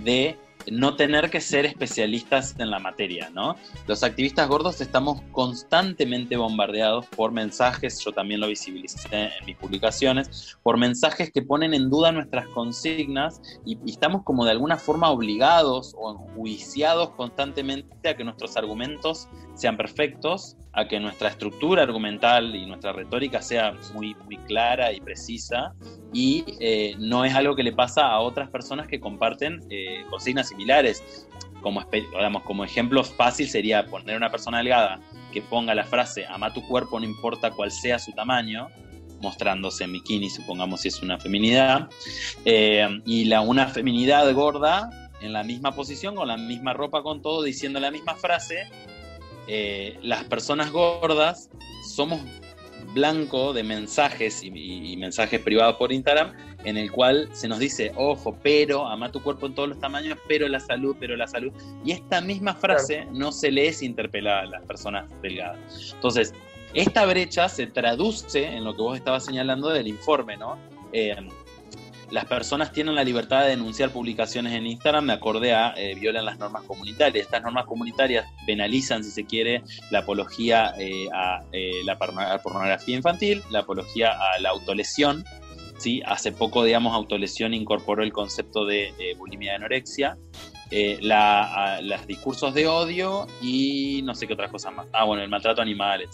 de 0.04 0.38
no 0.70 0.96
tener 0.96 1.30
que 1.30 1.42
ser 1.42 1.66
especialistas 1.66 2.56
en 2.60 2.70
la 2.70 2.80
materia, 2.80 3.30
¿no? 3.30 3.56
Los 3.88 4.04
activistas 4.04 4.48
gordos 4.48 4.82
estamos 4.82 5.22
constantemente 5.32 6.38
bombardeados 6.38 7.06
por 7.08 7.32
mensajes, 7.32 8.00
yo 8.04 8.12
también 8.12 8.40
lo 8.40 8.48
visibilicé 8.48 9.08
en 9.12 9.46
mis 9.46 9.58
publicaciones, 9.58 10.58
por 10.64 10.78
mensajes 10.78 11.32
que 11.32 11.42
ponen 11.42 11.74
en 11.74 11.90
duda 11.90 12.12
nuestras 12.12 12.48
consignas 12.48 13.42
y, 13.66 13.78
estamos 13.90 14.24
como 14.24 14.46
de 14.46 14.52
alguna 14.52 14.78
forma 14.78 15.10
obligados 15.10 15.96
o 15.98 16.12
enjuiciados 16.12 17.12
constantemente 17.12 18.10
a 18.10 18.16
que 18.16 18.24
nuestros 18.24 18.58
argumentos 18.58 19.28
sean 19.62 19.78
perfectos, 19.78 20.58
a 20.74 20.88
que 20.88 21.00
nuestra 21.00 21.30
estructura 21.30 21.84
argumental 21.84 22.56
y 22.56 22.66
nuestra 22.66 22.94
retórica 22.94 23.42
sea 23.42 23.76
muy, 23.94 24.16
muy 24.26 24.38
clara 24.38 24.92
y 24.92 25.00
precisa 25.02 25.74
y 26.14 26.46
eh, 26.60 26.96
no 26.98 27.26
es 27.26 27.36
algo 27.36 27.56
que 27.56 27.62
le 27.62 27.72
pasa 27.72 28.08
a 28.08 28.20
otras 28.22 28.50
personas 28.50 28.88
que 28.88 29.00
comparten 29.00 29.62
eh, 29.70 30.04
consignas 30.10 30.50
similares. 30.50 31.28
Como, 31.62 31.84
digamos, 31.92 32.42
como 32.42 32.64
ejemplo 32.64 33.04
fácil 33.04 33.48
sería 33.48 33.86
poner 33.86 34.16
a 34.16 34.18
una 34.18 34.32
persona 34.32 34.58
delgada 34.58 35.00
que 35.32 35.44
ponga 35.44 35.76
la 35.76 35.84
frase 35.84 36.26
ama 36.26 36.52
tu 36.52 36.68
cuerpo 36.68 37.00
no 37.00 37.06
importa 37.06 37.52
cuál 37.52 37.70
sea 37.70 38.00
su 38.00 38.14
tamaño, 38.14 38.70
mostrándose 39.22 39.84
en 39.84 39.94
bikini, 39.94 40.32
supongamos 40.32 40.82
si 40.82 40.88
es 40.88 41.04
una 41.04 41.20
feminidad, 41.20 41.88
eh, 42.46 42.88
y 43.06 43.26
la, 43.26 43.42
una 43.42 43.68
feminidad 43.68 44.34
gorda 44.34 44.90
en 45.22 45.34
la 45.34 45.44
misma 45.44 45.74
posición, 45.74 46.16
con 46.16 46.28
la 46.28 46.38
misma 46.38 46.74
ropa, 46.74 47.04
con 47.04 47.22
todo, 47.22 47.44
diciendo 47.44 47.80
la 47.80 47.92
misma 47.92 48.16
frase, 48.16 48.68
eh, 49.48 49.98
las 50.02 50.24
personas 50.26 50.72
gordas 50.72 51.50
somos 51.96 52.22
blanco 52.94 53.54
de 53.54 53.64
mensajes 53.64 54.44
y, 54.44 54.98
mensajes 54.98 55.40
privados 55.40 55.76
por 55.78 55.92
Instagram 55.92 56.34
en 56.64 56.78
el 56.78 56.92
cual 56.92 57.30
se 57.32 57.48
nos 57.48 57.60
dice, 57.60 57.92
ojo, 57.96 58.38
pero, 58.44 58.88
ama 58.88 59.12
tu 59.12 59.22
cuerpo 59.22 59.48
en 59.48 59.56
todos 59.56 59.70
los 59.70 59.80
tamaños, 59.80 60.18
pero 60.28 60.48
la 60.48 60.60
salud, 60.60 60.96
pero 61.00 61.16
la 61.16 61.28
salud. 61.28 61.52
Y 61.84 61.92
esta 61.92 62.22
misma 62.22 62.54
frase 62.54 63.08
no 63.12 63.32
se 63.32 63.52
le 63.52 63.68
es 63.68 63.82
interpelada 63.82 64.42
a 64.42 64.46
las 64.46 64.66
personas 64.66 65.10
delgadas. 65.22 65.94
Entonces, 65.94 66.34
esta 66.74 67.06
brecha 67.06 67.50
se 67.50 67.68
traduce 67.68 68.46
en 68.46 68.64
lo 68.64 68.76
que 68.76 68.82
vos 68.82 68.98
estabas 68.98 69.26
señalando 69.26 69.70
del 69.70 69.88
informe, 69.88 70.38
¿no? 70.38 70.58
Eh, 70.94 71.16
las 72.12 72.26
personas 72.26 72.74
tienen 72.74 72.96
la 72.96 73.06
libertad 73.06 73.44
de 73.44 73.52
denunciar 73.52 73.90
publicaciones 73.92 74.54
en 74.54 74.68
Instagram 74.68 75.06
me 75.06 75.14
acorde 75.14 75.54
a 75.54 75.74
eh, 75.78 75.96
violan 75.96 76.26
las 76.26 76.38
normas 76.38 76.64
comunitarias. 76.64 77.26
Estas 77.26 77.42
normas 77.42 77.66
comunitarias 77.66 78.28
penalizan, 78.46 79.04
si 79.04 79.12
se 79.12 79.26
quiere, 79.26 79.64
la 79.92 80.00
apología 80.00 80.74
eh, 80.78 81.08
a 81.14 81.44
eh, 81.54 81.82
la 81.86 81.98
pornografía 81.98 82.98
infantil, 82.98 83.42
la 83.50 83.60
apología 83.60 84.12
a 84.12 84.40
la 84.42 84.50
autolesión. 84.50 85.24
¿sí? 85.78 86.02
Hace 86.06 86.34
poco, 86.34 86.66
digamos, 86.66 86.94
autolesión 86.94 87.54
incorporó 87.54 88.04
el 88.04 88.12
concepto 88.12 88.66
de 88.66 89.16
bulimia 89.18 89.54
y 89.54 89.56
anorexia. 89.56 90.18
los 90.70 92.08
discursos 92.08 92.54
de 92.54 92.68
odio 92.68 93.28
y 93.42 94.02
no 94.04 94.16
sé 94.16 94.28
qué 94.28 94.34
otras 94.34 94.52
cosas 94.52 94.74
más. 94.74 94.88
Ah, 94.92 95.06
bueno, 95.06 95.24
el 95.24 95.30
maltrato 95.30 95.62
animal, 95.62 96.06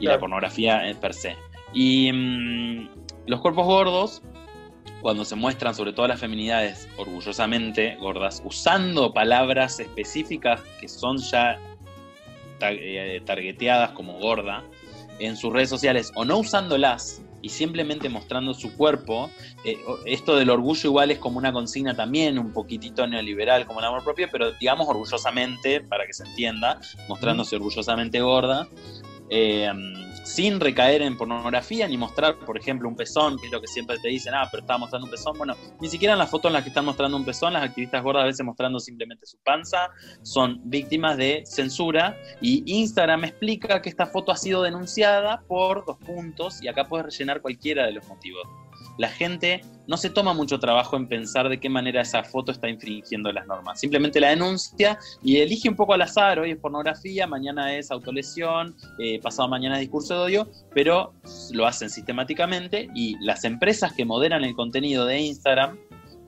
Y 0.00 0.06
la 0.06 0.18
pornografía 0.18 0.82
per 1.00 1.14
se. 1.14 1.36
Y 1.72 2.10
mm, 2.12 2.88
los 3.26 3.40
cuerpos 3.40 3.64
gordos 3.64 4.22
cuando 5.00 5.24
se 5.24 5.36
muestran 5.36 5.74
sobre 5.74 5.92
todo 5.92 6.08
las 6.08 6.20
feminidades 6.20 6.88
orgullosamente 6.96 7.96
gordas, 7.96 8.42
usando 8.44 9.12
palabras 9.12 9.80
específicas 9.80 10.60
que 10.80 10.88
son 10.88 11.18
ya 11.18 11.58
eh, 12.60 13.22
targeteadas 13.24 13.92
como 13.92 14.18
gorda 14.18 14.64
en 15.18 15.36
sus 15.36 15.52
redes 15.52 15.68
sociales 15.68 16.12
o 16.14 16.24
no 16.24 16.38
usándolas 16.38 17.22
y 17.42 17.48
simplemente 17.48 18.08
mostrando 18.08 18.52
su 18.52 18.76
cuerpo, 18.76 19.30
eh, 19.64 19.78
esto 20.04 20.36
del 20.36 20.50
orgullo 20.50 20.90
igual 20.90 21.10
es 21.10 21.18
como 21.18 21.38
una 21.38 21.52
consigna 21.52 21.96
también 21.96 22.38
un 22.38 22.52
poquitito 22.52 23.06
neoliberal 23.06 23.66
como 23.66 23.80
el 23.80 23.86
amor 23.86 24.04
propio, 24.04 24.28
pero 24.30 24.52
digamos 24.52 24.86
orgullosamente, 24.88 25.80
para 25.80 26.06
que 26.06 26.12
se 26.12 26.24
entienda, 26.24 26.80
mostrándose 27.08 27.56
orgullosamente 27.56 28.20
gorda. 28.20 28.68
Eh, 29.30 29.70
sin 30.34 30.60
recaer 30.60 31.02
en 31.02 31.16
pornografía 31.16 31.88
ni 31.88 31.96
mostrar, 31.96 32.38
por 32.38 32.56
ejemplo, 32.56 32.88
un 32.88 32.96
pezón, 32.96 33.36
que 33.38 33.46
es 33.46 33.52
lo 33.52 33.60
que 33.60 33.66
siempre 33.66 33.98
te 33.98 34.08
dicen, 34.08 34.34
ah, 34.34 34.46
pero 34.50 34.62
estaba 34.62 34.78
mostrando 34.78 35.06
un 35.06 35.10
pezón. 35.10 35.36
Bueno, 35.36 35.56
ni 35.80 35.88
siquiera 35.88 36.12
en 36.12 36.18
las 36.18 36.30
fotos 36.30 36.50
en 36.50 36.54
las 36.54 36.62
que 36.62 36.68
están 36.68 36.84
mostrando 36.84 37.16
un 37.16 37.24
pezón, 37.24 37.52
las 37.52 37.64
activistas 37.64 38.02
gordas 38.02 38.22
a 38.22 38.26
veces 38.26 38.46
mostrando 38.46 38.78
simplemente 38.78 39.26
su 39.26 39.38
panza, 39.38 39.90
son 40.22 40.60
víctimas 40.64 41.16
de 41.16 41.42
censura 41.44 42.16
y 42.40 42.62
Instagram 42.66 43.24
explica 43.24 43.82
que 43.82 43.88
esta 43.88 44.06
foto 44.06 44.30
ha 44.32 44.36
sido 44.36 44.62
denunciada 44.62 45.42
por 45.48 45.84
dos 45.84 45.98
puntos 45.98 46.62
y 46.62 46.68
acá 46.68 46.86
puedes 46.88 47.06
rellenar 47.06 47.40
cualquiera 47.40 47.86
de 47.86 47.92
los 47.92 48.06
motivos 48.06 48.46
la 49.00 49.08
gente 49.08 49.62
no 49.86 49.96
se 49.96 50.10
toma 50.10 50.34
mucho 50.34 50.60
trabajo 50.60 50.94
en 50.96 51.08
pensar 51.08 51.48
de 51.48 51.58
qué 51.58 51.70
manera 51.70 52.02
esa 52.02 52.22
foto 52.22 52.52
está 52.52 52.68
infringiendo 52.68 53.32
las 53.32 53.46
normas. 53.46 53.80
Simplemente 53.80 54.20
la 54.20 54.28
denuncia 54.28 54.98
y 55.22 55.38
elige 55.38 55.70
un 55.70 55.74
poco 55.74 55.94
al 55.94 56.02
azar, 56.02 56.38
hoy 56.38 56.50
es 56.50 56.58
pornografía, 56.58 57.26
mañana 57.26 57.74
es 57.74 57.90
autolesión, 57.90 58.76
eh, 58.98 59.18
pasado 59.20 59.48
mañana 59.48 59.76
es 59.76 59.80
discurso 59.80 60.14
de 60.14 60.20
odio, 60.20 60.50
pero 60.74 61.14
lo 61.52 61.66
hacen 61.66 61.88
sistemáticamente 61.88 62.90
y 62.94 63.16
las 63.24 63.44
empresas 63.44 63.94
que 63.94 64.04
moderan 64.04 64.44
el 64.44 64.54
contenido 64.54 65.06
de 65.06 65.18
Instagram, 65.18 65.78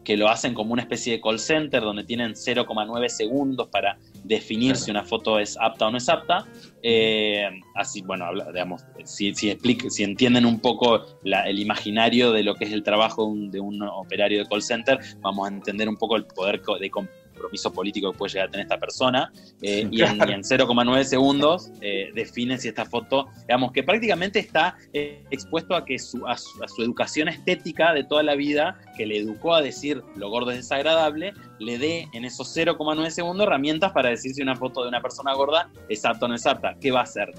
que 0.04 0.16
lo 0.16 0.28
hacen 0.28 0.54
como 0.54 0.72
una 0.72 0.82
especie 0.82 1.14
de 1.14 1.20
call 1.20 1.38
center 1.38 1.82
donde 1.82 2.04
tienen 2.04 2.32
0,9 2.32 3.08
segundos 3.08 3.68
para 3.68 3.98
definir 4.24 4.76
si 4.76 4.90
una 4.90 5.04
foto 5.04 5.38
es 5.38 5.56
apta 5.60 5.86
o 5.86 5.90
no 5.90 5.98
es 5.98 6.08
apta. 6.08 6.46
Eh, 6.82 7.48
así, 7.74 8.02
bueno, 8.02 8.26
digamos, 8.52 8.84
si, 9.04 9.34
si, 9.34 9.56
si 9.88 10.02
entienden 10.04 10.46
un 10.46 10.60
poco 10.60 11.04
el 11.24 11.58
imaginario 11.58 12.32
de 12.32 12.42
lo 12.42 12.54
que 12.54 12.64
es 12.64 12.72
el 12.72 12.82
trabajo 12.82 13.32
de 13.34 13.60
un 13.60 13.82
operario 13.82 14.40
de 14.40 14.48
call 14.48 14.62
center, 14.62 14.98
vamos 15.20 15.48
a 15.48 15.52
entender 15.52 15.88
un 15.88 15.96
poco 15.96 16.16
el 16.16 16.24
poder 16.26 16.60
de 16.80 16.90
compromiso 17.32 17.72
político 17.72 18.12
que 18.12 18.18
puede 18.18 18.32
llegar 18.32 18.48
a 18.48 18.50
tener 18.50 18.66
esta 18.66 18.78
persona, 18.78 19.32
eh, 19.62 19.88
y, 19.90 20.02
en, 20.02 20.18
0,9 20.18 21.04
segundos 21.04 21.70
eh, 21.80 22.10
define 22.14 22.58
si 22.58 22.68
esta 22.68 22.84
foto, 22.84 23.28
digamos, 23.46 23.72
que 23.72 23.82
prácticamente 23.82 24.38
está 24.38 24.76
eh, 24.92 25.24
expuesto 25.30 25.74
a 25.74 25.84
que 25.84 25.98
su, 25.98 26.26
a, 26.26 26.36
su, 26.36 26.82
educación 26.82 27.28
estética 27.28 27.92
de 27.92 28.04
toda 28.04 28.22
la 28.22 28.34
vida, 28.34 28.78
que 28.96 29.06
le 29.06 29.18
educó 29.18 29.54
a 29.54 29.62
decir 29.62 30.02
lo 30.16 30.30
gordo 30.30 30.50
es 30.50 30.58
desagradable, 30.58 31.32
le 31.58 31.78
dé 31.78 32.08
en 32.12 32.24
esos 32.24 32.56
0,9 32.56 33.10
segundos 33.10 33.46
herramientas 33.46 33.92
para 33.92 34.10
decir 34.10 34.34
si 34.34 34.42
una 34.42 34.56
foto 34.56 34.82
de 34.82 34.88
una 34.88 35.00
persona 35.00 35.34
gorda 35.34 35.70
es 35.88 36.04
apta 36.04 36.26
o 36.26 36.28
no 36.28 36.34
es 36.34 36.46
apta. 36.46 36.76
¿Qué 36.80 36.90
va 36.90 37.00
a 37.00 37.04
hacer? 37.04 37.32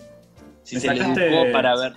Si 0.64 0.80
se 0.80 0.94
le 0.94 1.02
educó 1.02 1.52
para 1.52 1.76
ver 1.76 1.94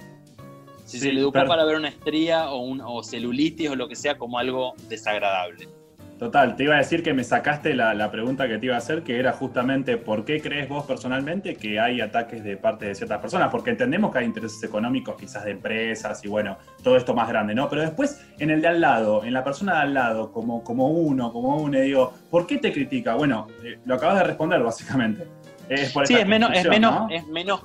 si 0.87 1.01
se 1.01 1.13
le 1.13 1.21
educó 1.21 1.45
para 1.45 1.65
ver 1.65 1.77
una 1.77 1.89
estría 1.89 2.49
o, 2.51 2.61
un, 2.61 2.81
o 2.81 3.03
celulitis 3.03 3.71
o 3.71 3.77
lo 3.77 3.89
que 3.89 3.97
sea 3.97 4.17
como 4.17 4.39
algo 4.39 4.75
desagradable. 4.89 5.69
Total, 6.19 6.57
te 6.57 6.65
iba 6.65 6.75
a 6.75 6.79
decir 6.79 7.03
que 7.03 7.13
me 7.13 7.25
sacaste 7.25 7.75
la, 7.75 8.11
pregunta 8.11 8.49
que 8.49 8.57
te 8.57 8.67
iba 8.67 8.75
a 8.75 8.79
hacer, 8.79 9.03
que 9.03 9.19
era 9.19 9.33
justamente 9.33 9.99
por 9.99 10.25
qué 10.25 10.41
crees 10.41 10.67
vos 10.67 10.87
personalmente 10.87 11.57
que 11.57 11.79
hay 11.79 12.01
ataques 12.01 12.43
de 12.43 12.57
parte 12.57 12.87
de 12.87 12.95
ciertas 12.95 13.21
personas, 13.21 13.51
porque 13.51 13.71
entendemos 13.71 14.11
que 14.13 14.21
hay 14.21 14.25
intereses 14.25 14.63
económicos 14.63 15.17
quizás 15.17 15.45
de 15.45 15.51
empresas 15.51 16.25
y 16.25 16.29
bueno, 16.29 16.57
todo 16.83 16.97
esto 16.97 17.15
más 17.15 17.29
grande, 17.29 17.55
¿no? 17.55 17.69
Pero 17.69 17.83
después 17.83 18.25
en 18.39 18.51
el 18.51 18.63
de 18.63 18.69
al 18.69 18.81
lado, 18.81 19.25
en 19.25 19.35
la 19.35 19.45
persona 19.45 19.75
de 19.75 19.81
al 19.81 19.95
lado, 19.95 20.33
como, 20.33 20.65
como 20.65 20.89
uno, 20.89 21.31
como 21.33 21.57
uno, 21.57 21.79
digo, 21.81 22.15
¿por 22.31 22.47
qué 22.47 22.57
te 22.57 22.73
critica? 22.73 23.15
Bueno, 23.15 23.49
eh, 23.63 23.79
lo 23.85 23.97
acabas 23.97 24.19
de 24.19 24.25
responder 24.25 24.63
básicamente. 24.63 25.27
Es 25.69 25.93
por 25.93 26.07
sí, 26.07 26.15
es 26.15 26.27
menos, 26.27 26.51
es 26.55 26.67
menos, 26.67 27.11
es 27.11 27.27
menos 27.27 27.61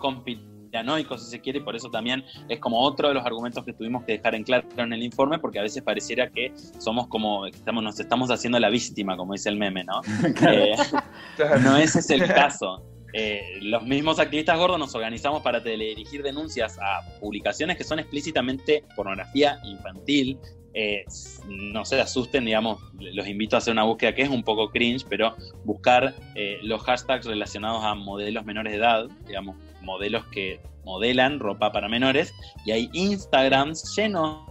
paranoico, 0.71 1.17
si 1.17 1.29
se 1.29 1.39
quiere, 1.39 1.59
y 1.59 1.61
por 1.61 1.75
eso 1.75 1.89
también 1.89 2.23
es 2.49 2.59
como 2.59 2.79
otro 2.79 3.09
de 3.09 3.13
los 3.13 3.25
argumentos 3.25 3.63
que 3.63 3.73
tuvimos 3.73 4.03
que 4.03 4.13
dejar 4.13 4.35
en 4.35 4.43
claro 4.43 4.67
en 4.77 4.93
el 4.93 5.03
informe, 5.03 5.39
porque 5.39 5.59
a 5.59 5.63
veces 5.63 5.83
pareciera 5.83 6.29
que 6.29 6.53
somos 6.79 7.07
como, 7.07 7.45
estamos, 7.45 7.83
nos 7.83 7.99
estamos 7.99 8.31
haciendo 8.31 8.59
la 8.59 8.69
víctima, 8.69 9.15
como 9.17 9.33
dice 9.33 9.49
el 9.49 9.57
meme, 9.57 9.83
¿no? 9.83 10.01
Eh, 10.51 10.75
no 11.63 11.77
ese 11.77 11.99
es 11.99 12.09
el 12.09 12.27
caso. 12.27 12.83
Eh, 13.13 13.59
los 13.61 13.83
mismos 13.83 14.19
activistas 14.19 14.57
gordos 14.57 14.79
nos 14.79 14.95
organizamos 14.95 15.41
para 15.43 15.61
teledirigir 15.61 16.23
denuncias 16.23 16.77
a 16.79 17.01
publicaciones 17.19 17.77
que 17.77 17.83
son 17.83 17.99
explícitamente 17.99 18.83
pornografía 18.95 19.59
infantil. 19.63 20.39
Eh, 20.73 21.03
no 21.47 21.83
se 21.83 21.99
asusten, 21.99 22.45
digamos, 22.45 22.81
los 22.93 23.27
invito 23.27 23.55
a 23.55 23.59
hacer 23.59 23.73
una 23.73 23.83
búsqueda 23.83 24.15
que 24.15 24.21
es 24.21 24.29
un 24.29 24.43
poco 24.43 24.69
cringe, 24.69 25.05
pero 25.09 25.35
buscar 25.65 26.15
los 26.63 26.81
hashtags 26.83 27.25
relacionados 27.25 27.83
a 27.83 27.93
modelos 27.95 28.45
menores 28.45 28.71
de 28.71 28.79
edad, 28.79 29.07
digamos, 29.25 29.57
modelos 29.81 30.25
que 30.27 30.61
modelan 30.83 31.39
ropa 31.39 31.71
para 31.71 31.87
menores 31.87 32.33
y 32.65 32.71
hay 32.71 32.89
Instagrams 32.93 33.95
llenos 33.95 34.41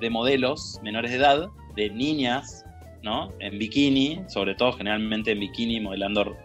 de 0.00 0.10
modelos 0.10 0.78
menores 0.82 1.10
de 1.10 1.18
edad, 1.18 1.48
de 1.76 1.90
niñas, 1.90 2.64
¿no? 3.02 3.32
En 3.38 3.58
bikini, 3.58 4.22
sobre 4.28 4.54
todo 4.54 4.72
generalmente 4.72 5.32
en 5.32 5.40
bikini, 5.40 5.80
modelando 5.80 6.36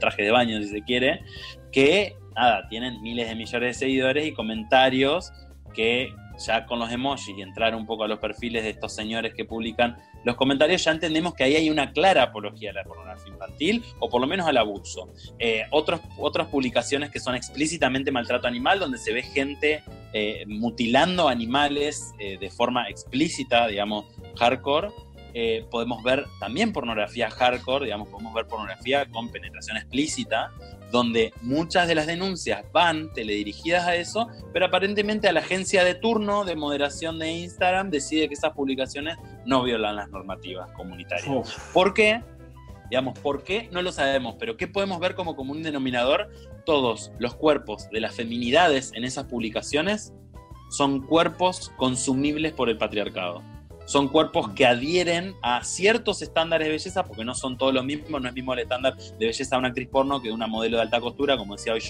traje 0.00 0.22
de 0.22 0.30
baño 0.30 0.60
si 0.60 0.68
se 0.68 0.82
quiere, 0.82 1.22
que 1.72 2.16
nada, 2.34 2.68
tienen 2.68 3.00
miles 3.02 3.28
de 3.28 3.34
millones 3.34 3.78
de 3.78 3.86
seguidores 3.86 4.26
y 4.26 4.32
comentarios 4.32 5.32
que 5.74 6.12
ya 6.38 6.66
con 6.66 6.78
los 6.78 6.90
emojis 6.90 7.36
y 7.36 7.42
entrar 7.42 7.74
un 7.74 7.86
poco 7.86 8.04
a 8.04 8.08
los 8.08 8.18
perfiles 8.18 8.62
de 8.62 8.70
estos 8.70 8.94
señores 8.94 9.34
que 9.34 9.44
publican 9.44 9.96
los 10.24 10.36
comentarios, 10.36 10.82
ya 10.82 10.90
entendemos 10.90 11.34
que 11.34 11.44
ahí 11.44 11.54
hay 11.54 11.70
una 11.70 11.92
clara 11.92 12.24
apología 12.24 12.70
a 12.70 12.74
la 12.74 12.84
pornografía 12.84 13.32
infantil 13.32 13.84
o 14.00 14.08
por 14.08 14.20
lo 14.20 14.26
menos 14.26 14.46
al 14.46 14.56
abuso. 14.56 15.08
Eh, 15.38 15.62
otros, 15.70 16.00
otras 16.18 16.48
publicaciones 16.48 17.10
que 17.10 17.20
son 17.20 17.34
explícitamente 17.34 18.10
maltrato 18.10 18.48
animal, 18.48 18.80
donde 18.80 18.98
se 18.98 19.12
ve 19.12 19.22
gente 19.22 19.84
eh, 20.12 20.44
mutilando 20.48 21.28
animales 21.28 22.12
eh, 22.18 22.38
de 22.38 22.50
forma 22.50 22.88
explícita, 22.88 23.68
digamos, 23.68 24.06
hardcore. 24.36 24.90
podemos 25.70 26.02
ver 26.02 26.24
también 26.40 26.72
pornografía 26.72 27.30
hardcore, 27.30 27.84
digamos, 27.84 28.08
podemos 28.08 28.34
ver 28.34 28.46
pornografía 28.46 29.06
con 29.06 29.30
penetración 29.30 29.76
explícita, 29.76 30.50
donde 30.90 31.32
muchas 31.42 31.88
de 31.88 31.94
las 31.94 32.06
denuncias 32.06 32.64
van 32.72 33.12
teledirigidas 33.12 33.86
a 33.86 33.96
eso, 33.96 34.28
pero 34.52 34.66
aparentemente 34.66 35.28
a 35.28 35.32
la 35.32 35.40
agencia 35.40 35.84
de 35.84 35.94
turno 35.94 36.44
de 36.44 36.56
moderación 36.56 37.18
de 37.18 37.30
Instagram 37.30 37.90
decide 37.90 38.28
que 38.28 38.34
esas 38.34 38.52
publicaciones 38.52 39.16
no 39.44 39.62
violan 39.62 39.96
las 39.96 40.10
normativas 40.10 40.70
comunitarias. 40.72 41.28
¿Por 41.72 41.94
qué? 41.94 42.22
Digamos, 42.90 43.18
¿por 43.18 43.42
qué? 43.42 43.68
No 43.72 43.82
lo 43.82 43.90
sabemos, 43.90 44.36
pero 44.38 44.56
¿qué 44.56 44.68
podemos 44.68 45.00
ver 45.00 45.14
como 45.16 45.34
común 45.34 45.62
denominador? 45.62 46.30
Todos 46.64 47.10
los 47.18 47.34
cuerpos 47.34 47.88
de 47.90 48.00
las 48.00 48.14
feminidades 48.14 48.92
en 48.94 49.04
esas 49.04 49.26
publicaciones 49.26 50.12
son 50.70 51.00
cuerpos 51.00 51.72
consumibles 51.76 52.52
por 52.52 52.68
el 52.68 52.78
patriarcado 52.78 53.42
son 53.86 54.08
cuerpos 54.08 54.50
que 54.50 54.66
adhieren 54.66 55.34
a 55.42 55.64
ciertos 55.64 56.20
estándares 56.20 56.66
de 56.66 56.72
belleza, 56.72 57.04
porque 57.04 57.24
no 57.24 57.34
son 57.34 57.56
todos 57.56 57.72
los 57.72 57.84
mismos, 57.84 58.20
no 58.20 58.28
es 58.28 58.34
mismo 58.34 58.52
el 58.52 58.60
estándar 58.60 58.96
de 58.96 59.26
belleza 59.26 59.56
de 59.56 59.58
una 59.60 59.68
actriz 59.68 59.88
porno 59.88 60.20
que 60.20 60.28
de 60.28 60.34
una 60.34 60.46
modelo 60.46 60.76
de 60.76 60.82
alta 60.82 61.00
costura, 61.00 61.36
como 61.36 61.56
decía 61.56 61.72
hoy 61.72 61.82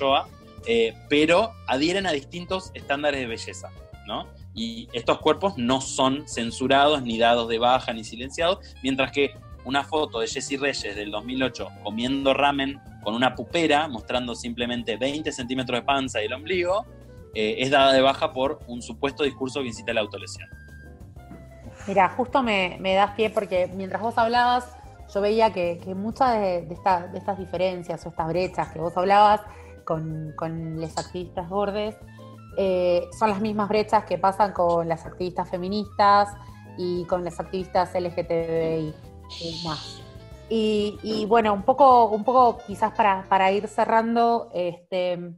eh, 0.66 0.94
pero 1.08 1.52
adhieren 1.66 2.06
a 2.06 2.12
distintos 2.12 2.70
estándares 2.74 3.20
de 3.20 3.26
belleza, 3.26 3.70
¿no? 4.06 4.28
Y 4.54 4.88
estos 4.92 5.18
cuerpos 5.20 5.56
no 5.56 5.80
son 5.80 6.26
censurados, 6.28 7.02
ni 7.02 7.18
dados 7.18 7.48
de 7.48 7.58
baja, 7.58 7.92
ni 7.92 8.04
silenciados, 8.04 8.58
mientras 8.82 9.12
que 9.12 9.34
una 9.64 9.84
foto 9.84 10.20
de 10.20 10.28
Jessie 10.28 10.58
Reyes 10.58 10.94
del 10.96 11.10
2008 11.10 11.68
comiendo 11.82 12.32
ramen 12.34 12.80
con 13.02 13.14
una 13.14 13.34
pupera, 13.34 13.88
mostrando 13.88 14.34
simplemente 14.34 14.96
20 14.96 15.30
centímetros 15.32 15.80
de 15.80 15.84
panza 15.84 16.22
y 16.22 16.26
el 16.26 16.32
ombligo, 16.32 16.86
eh, 17.34 17.56
es 17.58 17.70
dada 17.70 17.92
de 17.92 18.00
baja 18.00 18.32
por 18.32 18.60
un 18.66 18.82
supuesto 18.82 19.24
discurso 19.24 19.60
que 19.60 19.68
incita 19.68 19.92
a 19.92 19.94
la 19.94 20.00
autolesión. 20.00 20.48
Mira, 21.86 22.08
justo 22.16 22.42
me, 22.42 22.78
das 22.94 23.12
pie 23.12 23.30
porque 23.30 23.70
mientras 23.74 24.02
vos 24.02 24.18
hablabas, 24.18 24.76
yo 25.14 25.20
veía 25.20 25.52
que, 25.52 25.80
muchas 25.94 26.34
de, 26.34 26.68
estas 27.14 27.38
diferencias 27.38 28.04
o 28.04 28.08
estas 28.08 28.28
brechas 28.28 28.68
que 28.72 28.80
vos 28.80 28.96
hablabas 28.96 29.40
con, 29.84 30.34
los 30.80 30.98
activistas 30.98 31.48
gordes 31.48 31.94
eh, 32.58 33.08
son 33.16 33.30
las 33.30 33.40
mismas 33.40 33.68
brechas 33.68 34.04
que 34.04 34.18
pasan 34.18 34.52
con 34.52 34.88
las 34.88 35.06
activistas 35.06 35.48
feministas 35.48 36.34
y 36.76 37.04
con 37.04 37.24
las 37.24 37.38
activistas 37.38 37.94
LGTBI 37.94 38.94
más. 39.64 40.02
Y, 40.48 41.26
bueno, 41.28 41.52
un 41.52 41.62
poco, 41.62 42.06
un 42.06 42.22
poco 42.22 42.58
quizás 42.66 42.92
para, 42.92 43.24
para 43.28 43.50
ir 43.50 43.66
cerrando, 43.66 44.48
este, 44.54 45.34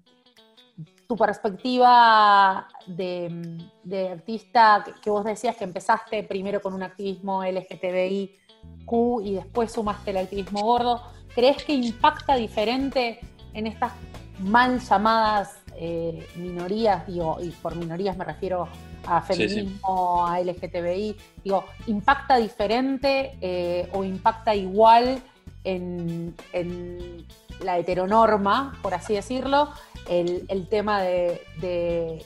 tu 1.08 1.16
perspectiva 1.16 2.68
de, 2.86 4.10
artista, 4.12 4.84
que, 5.02 5.08
vos 5.08 5.24
decías 5.24 5.56
que 5.56 5.64
empezaste 5.64 6.22
primero 6.22 6.60
con 6.60 6.74
un 6.74 6.82
activismo 6.82 7.42
LGTBIQ 7.42 8.92
y 9.24 9.34
después 9.36 9.72
sumaste 9.72 10.10
el 10.10 10.18
activismo 10.18 10.60
gordo, 10.60 11.02
¿crees 11.34 11.64
que 11.64 11.72
impacta 11.72 12.36
diferente 12.36 13.20
en 13.54 13.66
estas 13.66 13.92
mal 14.38 14.80
llamadas 14.80 15.62
eh, 15.76 16.26
minorías, 16.36 17.06
digo, 17.06 17.38
y 17.40 17.48
por 17.52 17.74
minorías 17.74 18.14
me 18.16 18.26
refiero 18.26 18.68
a 19.06 19.22
feminismo, 19.22 20.26
a 20.26 20.40
LGTBI, 20.40 21.16
digo, 21.42 21.64
¿impacta 21.86 22.36
diferente 22.36 23.38
eh, 23.40 23.88
o 23.94 24.04
impacta 24.04 24.54
igual 24.54 25.22
en, 25.64 26.34
en 26.52 27.26
la 27.60 27.78
heteronorma, 27.78 28.78
por 28.82 28.94
así 28.94 29.14
decirlo, 29.14 29.72
el, 30.08 30.68
tema 30.68 31.02
de, 31.02 32.24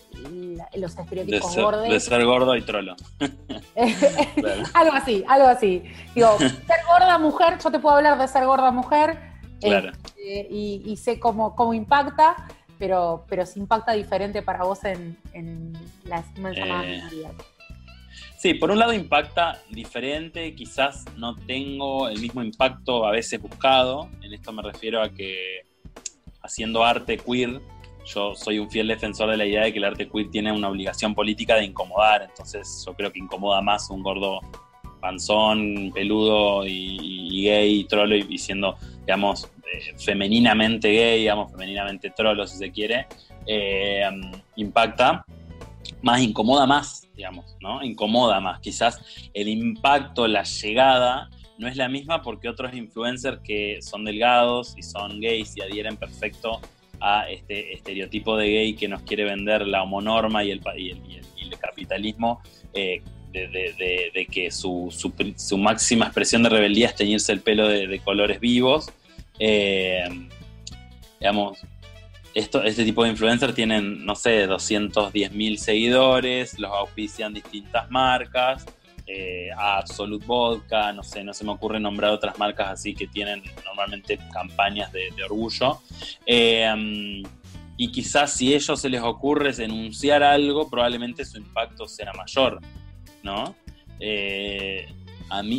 los 0.75 0.97
estereotipos 0.97 1.57
gordos. 1.57 1.89
De 1.89 2.01
ser 2.01 2.25
gordo 2.25 2.55
y 2.57 2.63
trolo. 2.63 2.97
algo 4.75 4.93
así, 4.95 5.25
algo 5.27 5.49
así. 5.49 5.83
Digo, 6.15 6.39
ser 6.39 6.81
gorda 6.89 7.19
mujer, 7.19 7.59
yo 7.63 7.71
te 7.71 7.79
puedo 7.79 7.97
hablar 7.97 8.19
de 8.19 8.29
ser 8.29 8.47
gorda 8.47 8.71
mujer 8.71 9.19
este, 9.61 10.47
y, 10.51 10.97
sé 10.97 11.19
cómo, 11.19 11.55
cómo 11.55 11.75
impacta, 11.75 12.37
pero, 12.79 13.25
pero 13.29 13.47
si 13.47 13.61
impacta 13.61 13.93
diferente 13.93 14.43
para 14.43 14.65
vos 14.65 14.85
en, 14.85 15.19
las 16.05 16.25
más 16.39 16.57
eh, 16.57 17.03
Sí, 18.43 18.55
por 18.55 18.73
un 18.73 18.81
lado 18.81 18.93
impacta 18.93 19.63
diferente, 19.71 20.53
quizás 20.57 21.05
no 21.17 21.37
tengo 21.37 22.09
el 22.09 22.21
mismo 22.21 22.43
impacto 22.43 23.07
a 23.07 23.13
veces 23.13 23.41
buscado, 23.41 24.09
en 24.21 24.35
esto 24.35 24.53
me 24.53 24.63
refiero 24.63 25.01
a 25.01 25.11
que 25.11 25.61
haciendo 26.43 26.85
arte 26.85 27.19
queer, 27.19 27.61
yo 28.05 28.35
soy 28.35 28.59
un 28.59 28.69
fiel 28.69 28.89
defensor 28.89 29.31
de 29.31 29.37
la 29.37 29.47
idea 29.47 29.63
de 29.63 29.73
que 29.73 29.79
el 29.79 29.85
arte 29.85 30.09
queer 30.09 30.29
tiene 30.29 30.51
una 30.51 30.69
obligación 30.69 31.15
política 31.15 31.55
de 31.55 31.67
incomodar, 31.67 32.23
entonces 32.23 32.83
yo 32.85 32.95
creo 32.95 33.13
que 33.13 33.21
incomoda 33.21 33.63
más 33.63 33.89
un 33.91 34.03
gordo 34.03 34.41
panzón, 35.01 35.93
peludo 35.95 36.67
y, 36.67 37.45
gay 37.45 37.79
y 37.79 37.85
trolo 37.85 38.17
y, 38.17 38.39
siendo, 38.39 38.75
digamos, 39.07 39.53
eh, 39.73 39.95
femeninamente 39.97 40.91
gay, 40.91 41.21
digamos, 41.21 41.53
femeninamente 41.53 42.11
trolo 42.11 42.45
si 42.49 42.57
se 42.57 42.73
quiere, 42.73 43.07
eh, 43.47 44.03
impacta 44.57 45.25
más, 46.03 46.21
incomoda 46.21 46.67
más, 46.67 47.09
digamos, 47.15 47.57
¿no? 47.61 47.83
Incomoda 47.83 48.41
más. 48.41 48.61
Quizás 48.61 49.01
el 49.35 49.49
impacto, 49.49 50.27
la 50.27 50.43
llegada 50.43 51.31
no 51.59 51.69
es 51.69 51.77
la 51.77 51.89
misma 51.89 52.23
porque 52.23 52.49
otros 52.49 52.75
influencers 52.75 53.41
que 53.43 53.81
son 53.83 54.05
delgados 54.05 54.75
y 54.77 54.83
son 54.83 55.21
gays 55.21 55.57
y 55.57 55.63
adhieren 55.63 55.97
perfecto 55.97 56.61
a 57.01 57.29
este 57.29 57.73
estereotipo 57.73 58.37
de 58.37 58.49
gay 58.49 58.75
que 58.75 58.89
nos 58.89 59.03
quiere 59.03 59.25
vender 59.25 59.67
la 59.67 59.83
homonorma 59.83 60.45
y 60.45 60.53
el, 60.53 60.61
y 60.77 60.91
el, 60.91 61.59
capitalismo, 61.61 62.41
eh, 62.75 63.03
de, 63.33 64.29
que 64.31 64.51
su, 64.51 64.89
su, 64.91 65.59
máxima 65.59 66.07
expresión 66.07 66.43
de 66.43 66.49
rebeldía 66.49 66.89
es 66.89 66.95
teñirse 66.95 67.33
el 67.33 67.41
pelo 67.41 67.69
de, 67.69 68.01
colores 68.01 68.41
vivos. 68.41 68.91
Eh, 69.39 70.05
digamos, 71.21 71.59
esto, 72.35 72.63
este 72.63 72.85
tipo 72.85 73.05
de 73.05 73.11
influencers 73.11 73.55
tienen, 73.55 74.05
no 74.05 74.15
sé, 74.15 74.47
210 74.47 75.33
mil 75.33 75.59
seguidores, 75.59 76.59
los 76.59 76.71
auspician 76.71 77.35
distintas 77.35 77.91
marcas, 77.91 78.67
eh, 79.07 79.51
Absolute 79.57 80.25
Vodka, 80.25 80.93
no 80.93 81.03
sé, 81.03 81.25
no 81.25 81.35
se 81.35 81.45
me 81.45 81.53
ocurre 81.53 81.81
nombrar 81.81 82.13
otras 82.13 82.39
marcas 82.39 82.71
así 82.71 82.95
que 82.95 83.07
tienen 83.07 83.43
normalmente 83.65 84.19
campañas 84.33 84.93
de, 84.93 85.13
orgullo. 85.25 85.81
Eh, 86.25 87.23
y 87.77 87.91
quizás 87.91 88.33
si 88.33 88.53
a 88.53 88.57
ellos 88.57 88.81
se 88.81 88.89
les 88.89 89.03
ocurre 89.03 89.53
denunciar 89.53 90.23
algo, 90.23 90.69
probablemente 90.69 91.25
su 91.25 91.39
impacto 91.39 91.89
sea 91.89 92.13
mayor, 92.13 92.61
¿no? 93.23 93.57
Eh, 93.99 94.89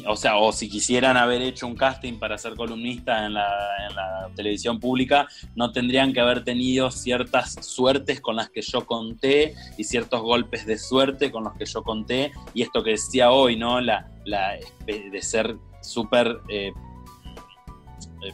o 0.07 0.15
sea, 0.15 0.37
o 0.37 0.51
si 0.51 0.69
quisieran 0.69 1.17
haber 1.17 1.41
hecho 1.41 1.65
un 1.65 1.75
casting 1.75 2.19
para 2.19 2.37
ser 2.37 2.55
columnista 2.55 3.25
en 3.25 3.33
la, 3.33 4.29
televisión 4.35 4.79
pública, 4.79 5.27
no 5.55 5.71
tendrían 5.71 6.11
que 6.11 6.19
haber 6.19 6.43
tenido 6.43 6.89
ciertas 6.89 7.53
suertes 7.61 8.19
con 8.19 8.35
las 8.35 8.49
que 8.49 8.61
yo 8.61 8.85
conté 8.85 9.53
y 9.77 9.83
ciertos 9.83 10.21
golpes 10.21 10.65
de 10.65 10.77
suerte 10.79 11.31
con 11.31 11.43
los 11.43 11.53
que 11.53 11.65
yo 11.65 11.83
conté. 11.83 12.31
Y 12.53 12.63
esto 12.63 12.83
que 12.83 12.91
decía 12.91 13.31
hoy, 13.31 13.55
¿no? 13.55 13.79
La, 13.79 14.09
la 14.25 14.57
de 14.87 15.21
ser 15.21 15.55
súper 15.81 16.39
eh, 16.49 16.71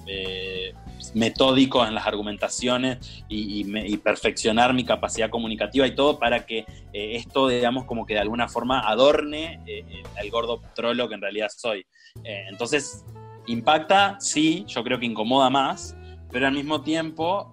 eh, 0.08 0.74
metódico 1.14 1.86
en 1.86 1.96
las 1.96 2.06
argumentaciones 2.08 3.24
y, 3.28 3.98
perfeccionar 3.98 4.74
mi 4.74 4.84
capacidad 4.84 5.30
comunicativa 5.30 5.86
y 5.86 5.94
todo 5.94 6.20
para 6.20 6.46
que 6.46 6.60
eh, 6.94 7.16
esto, 7.16 7.48
digamos, 7.48 7.86
como 7.86 8.06
que 8.06 8.14
de 8.14 8.22
alguna 8.22 8.48
forma 8.48 8.80
adorne 8.80 9.60
el 9.66 10.26
eh, 10.26 10.30
gordo 10.32 10.62
trolo 10.74 11.08
que 11.08 11.16
en 11.16 11.22
realidad 11.22 11.50
soy. 11.56 11.86
entonces, 12.24 13.06
impacta, 13.48 14.18
sí, 14.20 14.66
yo 14.68 14.84
creo 14.84 15.00
que 15.00 15.06
incomoda 15.06 15.50
más, 15.50 15.96
pero 16.32 16.48
al 16.48 16.54
mismo 16.54 16.82
tiempo 16.82 17.52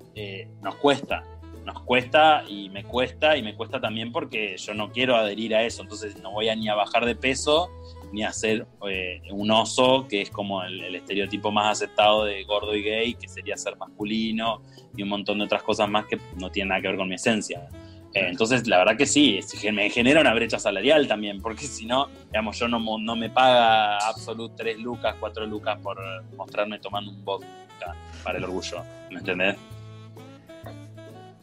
nos 0.63 0.77
cuesta 0.77 1.23
nos 1.67 1.83
cuesta 1.83 2.45
y 2.49 2.71
me 2.71 2.85
cuesta 2.85 3.37
y 3.37 3.43
me 3.43 3.57
cuesta 3.57 3.81
también 3.81 4.13
porque 4.13 4.57
yo 4.57 4.73
no 4.73 4.93
quiero 4.93 5.17
adherir 5.17 5.55
a 5.55 5.65
eso, 5.65 5.83
entonces 5.83 6.17
no 6.23 6.31
voy 6.31 6.49
a 6.49 6.55
ni 6.55 6.69
a 6.69 6.77
bajar 6.77 7.05
de 7.05 7.17
peso 7.17 7.69
ni 8.17 8.25
a 8.25 8.33
ser 8.33 8.67
eh, 8.89 9.21
un 9.31 9.51
oso, 9.51 10.07
que 10.09 10.23
es 10.23 10.31
como 10.31 10.63
el, 10.63 10.95
estereotipo 10.95 11.53
más 11.53 11.73
aceptado 11.73 12.25
de 12.25 12.45
gordo 12.45 12.75
y 12.75 12.83
gay, 12.83 13.15
que 13.15 13.29
sería 13.29 13.59
ser 13.59 13.77
masculino 13.77 14.63
y 14.97 15.03
un 15.03 15.11
montón 15.11 15.37
de 15.37 15.45
otras 15.45 15.63
cosas 15.63 15.87
más 15.87 16.07
que 16.07 16.19
no 16.41 16.51
tienen 16.51 16.71
nada 16.71 16.81
que 16.81 16.89
ver 16.89 16.97
con 16.97 17.11
mi 17.11 17.17
esencia. 17.17 17.69
Eh, 18.15 18.29
entonces, 18.31 18.67
la 18.67 18.79
verdad 18.79 18.97
que 18.97 19.05
sí, 19.05 19.39
me 19.71 19.91
genera 19.91 20.23
una 20.23 20.33
brecha 20.33 20.59
salarial 20.59 21.07
también, 21.07 21.43
porque 21.43 21.67
si 21.67 21.85
no, 21.85 22.09
digamos, 22.29 22.59
yo 22.59 22.69
no, 22.69 22.81
no 22.99 23.17
me 23.17 23.29
paga 23.29 23.99
absolut 23.99 24.57
3 24.57 24.79
lucas, 24.79 25.15
4 25.21 25.47
lucas 25.47 25.79
por 25.83 25.99
mostrarme 26.39 26.79
tomando 26.79 27.11
un 27.11 27.23
vodka 27.23 27.95
para 28.25 28.39
el 28.39 28.45
orgullo, 28.45 28.83
¿me 29.11 29.19
entendés? 29.19 29.57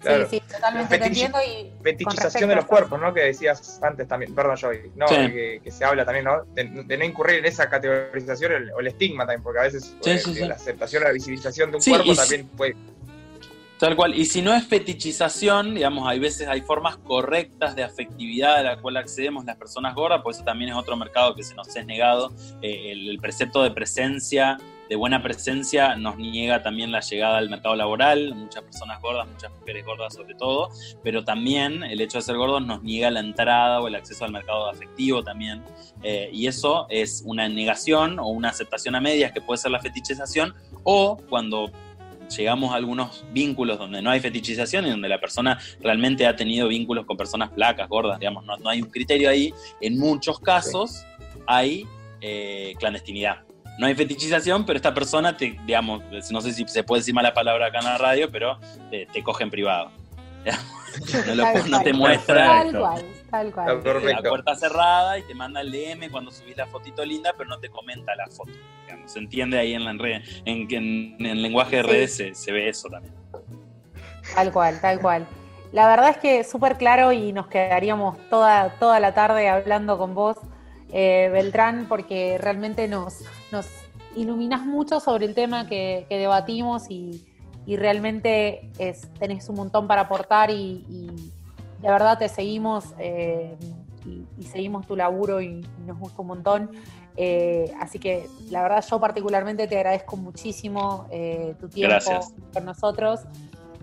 Sí, 0.04 0.10
sí, 0.30 0.44
totalmente 0.52 0.98
te 0.98 1.06
entiendo. 1.06 1.38
Y 1.42 1.72
fetichización 1.82 2.50
de 2.50 2.56
los 2.56 2.66
cuerpos, 2.66 3.00
¿no? 3.00 3.14
Que 3.14 3.22
decías 3.22 3.80
antes 3.82 4.08
también, 4.08 4.36
perdón, 4.36 4.58
Joey, 4.60 4.92
¿no? 4.96 5.06
Que, 5.08 5.62
se 5.72 5.86
habla 5.86 6.06
también, 6.06 6.26
¿no? 6.26 6.44
De, 6.54 6.98
no 6.98 7.06
incurrir 7.06 7.40
en 7.40 7.46
esa 7.46 7.70
categorización 7.70 8.70
o 8.76 8.80
el, 8.80 8.88
estigma 8.88 9.26
también, 9.26 9.42
porque 9.42 9.60
a 9.60 9.64
veces 9.64 9.96
eh, 10.06 10.46
la 10.46 10.56
aceptación 10.56 11.04
o 11.04 11.06
la 11.08 11.14
visibilización 11.14 11.72
de 11.72 11.78
un 11.78 11.84
cuerpo 11.84 12.16
también 12.16 12.48
puede. 12.50 12.76
Tal 13.80 13.96
cual, 13.96 14.16
y 14.16 14.26
si 14.26 14.42
no 14.42 14.54
es 14.54 14.66
fetichización, 14.66 15.76
digamos, 15.76 16.08
hay 16.08 16.20
veces 16.20 16.48
hay 16.48 16.62
formas 16.62 16.96
correctas 16.98 17.76
de 17.76 17.84
afectividad 17.84 18.58
a 18.58 18.64
la 18.64 18.78
cual 18.78 18.96
accedemos 18.98 19.44
las 19.44 19.58
personas 19.58 19.94
gordas, 19.94 20.22
pues 20.24 20.38
eso 20.38 20.46
también 20.46 20.70
es 20.70 20.76
otro 20.78 20.96
mercado 20.96 21.36
que 21.36 21.44
se 21.44 21.54
nos 21.54 21.76
es 21.76 21.86
negado, 21.86 22.32
eh, 22.62 22.92
el 22.92 23.20
precepto 23.20 23.62
de 23.62 23.72
presencia 23.72 24.58
de 24.90 24.96
buena 24.96 25.22
presencia 25.24 25.96
nos 25.96 26.18
niega 26.18 26.62
también 26.62 26.92
la 26.92 27.00
llegada 27.00 27.38
al 27.38 27.50
mercado 27.50 27.76
laboral, 27.76 28.36
muchas 28.36 28.64
personas 28.64 29.02
gordas, 29.02 29.28
muchas 29.28 29.52
mujeres 29.52 29.86
gordas 29.86 30.14
sobre 30.14 30.36
todo, 30.36 30.70
pero 31.04 31.24
también 31.24 31.84
el 31.84 32.02
hecho 32.02 32.18
de 32.18 32.24
ser 32.24 32.38
gordos 32.38 32.66
nos 32.66 32.84
niega 32.84 33.10
la 33.10 33.22
entrada 33.22 33.80
o 33.82 33.88
el 33.88 33.96
acceso 33.96 34.26
al 34.26 34.32
mercado 34.32 34.70
afectivo 34.70 35.24
también. 35.24 35.64
Eh, 36.04 36.30
y 36.34 36.48
eso 36.48 36.86
es 36.90 37.24
una 37.26 37.48
negación 37.48 38.20
o 38.20 38.28
una 38.28 38.50
aceptación 38.50 38.96
a 38.96 39.02
medias 39.02 39.32
que 39.32 39.42
puede 39.42 39.58
ser 39.58 39.72
la 39.72 39.80
fetichización 39.80 40.54
o 40.84 41.18
cuando 41.30 41.72
llegamos 42.30 42.74
a 42.74 42.76
algunos 42.76 43.26
vínculos 43.32 43.78
donde 43.78 44.02
no 44.02 44.10
hay 44.10 44.20
fetichización 44.20 44.86
y 44.88 44.90
donde 44.90 45.08
la 45.08 45.20
persona 45.20 45.60
realmente 45.82 46.26
ha 46.26 46.36
tenido 46.36 46.68
vínculos 46.68 47.06
con 47.06 47.16
personas 47.16 47.52
flacas, 47.54 47.88
gordas, 47.88 48.20
digamos, 48.20 48.46
no, 48.46 48.70
hay 48.70 48.82
un 48.82 48.90
criterio 48.90 49.30
ahí, 49.30 49.54
en 49.82 49.98
muchos 50.00 50.40
casos 50.40 51.06
hay 51.46 51.86
eh, 52.22 52.74
clandestinidad 52.80 53.44
no 53.78 53.88
hay 53.88 53.96
fetichización, 53.96 54.66
pero 54.66 54.78
esta 54.78 54.94
persona 54.94 55.36
te, 55.36 55.58
digamos, 55.66 56.04
no 56.32 56.42
sé 56.42 56.54
si 56.54 56.68
se 56.68 56.84
puede 56.84 57.02
decir 57.02 57.14
mala 57.14 57.34
palabra 57.34 57.68
acá 57.68 57.80
en 57.80 57.86
la 57.86 57.98
radio, 57.98 58.30
pero 58.32 58.60
te, 58.90 59.24
coge 59.24 59.44
en 59.44 59.50
privado. 59.50 59.92
no, 61.70 61.82
te 61.82 61.94
muestra. 61.94 62.46
Tal 62.46 62.78
cual, 62.78 63.06
tal 63.32 63.52
cual. 63.52 63.82
La 64.06 64.22
puerta 64.22 64.56
cerrada 64.56 65.18
y 65.18 65.24
te 65.24 65.34
manda 65.34 65.62
el 65.62 65.72
DM 65.72 66.12
cuando 66.12 66.32
subís 66.32 66.56
la 66.58 66.68
fotito 66.68 67.04
linda, 67.04 67.34
pero 67.38 67.50
no 67.50 67.60
te 67.60 67.70
comenta 67.70 68.16
la 68.16 68.28
foto. 68.28 68.52
Se 69.06 69.20
entiende 69.20 69.58
ahí 69.58 69.74
en, 69.74 69.86
la 69.86 69.94
red, 69.94 70.22
en, 70.46 70.68
en, 70.70 71.26
el 71.26 71.42
lenguaje 71.42 71.78
de 71.78 71.84
redes 71.84 72.16
se, 72.34 72.52
ve 72.52 72.70
eso 72.70 72.90
también. 72.90 73.14
Tal 74.36 74.52
cual, 74.52 74.80
tal 74.80 75.00
cual. 75.00 75.28
La 75.72 75.88
verdad 75.88 76.12
es 76.12 76.18
que 76.18 76.44
súper 76.44 76.78
claro 76.78 77.12
y 77.12 77.34
nos 77.34 77.48
quedaríamos 77.48 78.18
toda, 78.30 78.70
toda 78.78 79.00
la 79.00 79.16
tarde 79.16 79.50
hablando 79.50 79.98
con 79.98 80.14
vos 80.14 80.38
eh, 80.92 81.30
Beltrán, 81.34 81.88
porque 81.90 82.38
realmente 82.40 82.88
nos, 82.88 83.24
nos 83.54 83.68
iluminas 84.16 84.66
mucho 84.66 85.00
sobre 85.00 85.26
el 85.26 85.34
tema 85.34 85.68
que, 85.68 86.06
debatimos 86.10 86.90
y, 86.90 87.24
realmente 87.66 88.72
es, 88.78 89.08
tenés 89.20 89.48
un 89.48 89.56
montón 89.56 89.88
para 89.88 90.02
aportar 90.02 90.50
y, 90.52 90.84
de 91.80 91.90
verdad 91.90 92.18
te 92.18 92.30
seguimos 92.30 92.94
eh, 92.98 93.56
y, 94.38 94.44
seguimos 94.44 94.86
tu 94.86 94.96
laburo 94.96 95.42
y, 95.42 95.66
nos 95.86 95.98
gusta 95.98 96.22
un 96.22 96.28
montón. 96.28 96.72
Eh, 97.16 97.72
así 97.80 98.00
que 98.00 98.28
la 98.50 98.64
verdad 98.64 98.84
yo 98.90 99.00
particularmente 99.00 99.68
te 99.68 99.78
agradezco 99.78 100.18
muchísimo 100.18 101.08
tu 101.60 101.70
tiempo 101.70 102.20
con 102.54 102.66
nosotros. 102.66 103.22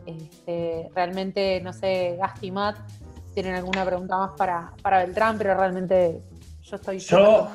Este, 0.05 0.91
realmente, 0.95 1.61
no 1.61 1.73
sé, 1.73 2.17
Gasti 2.19 2.49
y 2.49 2.51
Matt 2.51 2.77
tienen 3.35 3.55
alguna 3.55 3.85
pregunta 3.85 4.17
más 4.17 4.33
para, 4.37 4.73
para 4.83 4.99
Beltrán, 4.99 5.39
pero 5.39 5.55
realmente 5.55 6.21
yo 6.63 6.77
estoy... 6.77 6.99
Yo, 6.99 7.49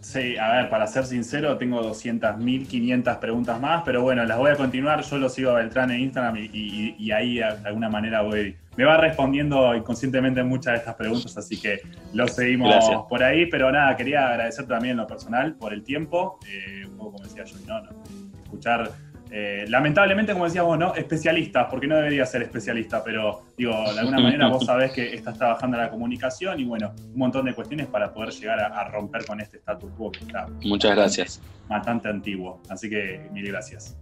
sí, 0.00 0.36
a 0.36 0.52
ver, 0.52 0.70
para 0.70 0.86
ser 0.86 1.04
sincero, 1.04 1.56
tengo 1.56 1.82
200.000, 1.82 2.66
500 2.66 3.16
preguntas 3.16 3.60
más, 3.60 3.82
pero 3.84 4.02
bueno, 4.02 4.24
las 4.24 4.38
voy 4.38 4.50
a 4.50 4.56
continuar. 4.56 5.02
Yo 5.02 5.18
lo 5.18 5.28
sigo 5.28 5.50
a 5.50 5.54
Beltrán 5.54 5.90
en 5.90 6.00
Instagram 6.00 6.36
y, 6.36 7.10
ahí 7.10 7.36
de 7.36 7.44
alguna 7.44 7.88
manera 7.88 8.22
voy... 8.22 8.56
Me 8.76 8.84
va 8.84 8.96
respondiendo 8.96 9.74
inconscientemente 9.74 10.42
muchas 10.44 10.74
de 10.74 10.78
estas 10.78 10.94
preguntas, 10.94 11.36
así 11.36 11.60
que 11.60 11.80
lo 12.14 12.28
seguimos 12.28 13.06
por 13.08 13.22
ahí. 13.24 13.46
Pero 13.46 13.72
nada, 13.72 13.96
quería 13.96 14.28
agradecer 14.28 14.66
también 14.66 14.92
en 14.92 14.98
lo 14.98 15.06
personal 15.06 15.54
por 15.56 15.72
el 15.72 15.82
tiempo, 15.82 16.38
eh, 16.46 16.86
un 16.86 16.96
poco 16.96 17.12
como 17.12 17.24
decía 17.24 17.44
yo, 17.44 17.56
¿no? 17.66 18.28
escuchar 18.44 18.90
eh, 19.30 19.64
lamentablemente, 19.68 20.32
como 20.32 20.44
decías 20.44 20.64
vos, 20.64 20.78
¿no? 20.78 20.94
Especialistas, 20.94 21.66
porque 21.70 21.86
no 21.86 21.96
debería 21.96 22.24
ser 22.24 22.42
especialista, 22.42 23.02
pero 23.04 23.42
digo, 23.56 23.72
de 23.92 24.00
alguna 24.00 24.20
manera 24.20 24.48
vos 24.48 24.64
sabés 24.66 24.92
que 24.92 25.14
estás 25.14 25.36
trabajando 25.36 25.76
en 25.76 25.84
la 25.84 25.90
comunicación 25.90 26.58
y 26.60 26.64
bueno, 26.64 26.92
un 27.12 27.18
montón 27.18 27.46
de 27.46 27.54
cuestiones 27.54 27.86
para 27.86 28.12
poder 28.12 28.30
llegar 28.30 28.60
a, 28.60 28.88
romper 28.88 29.26
con 29.26 29.40
este 29.40 29.58
status 29.58 29.90
quo 29.96 30.10
que 30.10 30.20
está. 30.20 30.46
Muchas 30.62 30.96
gracias. 30.96 31.42
Bastante 31.68 32.08
antiguo, 32.08 32.60
así 32.70 32.88
que 32.88 33.28
mil 33.32 33.46
gracias. 33.48 33.96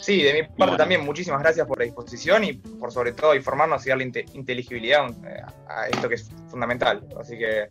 Sí, 0.00 0.22
de 0.22 0.32
mi 0.32 0.42
parte 0.56 0.76
también, 0.76 1.04
muchísimas 1.04 1.40
gracias 1.40 1.66
por 1.66 1.78
la 1.78 1.84
disposición 1.84 2.42
y 2.42 2.54
por 2.54 2.90
sobre 2.90 3.12
todo 3.12 3.34
informarnos 3.36 3.86
y 3.86 3.90
darle 3.90 4.10
inteligibilidad 4.34 5.08
eh, 5.24 5.42
a 5.68 5.86
esto 5.86 6.08
que 6.08 6.16
es 6.16 6.30
fundamental. 6.48 7.02
Así 7.20 7.38
que 7.38 7.68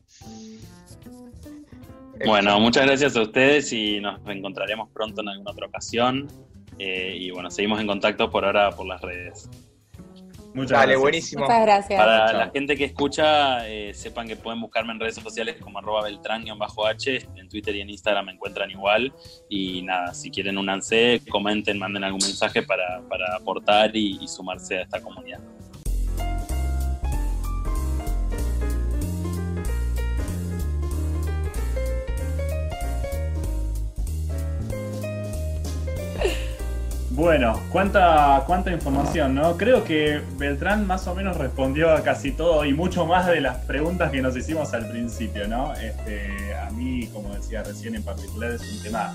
bueno, 2.25 2.59
muchas 2.59 2.85
gracias 2.85 3.15
a 3.15 3.21
ustedes 3.21 3.71
y 3.73 3.99
nos 3.99 4.19
encontraremos 4.27 4.89
pronto 4.91 5.21
en 5.21 5.29
alguna 5.29 5.51
otra 5.51 5.67
ocasión. 5.67 6.27
Eh, 6.83 7.15
y 7.15 7.29
bueno, 7.29 7.51
seguimos 7.51 7.79
en 7.79 7.85
contacto 7.85 8.31
por 8.31 8.43
ahora 8.43 8.71
por 8.71 8.87
las 8.87 8.99
redes. 9.01 9.47
Muchas 10.55 10.71
Dale, 10.71 10.93
gracias. 10.93 10.99
buenísimo. 10.99 11.43
Muchas 11.43 11.61
gracias. 11.61 11.99
Para 11.99 12.33
la 12.33 12.49
gente 12.49 12.75
que 12.75 12.85
escucha, 12.85 13.69
eh, 13.69 13.93
sepan 13.93 14.27
que 14.27 14.35
pueden 14.35 14.59
buscarme 14.59 14.91
en 14.91 14.99
redes 14.99 15.15
sociales 15.15 15.57
como 15.61 15.77
arroba 15.77 16.01
beltrán-h, 16.01 17.27
en 17.35 17.49
Twitter 17.49 17.75
y 17.75 17.81
en 17.81 17.91
Instagram 17.91 18.25
me 18.25 18.31
encuentran 18.31 18.71
igual. 18.71 19.13
Y 19.47 19.83
nada, 19.83 20.11
si 20.15 20.31
quieren 20.31 20.57
unanse, 20.57 21.21
comenten, 21.29 21.77
manden 21.77 22.03
algún 22.03 22.21
mensaje 22.21 22.63
para, 22.63 22.97
aportar 23.37 23.95
y 23.95 24.27
sumarse 24.27 24.79
a 24.79 24.81
esta 24.81 24.99
comunidad. 25.01 25.39
Bueno, 37.21 37.61
cuánta, 37.71 38.43
cuánta 38.47 38.71
información, 38.71 39.35
¿no? 39.35 39.55
Creo 39.55 39.83
que 39.83 40.21
Beltrán 40.39 40.87
más 40.87 41.05
o 41.05 41.13
menos 41.13 41.37
respondió 41.37 41.91
a 41.91 42.01
casi 42.01 42.31
todo 42.31 42.65
y 42.65 42.73
mucho 42.73 43.05
más 43.05 43.27
de 43.27 43.41
las 43.41 43.57
preguntas 43.65 44.09
que 44.09 44.23
nos 44.23 44.35
hicimos 44.35 44.73
al 44.73 44.89
principio, 44.89 45.47
¿no? 45.47 45.71
Este, 45.75 46.55
a 46.55 46.71
mí, 46.71 47.07
como 47.13 47.35
decía 47.35 47.61
recién 47.61 47.93
en 47.93 48.01
particular, 48.01 48.53
es 48.53 48.63
un 48.63 48.81
tema 48.81 49.13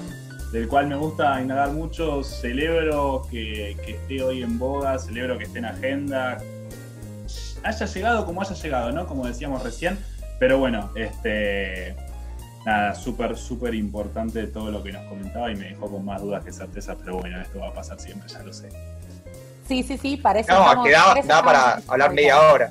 del 0.52 0.68
cual 0.68 0.86
me 0.86 0.94
gusta 0.94 1.40
indagar 1.42 1.72
mucho. 1.72 2.22
Celebro 2.22 3.26
que, 3.28 3.72
esté 3.72 4.22
hoy 4.22 4.44
en 4.44 4.56
boga, 4.56 4.96
celebro 5.00 5.36
que 5.36 5.42
esté 5.42 5.58
en 5.58 5.64
agenda, 5.64 6.38
haya 7.64 7.86
llegado 7.86 8.24
como 8.24 8.40
haya 8.40 8.54
llegado, 8.54 8.92
¿no? 8.92 9.08
Como 9.08 9.26
decíamos 9.26 9.64
recién. 9.64 9.98
Pero 10.38 10.60
bueno, 10.60 10.92
este, 10.94 11.96
nada, 12.66 12.94
súper, 12.94 13.36
súper 13.36 13.74
importante 13.74 14.46
todo 14.48 14.70
lo 14.70 14.82
que 14.82 14.92
nos 14.92 15.04
comentaba 15.04 15.50
y 15.52 15.56
me 15.56 15.68
dejó 15.68 15.88
con 15.88 16.04
más 16.04 16.20
dudas 16.20 16.44
que 16.44 16.52
certezas, 16.52 16.96
pero 16.98 17.18
bueno, 17.18 17.40
esto 17.40 17.60
va 17.60 17.68
a 17.68 17.72
pasar 17.72 17.98
siempre, 18.00 18.28
ya 18.28 18.42
lo 18.42 18.52
sé. 18.52 18.68
Sí, 19.68 19.82
sí, 19.82 19.96
sí, 19.96 20.16
parece. 20.16 20.52
No, 20.52 20.82
que 20.82 20.90
da, 20.90 21.42
para 21.42 21.80
hablar 21.88 22.12
media 22.12 22.40
hora. 22.40 22.70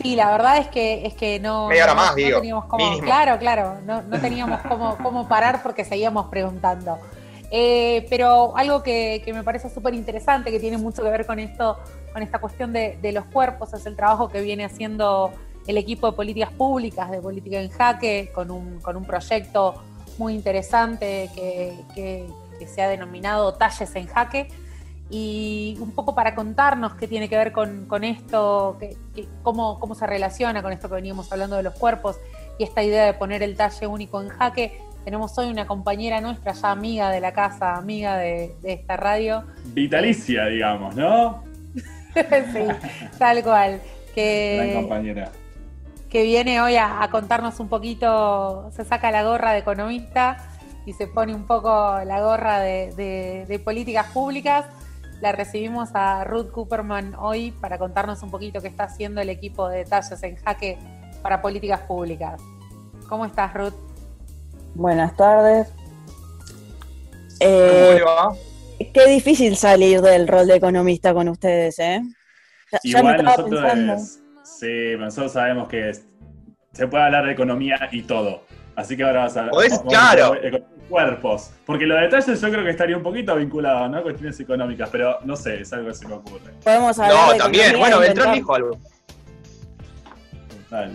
Sí, 0.00 0.14
la 0.14 0.30
verdad 0.30 0.58
es 0.58 0.68
que 0.68 1.06
es 1.06 1.14
que 1.14 1.40
no. 1.40 1.68
Media 1.68 1.84
hora 1.84 1.94
más, 1.94 2.14
digo. 2.14 2.40
Teníamos 2.40 2.66
claro, 3.02 3.38
claro, 3.38 3.78
no, 3.84 4.02
no 4.02 4.20
teníamos 4.20 4.60
cómo, 4.68 4.96
cómo 5.02 5.26
parar 5.26 5.62
porque 5.62 5.84
seguíamos 5.84 6.26
preguntando. 6.28 6.98
Eh, 7.50 8.06
pero 8.10 8.56
algo 8.56 8.82
que, 8.82 9.22
que 9.24 9.32
me 9.32 9.42
parece 9.42 9.70
súper 9.70 9.94
interesante, 9.94 10.50
que 10.50 10.58
tiene 10.58 10.78
mucho 10.78 11.02
que 11.02 11.10
ver 11.10 11.26
con 11.26 11.38
esto, 11.38 11.78
con 12.12 12.22
esta 12.22 12.40
cuestión 12.40 12.72
de, 12.72 12.98
de, 13.00 13.12
los 13.12 13.24
cuerpos, 13.26 13.72
es 13.72 13.86
el 13.86 13.94
trabajo 13.96 14.28
que 14.28 14.40
viene 14.40 14.64
haciendo 14.64 15.32
el 15.66 15.78
equipo 15.78 16.10
de 16.10 16.16
políticas 16.16 16.52
públicas, 16.52 17.10
de 17.10 17.20
política 17.20 17.60
en 17.60 17.70
jaque, 17.70 18.30
con 18.34 18.50
un, 18.50 18.80
con 18.80 18.96
un 18.96 19.04
proyecto 19.04 19.82
muy 20.18 20.34
interesante 20.34 21.30
que, 21.34 21.74
que, 21.94 22.26
se 22.66 22.80
ha 22.82 22.88
denominado 22.88 23.52
Talles 23.54 23.94
en 23.96 24.06
Jaque. 24.06 24.48
Y 25.08 25.76
un 25.78 25.92
poco 25.92 26.14
para 26.14 26.34
contarnos 26.34 26.94
qué 26.94 27.06
tiene 27.06 27.28
que 27.28 27.36
ver 27.36 27.52
con, 27.52 27.86
con 27.86 28.02
esto, 28.02 28.76
que, 28.80 28.96
cómo, 29.42 29.78
cómo 29.78 29.94
se 29.94 30.06
relaciona 30.06 30.62
con 30.62 30.72
esto 30.72 30.88
que 30.88 30.94
veníamos 30.94 31.30
hablando 31.30 31.56
de 31.56 31.62
los 31.62 31.74
cuerpos 31.74 32.16
y 32.58 32.64
esta 32.64 32.82
idea 32.82 33.04
de 33.04 33.14
poner 33.14 33.42
el 33.42 33.56
talle 33.56 33.86
único 33.86 34.20
en 34.20 34.30
jaque, 34.30 34.80
tenemos 35.04 35.38
hoy 35.38 35.48
una 35.48 35.66
compañera 35.66 36.20
nuestra, 36.20 36.52
ya 36.52 36.72
amiga 36.72 37.10
de 37.10 37.20
la 37.20 37.32
casa, 37.32 37.76
amiga 37.76 38.16
de, 38.16 38.56
de 38.62 38.72
esta 38.72 38.96
radio. 38.96 39.44
Vitalicia, 39.66 40.46
digamos, 40.46 40.96
¿no? 40.96 41.44
sí, 42.14 43.12
tal 43.18 43.44
cual. 43.44 43.80
Que, 44.12 44.72
compañera 44.74 45.30
que 46.08 46.22
viene 46.22 46.60
hoy 46.60 46.76
a, 46.76 47.08
contarnos 47.10 47.60
un 47.60 47.68
poquito, 47.68 48.70
se 48.74 48.84
saca 48.84 49.10
la 49.10 49.24
gorra 49.24 49.52
de 49.52 49.58
economista 49.58 50.36
y 50.84 50.92
se 50.92 51.06
pone 51.06 51.34
un 51.34 51.46
poco 51.46 51.68
la 52.04 52.20
gorra 52.20 52.60
de, 52.60 53.60
políticas 53.64 54.10
públicas. 54.12 54.66
La 55.20 55.32
recibimos 55.32 55.90
a 55.94 56.24
Ruth 56.24 56.50
Cooperman 56.50 57.14
hoy 57.14 57.50
para 57.50 57.78
contarnos 57.78 58.22
un 58.22 58.30
poquito 58.30 58.60
qué 58.60 58.68
está 58.68 58.84
haciendo 58.84 59.20
el 59.20 59.30
equipo 59.30 59.68
de 59.68 59.84
Talles 59.84 60.22
en 60.22 60.36
Jaque 60.36 60.78
para 61.22 61.40
políticas 61.40 61.80
públicas. 61.80 62.40
¿Cómo 63.08 63.24
estás, 63.24 63.54
Ruth? 63.54 63.74
Buenas 64.74 65.16
tardes. 65.16 65.72
Eh, 67.40 68.00
qué 68.92 69.06
difícil 69.06 69.56
salir 69.56 70.02
del 70.02 70.28
rol 70.28 70.46
de 70.46 70.56
economista 70.56 71.14
con 71.14 71.28
ustedes, 71.28 71.78
¿eh? 71.78 72.02
Ya, 72.84 73.02
me 73.02 73.16
estaba 73.16 73.36
pensando. 73.36 73.96
Sí, 74.58 74.96
nosotros 74.98 75.32
sabemos 75.32 75.68
que 75.68 75.92
se 76.72 76.88
puede 76.88 77.04
hablar 77.04 77.26
de 77.26 77.32
economía 77.32 77.88
y 77.92 78.02
todo. 78.02 78.44
Así 78.74 78.96
que 78.96 79.04
ahora 79.04 79.24
vas 79.24 79.36
a 79.36 79.40
hablar 79.40 79.54
claro. 79.86 80.32
de 80.32 80.62
cuerpos. 80.88 81.50
Porque 81.66 81.84
los 81.84 82.00
detalles 82.00 82.40
yo 82.40 82.50
creo 82.50 82.64
que 82.64 82.70
estaría 82.70 82.96
un 82.96 83.02
poquito 83.02 83.36
vinculado, 83.36 83.88
¿no? 83.88 84.02
Cuestiones 84.02 84.38
económicas, 84.40 84.88
pero 84.90 85.18
no 85.24 85.36
sé, 85.36 85.60
es 85.60 85.72
algo 85.72 85.88
que 85.88 85.94
se 85.94 86.08
me 86.08 86.14
ocurre. 86.14 86.52
Podemos 86.64 86.98
hablar. 86.98 87.32
No, 87.32 87.36
también. 87.36 87.78
Bueno, 87.78 87.98
Beltrán 87.98 88.34
dijo 88.34 88.54
algo. 88.54 88.78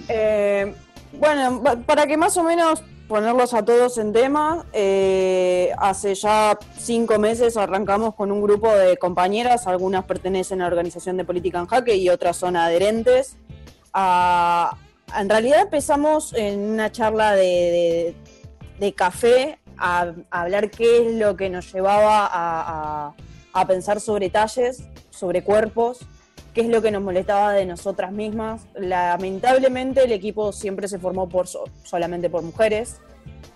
Eh, 0.09 0.74
bueno, 1.14 1.62
para 1.86 2.07
que 2.07 2.18
más 2.18 2.38
o 2.38 2.43
menos 2.43 2.84
ponerlos 3.07 3.53
a 3.53 3.66
todos 3.66 3.97
en 3.97 4.14
tema, 4.14 4.66
eh, 4.72 5.72
hace 5.78 6.16
ya 6.16 6.57
cinco 6.78 7.20
meses 7.20 7.57
arrancamos 7.57 8.16
con 8.16 8.32
un 8.32 8.41
grupo 8.41 8.74
de 8.74 8.95
compañeras, 8.95 9.68
algunas 9.68 10.05
pertenecen 10.05 10.62
a 10.62 10.66
la 10.66 10.70
Organización 10.70 11.18
de 11.18 11.26
Política 11.26 11.59
en 11.59 11.66
Jaque 11.68 11.97
y 11.97 12.07
otras 12.07 12.38
son 12.38 12.55
adherentes. 12.55 13.36
En 13.94 15.30
realidad 15.30 15.62
empezamos 15.62 16.34
en 16.34 16.60
una 16.60 16.92
charla 16.92 17.34
de, 17.36 18.16
café 18.96 19.60
a, 19.78 20.14
hablar 20.30 20.70
qué 20.72 21.08
es 21.08 21.16
lo 21.16 21.36
que 21.36 21.50
nos 21.50 21.72
llevaba 21.74 22.30
a, 22.32 23.14
a 23.54 23.68
pensar 23.68 24.00
sobre 24.00 24.30
talles, 24.30 24.84
sobre 25.10 25.44
cuerpos, 25.44 26.06
qué 26.54 26.62
es 26.62 26.68
lo 26.68 26.82
que 26.82 26.92
nos 26.92 27.02
molestaba 27.02 27.54
de 27.54 27.66
nosotras 27.66 28.12
mismas. 28.12 28.68
Lamentablemente 28.76 30.04
el 30.04 30.12
equipo 30.12 30.52
siempre 30.52 30.88
se 30.88 31.00
formó 31.00 31.30
por 31.30 31.48
solamente 31.48 32.30
por 32.30 32.44
mujeres. 32.44 33.00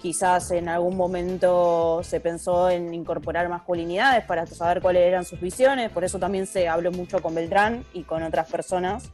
Quizás 0.01 0.51
en 0.51 0.69
algún 0.69 0.95
momento 0.95 2.01
se 2.03 2.19
pensó 2.19 2.69
en 2.69 2.93
incorporar 2.93 3.49
masculinidades 3.49 4.23
para 4.25 4.45
saber 4.45 4.81
cuáles 4.81 5.03
eran 5.03 5.25
sus 5.25 5.39
visiones, 5.41 5.89
por 5.91 6.03
eso 6.03 6.19
también 6.19 6.45
se 6.45 6.67
habló 6.67 6.91
mucho 6.91 7.21
con 7.21 7.33
Beltrán 7.33 7.83
y 7.93 8.03
con 8.03 8.21
otras 8.21 8.49
personas. 8.49 9.11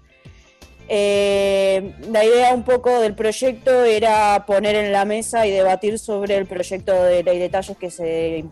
Eh, 0.93 1.93
la 2.09 2.25
idea 2.25 2.53
un 2.53 2.63
poco 2.63 2.99
del 2.99 3.15
proyecto 3.15 3.85
era 3.85 4.45
poner 4.45 4.75
en 4.75 4.91
la 4.91 5.05
mesa 5.05 5.47
y 5.47 5.51
debatir 5.51 5.97
sobre 5.97 6.35
el 6.35 6.47
proyecto 6.47 6.91
de 6.91 7.23
ley 7.23 7.37
de 7.37 7.43
detalles 7.43 7.77
que 7.77 7.89
se, 7.89 8.43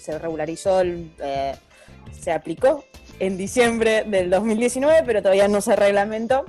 se 0.00 0.18
regularizó, 0.18 0.82
eh, 0.82 1.54
se 2.20 2.32
aplicó 2.32 2.84
en 3.20 3.36
diciembre 3.36 4.02
del 4.02 4.28
2019, 4.28 5.04
pero 5.06 5.22
todavía 5.22 5.46
no 5.46 5.60
se 5.60 5.76
reglamentó. 5.76 6.44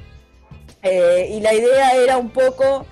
Eh, 0.82 1.30
y 1.38 1.42
la 1.42 1.54
idea 1.54 1.94
era 1.94 2.18
un 2.18 2.32
poco 2.32 2.88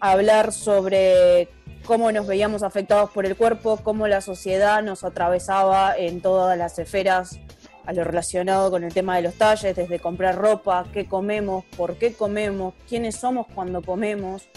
hablar 0.00 0.50
sobre 0.50 1.50
cómo 1.84 2.10
nos 2.10 2.26
veíamos 2.26 2.62
afectados 2.62 3.10
por 3.10 3.26
el 3.26 3.36
cuerpo, 3.36 3.76
cómo 3.82 4.08
la 4.08 4.22
sociedad 4.22 4.82
nos 4.82 5.04
atravesaba 5.04 5.94
en 5.94 6.22
todas 6.22 6.56
las 6.56 6.78
esferas 6.78 7.38
a 7.86 7.92
lo 7.92 8.04
relacionado 8.04 8.70
con 8.70 8.84
el 8.84 8.92
tema 8.92 9.16
de 9.16 9.22
los 9.22 9.34
talles, 9.34 9.74
desde 9.76 9.98
comprar 9.98 10.36
ropa, 10.36 10.86
qué 10.92 11.06
comemos, 11.06 11.64
por 11.76 11.96
qué 11.96 12.12
comemos, 12.12 12.74
quiénes 12.88 13.16
somos 13.16 13.46
cuando 13.54 13.80
comemos, 13.80 14.48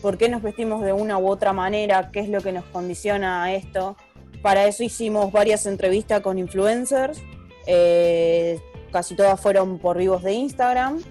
por 0.00 0.16
qué 0.16 0.28
nos 0.28 0.42
vestimos 0.42 0.82
de 0.82 0.92
una 0.92 1.18
u 1.18 1.28
otra 1.28 1.52
manera, 1.52 2.10
qué 2.10 2.20
es 2.20 2.28
lo 2.28 2.40
que 2.40 2.52
nos 2.52 2.64
condiciona 2.64 3.44
a 3.44 3.52
esto. 3.52 3.96
Para 4.42 4.66
eso 4.66 4.82
hicimos 4.82 5.32
varias 5.32 5.66
entrevistas 5.66 6.20
con 6.20 6.38
influencers, 6.38 7.20
eh, 7.66 8.58
casi 8.90 9.14
todas 9.14 9.38
fueron 9.38 9.78
por 9.78 9.98
vivos 9.98 10.22
de 10.22 10.32
Instagram. 10.32 11.02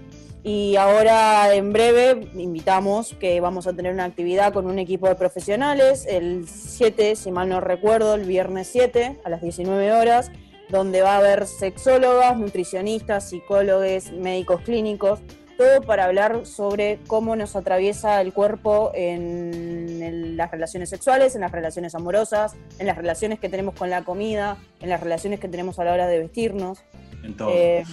Y 0.44 0.76
ahora 0.76 1.52
en 1.54 1.72
breve 1.72 2.28
invitamos 2.34 3.14
que 3.14 3.40
vamos 3.40 3.66
a 3.66 3.72
tener 3.74 3.92
una 3.92 4.04
actividad 4.04 4.52
con 4.52 4.66
un 4.66 4.78
equipo 4.78 5.08
de 5.08 5.14
profesionales 5.14 6.06
el 6.08 6.48
7, 6.48 7.16
si 7.16 7.30
mal 7.30 7.48
no 7.48 7.60
recuerdo, 7.60 8.14
el 8.14 8.24
viernes 8.24 8.68
7 8.72 9.18
a 9.24 9.30
las 9.30 9.42
19 9.42 9.92
horas, 9.92 10.30
donde 10.68 11.02
va 11.02 11.14
a 11.14 11.18
haber 11.18 11.46
sexólogas, 11.46 12.38
nutricionistas, 12.38 13.30
psicólogos, 13.30 14.12
médicos 14.12 14.60
clínicos, 14.62 15.20
todo 15.56 15.82
para 15.82 16.04
hablar 16.04 16.46
sobre 16.46 17.00
cómo 17.08 17.34
nos 17.34 17.56
atraviesa 17.56 18.20
el 18.20 18.32
cuerpo 18.32 18.92
en, 18.94 20.36
las 20.36 20.52
relaciones 20.52 20.88
sexuales, 20.88 21.34
en 21.34 21.40
las 21.40 21.50
relaciones 21.50 21.96
amorosas, 21.96 22.54
en 22.78 22.86
las 22.86 22.96
relaciones 22.96 23.40
que 23.40 23.48
tenemos 23.48 23.74
con 23.74 23.90
la 23.90 24.04
comida, 24.04 24.56
en 24.80 24.88
las 24.88 25.00
relaciones 25.00 25.40
que 25.40 25.48
tenemos 25.48 25.80
a 25.80 25.84
la 25.84 25.92
hora 25.92 26.06
de 26.06 26.20
vestirnos. 26.20 26.78
En 27.24 27.36
todo. 27.36 27.50
Eh, 27.50 27.84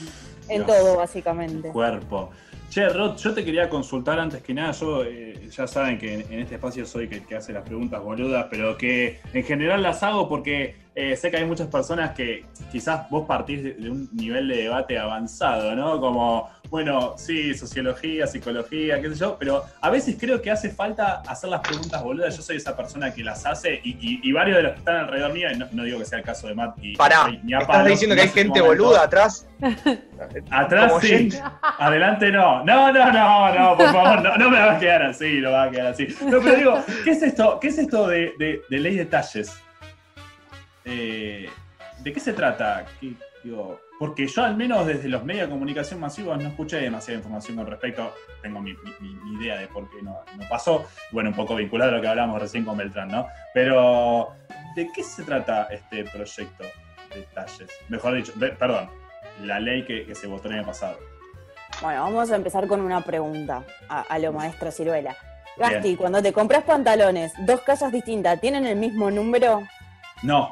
en 0.47 0.65
todo, 0.67 0.97
básicamente. 0.97 1.69
Cuerpo. 1.69 2.29
Che, 2.75 2.89
Rod, 2.89 3.15
yo 3.15 3.33
te 3.33 3.45
quería 3.45 3.69
consultar 3.69 4.19
antes 4.19 4.43
que 4.43 4.53
nada, 4.53 4.73
yo 4.73 5.01
eh, 5.05 5.47
ya 5.49 5.65
saben 5.65 5.97
que 5.97 6.15
en, 6.15 6.39
este 6.41 6.55
espacio 6.55 6.85
soy 6.85 7.07
el 7.09 7.25
que 7.25 7.37
hace 7.37 7.53
las 7.53 7.63
preguntas 7.63 8.03
boludas, 8.03 8.47
pero 8.49 8.77
que 8.77 9.21
en 9.31 9.43
general 9.45 9.81
las 9.81 10.03
hago 10.03 10.27
porque 10.27 10.75
eh, 10.93 11.15
sé 11.15 11.31
que 11.31 11.37
hay 11.37 11.45
muchas 11.45 11.69
personas 11.69 12.11
que 12.11 12.43
quizás 12.73 13.09
vos 13.09 13.25
partís 13.25 13.63
de, 13.63 13.89
un 13.89 14.09
nivel 14.11 14.49
de 14.49 14.63
debate 14.63 14.99
avanzado, 14.99 15.73
¿no? 15.73 16.01
Como, 16.01 16.49
bueno, 16.69 17.15
sí, 17.17 17.53
sociología, 17.53 18.27
psicología, 18.27 19.01
qué 19.01 19.09
sé 19.09 19.15
yo, 19.15 19.37
pero 19.37 19.63
a 19.81 19.89
veces 19.89 20.15
creo 20.19 20.41
que 20.41 20.51
hace 20.51 20.69
falta 20.69 21.21
hacer 21.27 21.49
las 21.49 21.61
preguntas 21.61 22.01
boludas. 22.03 22.35
Yo 22.35 22.41
soy 22.41 22.57
esa 22.57 22.75
persona 22.75 23.13
que 23.13 23.23
las 23.23 23.45
hace 23.45 23.79
y, 23.83 24.31
varios 24.31 24.57
de 24.57 24.63
los 24.63 24.71
que 24.73 24.79
están 24.79 24.97
alrededor 24.97 25.33
mío, 25.33 25.47
y 25.51 25.75
no, 25.75 25.83
digo 25.83 25.99
que 25.99 26.05
sea 26.05 26.19
el 26.19 26.25
caso 26.25 26.47
de 26.47 26.55
Matt 26.55 26.77
y 26.81 26.95
Pará, 26.95 27.27
¿estás 27.59 27.85
diciendo 27.85 28.15
que 28.15 28.21
hay 28.23 28.29
gente 28.29 28.61
boluda 28.61 29.03
atrás? 29.03 29.47
Atrás 30.51 30.93
sí, 31.01 31.29
adelante 31.79 32.31
no. 32.31 32.63
No, 32.63 32.91
no, 32.91 33.11
no, 33.11 33.53
no, 33.53 33.77
por 33.77 33.91
favor, 33.91 34.37
no, 34.37 34.49
me 34.49 34.59
va 34.59 34.73
a 34.73 34.79
quedar 34.79 35.03
así, 35.03 35.39
no 35.39 35.51
va 35.51 35.63
a 35.63 35.71
quedar 35.71 35.87
así. 35.87 36.07
No, 36.21 36.39
pero 36.41 36.55
digo, 36.55 36.83
¿qué 37.03 37.11
es 37.11 37.23
esto, 37.23 37.59
qué 37.59 37.67
es 37.69 37.77
esto 37.77 38.07
de, 38.07 38.33
de, 38.37 38.61
de 38.69 38.79
ley 38.79 38.95
de 38.95 39.05
talles? 39.05 39.57
Eh, 40.85 41.49
¿De 41.99 42.13
qué 42.13 42.19
se 42.19 42.33
trata? 42.33 42.85
Porque 43.99 44.27
yo 44.27 44.43
al 44.43 44.55
menos 44.55 44.85
desde 44.85 45.07
los 45.07 45.23
medios 45.23 45.47
de 45.47 45.53
comunicación 45.53 45.99
masivos 45.99 46.41
no 46.41 46.49
escuché 46.49 46.77
demasiada 46.77 47.17
información 47.17 47.57
con 47.57 47.67
respecto, 47.67 48.13
tengo 48.41 48.59
mi, 48.61 48.75
idea 49.39 49.57
de 49.57 49.67
por 49.67 49.89
qué 49.89 50.01
no, 50.01 50.21
pasó, 50.49 50.85
bueno, 51.11 51.29
un 51.29 51.35
poco 51.35 51.55
vinculado 51.55 51.91
a 51.91 51.95
lo 51.95 52.01
que 52.01 52.07
hablábamos 52.07 52.41
recién 52.41 52.65
con 52.65 52.77
Beltrán, 52.77 53.09
¿no? 53.09 53.27
Pero 53.53 54.33
¿de 54.75 54.89
qué 54.93 55.03
se 55.03 55.23
trata 55.23 55.67
este 55.71 56.03
proyecto 56.05 56.63
de 57.13 57.21
talles? 57.33 57.69
Mejor 57.89 58.15
dicho, 58.15 58.33
perdón, 58.57 58.89
la 59.43 59.59
ley 59.59 59.85
que, 59.85 60.13
se 60.15 60.27
votó 60.27 60.47
el 60.49 60.55
año 60.55 60.65
pasado. 60.65 60.97
Bueno, 61.81 62.03
vamos 62.03 62.31
a 62.31 62.35
empezar 62.35 62.67
con 62.67 62.81
una 62.81 63.01
pregunta 63.01 63.63
a, 63.89 64.19
lo 64.19 64.31
maestro 64.31 64.71
Ciruela. 64.71 65.15
Gasti, 65.57 65.95
cuando 65.95 66.21
te 66.21 66.33
compras 66.33 66.63
pantalones, 66.63 67.33
dos 67.45 67.61
casas 67.61 67.91
distintas, 67.91 68.39
¿tienen 68.41 68.65
el 68.65 68.77
mismo 68.77 69.09
número? 69.09 69.63
No. 70.21 70.51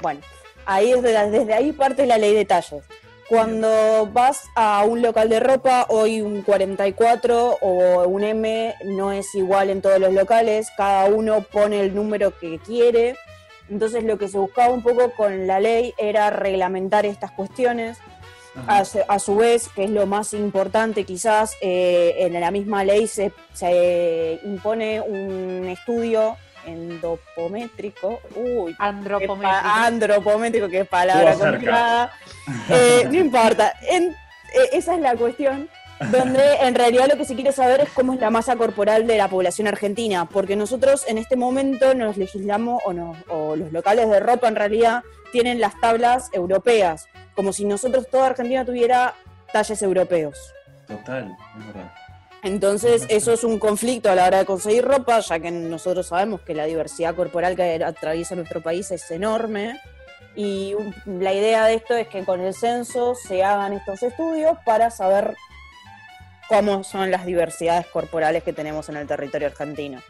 Bueno, 0.00 0.20
ahí 0.68 0.92
desde, 0.92 1.30
desde 1.30 1.54
ahí 1.54 1.72
parte 1.72 2.06
la 2.06 2.18
ley 2.18 2.34
de 2.34 2.44
talles. 2.44 2.84
Cuando 3.28 4.08
vas 4.12 4.44
a 4.54 4.84
un 4.84 5.02
local 5.02 5.28
de 5.28 5.40
ropa, 5.40 5.86
hoy 5.88 6.20
un 6.20 6.42
44 6.42 7.58
o 7.60 8.06
un 8.06 8.24
M 8.24 8.74
no 8.84 9.12
es 9.12 9.34
igual 9.34 9.68
en 9.70 9.82
todos 9.82 9.98
los 9.98 10.12
locales, 10.14 10.68
cada 10.76 11.06
uno 11.06 11.42
pone 11.42 11.80
el 11.80 11.94
número 11.94 12.38
que 12.38 12.58
quiere. 12.58 13.16
Entonces 13.68 14.04
lo 14.04 14.16
que 14.16 14.28
se 14.28 14.38
buscaba 14.38 14.72
un 14.72 14.82
poco 14.82 15.10
con 15.12 15.46
la 15.46 15.60
ley 15.60 15.92
era 15.98 16.30
reglamentar 16.30 17.04
estas 17.04 17.32
cuestiones. 17.32 17.98
A, 18.66 18.84
su 19.20 19.36
vez, 19.36 19.68
que 19.68 19.84
es 19.84 19.90
lo 19.90 20.04
más 20.06 20.34
importante 20.34 21.04
quizás, 21.04 21.54
eh, 21.60 22.16
en 22.18 22.40
la 22.40 22.50
misma 22.50 22.82
ley 22.82 23.06
se, 23.06 23.30
se 23.52 24.40
impone 24.42 25.00
un 25.00 25.68
estudio 25.68 26.36
endopométrico. 26.68 28.20
Uy, 28.34 28.74
andropométrico. 28.78 29.68
andropométrico, 29.68 30.68
que 30.68 30.80
es 30.80 30.88
palabra 30.88 31.34
complicada. 31.34 32.12
Eh, 32.70 33.06
no 33.10 33.16
importa. 33.18 33.74
Eh, 33.90 34.10
esa 34.72 34.94
es 34.94 35.00
la 35.00 35.16
cuestión. 35.16 35.68
Donde 36.12 36.54
en 36.60 36.76
realidad 36.76 37.08
lo 37.08 37.16
que 37.16 37.24
se 37.24 37.34
quiere 37.34 37.50
saber 37.50 37.80
es 37.80 37.88
cómo 37.90 38.14
es 38.14 38.20
la 38.20 38.30
masa 38.30 38.54
corporal 38.54 39.06
de 39.08 39.18
la 39.18 39.26
población 39.28 39.66
argentina, 39.66 40.26
porque 40.26 40.54
nosotros 40.54 41.04
en 41.08 41.18
este 41.18 41.34
momento 41.34 41.92
nos 41.94 42.16
legislamos, 42.16 42.80
o, 42.84 42.92
no, 42.92 43.16
o 43.28 43.56
los 43.56 43.72
locales 43.72 44.08
de 44.08 44.20
ropa 44.20 44.46
en 44.46 44.54
realidad 44.54 45.02
tienen 45.32 45.60
las 45.60 45.78
tablas 45.80 46.30
europeas, 46.32 47.06
como 47.34 47.52
si 47.52 47.64
nosotros 47.64 48.06
toda 48.08 48.28
Argentina 48.28 48.64
tuviera 48.64 49.14
talles 49.52 49.82
europeos. 49.82 50.38
Total, 50.86 51.36
es 51.58 51.66
verdad. 51.66 51.92
Entonces, 52.42 53.04
eso 53.08 53.32
es 53.32 53.42
un 53.42 53.58
conflicto 53.58 54.10
a 54.10 54.14
la 54.14 54.26
hora 54.26 54.38
de 54.38 54.44
conseguir 54.44 54.84
ropa, 54.84 55.20
ya 55.20 55.40
que 55.40 55.50
nosotros 55.50 56.06
sabemos 56.06 56.40
que 56.42 56.54
la 56.54 56.66
diversidad 56.66 57.14
corporal 57.14 57.56
que 57.56 57.82
atraviesa 57.84 58.36
nuestro 58.36 58.62
país 58.62 58.90
es 58.90 59.10
enorme. 59.10 59.80
Y 60.36 60.74
la 61.04 61.34
idea 61.34 61.64
de 61.66 61.74
esto 61.74 61.96
es 61.96 62.06
que 62.06 62.24
con 62.24 62.40
el 62.40 62.54
censo 62.54 63.14
se 63.16 63.42
hagan 63.42 63.72
estos 63.72 64.02
estudios 64.04 64.56
para 64.64 64.90
saber 64.90 65.34
cómo 66.48 66.84
son 66.84 67.10
las 67.10 67.26
diversidades 67.26 67.86
corporales 67.86 68.44
que 68.44 68.52
tenemos 68.52 68.88
en 68.88 68.96
el 68.96 69.06
territorio 69.06 69.48
argentino. 69.48 70.00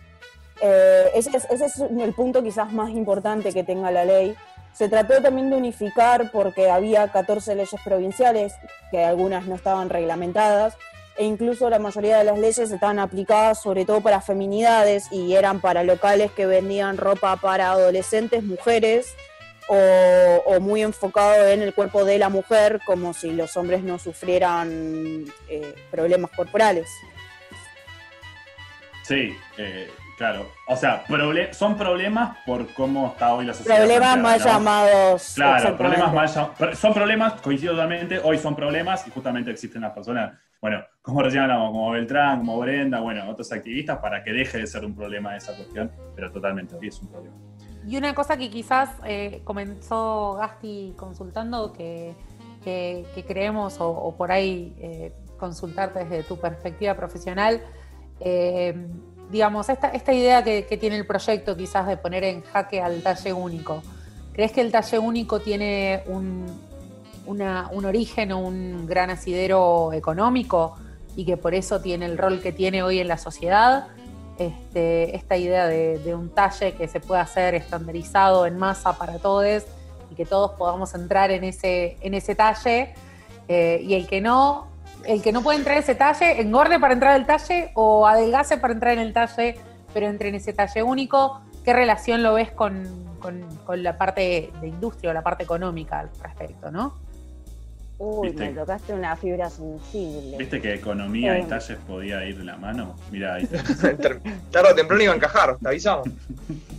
Eh, 0.60 1.10
ese, 1.14 1.36
es, 1.36 1.46
ese, 1.50 1.64
es, 1.64 1.78
el 1.80 2.12
punto 2.14 2.42
quizás 2.42 2.72
más 2.72 2.90
importante 2.90 3.52
que 3.52 3.64
tenga 3.64 3.90
la 3.90 4.04
ley. 4.04 4.36
Se 4.72 4.88
trató 4.88 5.20
también 5.22 5.50
de 5.50 5.56
unificar 5.56 6.30
porque 6.30 6.70
había 6.70 7.08
14 7.08 7.54
leyes 7.54 7.80
provinciales, 7.82 8.54
que 8.90 9.04
algunas 9.04 9.46
no 9.46 9.54
estaban 9.54 9.88
reglamentadas, 9.88 10.76
e 11.18 11.24
incluso 11.24 11.68
la 11.68 11.80
mayoría 11.80 12.18
de 12.18 12.24
las 12.24 12.38
leyes 12.38 12.70
estaban 12.70 13.00
aplicadas 13.00 13.60
sobre 13.60 13.84
todo 13.84 14.00
para 14.00 14.20
feminidades 14.20 15.10
y 15.10 15.34
eran 15.34 15.60
para 15.60 15.82
locales 15.82 16.30
que 16.30 16.46
vendían 16.46 16.96
ropa 16.96 17.36
para 17.36 17.72
adolescentes, 17.72 18.44
mujeres 18.44 19.16
o, 19.68 20.60
muy 20.60 20.82
enfocado 20.82 21.46
en 21.48 21.60
el 21.60 21.74
cuerpo 21.74 22.04
de 22.04 22.18
la 22.18 22.28
mujer, 22.28 22.80
como 22.86 23.12
si 23.12 23.32
los 23.32 23.56
hombres 23.56 23.82
no 23.82 23.98
sufrieran 23.98 25.24
eh, 25.48 25.74
problemas 25.90 26.30
corporales. 26.30 26.88
Sí, 29.02 29.36
eh, 29.58 29.90
claro. 30.16 30.50
O 30.68 30.76
sea, 30.76 31.04
son 31.52 31.76
problemas 31.76 32.38
por 32.46 32.72
cómo 32.74 33.08
está 33.08 33.34
hoy 33.34 33.44
la 33.44 33.54
sociedad. 33.54 33.78
Problemas 33.78 34.18
mal 34.18 34.40
llamados. 34.40 35.32
Claro, 35.34 35.76
problemas 35.76 36.14
mal 36.14 36.28
llamados. 36.28 36.78
Son 36.78 36.94
problemas, 36.94 37.40
coincido 37.40 37.72
totalmente, 37.72 38.20
hoy 38.22 38.38
son 38.38 38.54
problemas 38.56 39.06
y 39.06 39.10
justamente 39.10 39.50
existen 39.50 39.82
las 39.82 39.92
personas 39.92 40.32
bueno, 40.60 40.84
como 41.02 41.20
hablamos, 41.20 41.70
como 41.70 41.90
Beltrán, 41.92 42.38
como 42.40 42.58
Brenda, 42.58 43.00
bueno, 43.00 43.28
otros 43.30 43.50
activistas, 43.52 43.98
para 43.98 44.22
que 44.22 44.32
deje 44.32 44.58
de 44.58 44.66
ser 44.66 44.84
un 44.84 44.94
problema 44.94 45.36
esa 45.36 45.54
cuestión, 45.54 45.90
pero 46.14 46.30
totalmente 46.32 46.74
hoy 46.74 46.88
es 46.88 47.00
un 47.00 47.08
problema. 47.08 47.36
Y 47.86 47.96
una 47.96 48.14
cosa 48.14 48.36
que 48.36 48.50
quizás 48.50 48.90
eh, 49.06 49.40
comenzó 49.44 50.34
Gasti 50.34 50.92
consultando, 50.96 51.72
que, 51.72 52.14
creemos, 53.26 53.76
o, 53.80 54.14
por 54.18 54.30
ahí 54.30 54.74
eh, 54.78 55.14
consultarte 55.38 56.00
desde 56.00 56.22
tu 56.24 56.38
perspectiva 56.38 56.94
profesional, 56.94 57.62
eh, 58.20 58.74
digamos, 59.30 59.68
esta, 59.70 59.88
esta 59.88 60.12
idea 60.12 60.42
que, 60.42 60.76
tiene 60.78 60.96
el 60.96 61.06
proyecto 61.06 61.56
quizás 61.56 61.86
de 61.86 61.96
poner 61.96 62.24
en 62.24 62.42
jaque 62.42 62.82
al 62.82 63.02
talle 63.02 63.32
único, 63.32 63.82
¿crees 64.32 64.52
que 64.52 64.60
el 64.60 64.70
talle 64.70 64.98
único 64.98 65.40
tiene 65.40 66.02
un, 66.06 66.67
un 67.28 67.84
origen 67.84 68.32
o 68.32 68.38
un 68.38 68.86
gran 68.86 69.10
asidero 69.10 69.92
económico 69.92 70.76
y 71.14 71.24
que 71.24 71.36
por 71.36 71.54
eso 71.54 71.80
tiene 71.80 72.06
el 72.06 72.16
rol 72.16 72.40
que 72.40 72.52
tiene 72.52 72.82
hoy 72.82 73.00
en 73.00 73.08
la 73.08 73.18
sociedad. 73.18 73.88
Este, 74.38 75.16
esta 75.16 75.36
idea 75.36 75.66
de, 75.66 76.14
un 76.14 76.30
talle 76.30 76.72
que 76.74 76.86
se 76.86 77.00
pueda 77.00 77.22
hacer 77.22 77.56
estandarizado 77.56 78.46
en 78.46 78.56
masa 78.56 78.96
para 78.96 79.18
todos 79.18 79.64
y 80.10 80.14
que 80.14 80.24
todos 80.24 80.52
podamos 80.52 80.94
entrar 80.94 81.32
en 81.32 81.42
ese, 81.42 81.96
en 82.02 82.14
ese 82.14 82.36
talle 82.36 82.94
eh, 83.48 83.80
y 83.82 83.94
el 83.94 84.06
que 84.06 84.20
no, 84.20 84.68
el 85.04 85.22
que 85.22 85.32
no 85.32 85.42
puede 85.42 85.58
entrar 85.58 85.76
en 85.76 85.82
ese 85.82 85.96
talle, 85.96 86.40
engorde 86.40 86.78
para 86.78 86.94
entrar 86.94 87.14
al 87.14 87.26
talle 87.26 87.72
o 87.74 88.06
adelgace 88.06 88.58
para 88.58 88.72
entrar 88.74 88.92
en 88.92 89.00
el 89.00 89.12
talle, 89.12 89.56
pero 89.92 90.06
entre 90.06 90.28
en 90.28 90.36
ese 90.36 90.52
talle 90.52 90.82
único. 90.82 91.40
¿Qué 91.64 91.72
relación 91.72 92.22
lo 92.22 92.34
ves 92.34 92.52
con, 92.52 92.86
con 93.18 93.82
la 93.82 93.98
parte 93.98 94.52
de 94.60 94.68
industria 94.68 95.10
o 95.10 95.12
la 95.12 95.22
parte 95.22 95.42
económica 95.42 95.98
al 95.98 96.10
respecto, 96.22 96.70
no? 96.70 97.07
Uy, 98.00 98.32
me 98.32 98.50
tocaste 98.50 98.92
una 98.92 99.16
fibra 99.16 99.50
sensible. 99.50 100.36
¿Viste 100.38 100.60
que 100.60 100.74
economía 100.74 101.36
y 101.36 101.42
eh. 101.42 101.46
talles 101.48 101.78
podía 101.84 102.24
ir 102.24 102.38
de 102.38 102.44
la 102.44 102.56
mano? 102.56 102.94
Mira 103.10 103.34
ahí. 103.34 103.46
Tarde 104.52 104.70
o 104.70 104.74
temprano 104.76 105.02
iba 105.02 105.12
a 105.12 105.16
encajar, 105.16 105.56
te 105.58 105.68
avisamos. 105.68 106.08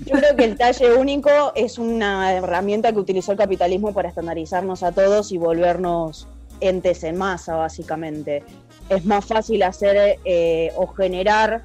Yo 0.06 0.16
creo 0.16 0.36
que 0.38 0.46
el 0.46 0.58
talle 0.58 0.94
único 0.94 1.30
es 1.56 1.78
una 1.78 2.32
herramienta 2.32 2.94
que 2.94 3.00
utilizó 3.00 3.34
el 3.34 3.38
capitalismo 3.38 3.94
para 3.94 4.08
estandarizarnos 4.08 4.82
a 4.82 4.94
todos 4.94 5.34
y 5.34 5.38
volvernos 5.38 6.26
entes 6.62 7.04
en 7.04 7.18
masa, 7.18 7.58
básicamente. 7.58 8.44
Es 8.88 9.04
más 9.04 9.26
fácil 9.26 9.64
hacer 9.64 10.20
eh, 10.24 10.72
o 10.78 10.88
generar 10.88 11.64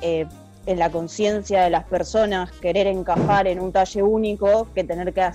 eh, 0.00 0.26
en 0.66 0.78
la 0.80 0.90
conciencia 0.90 1.62
de 1.62 1.70
las 1.70 1.84
personas 1.84 2.50
querer 2.50 2.88
encajar 2.88 3.46
en 3.46 3.60
un 3.60 3.70
talle 3.70 4.02
único 4.02 4.66
que 4.74 4.82
tener 4.82 5.12
que 5.12 5.30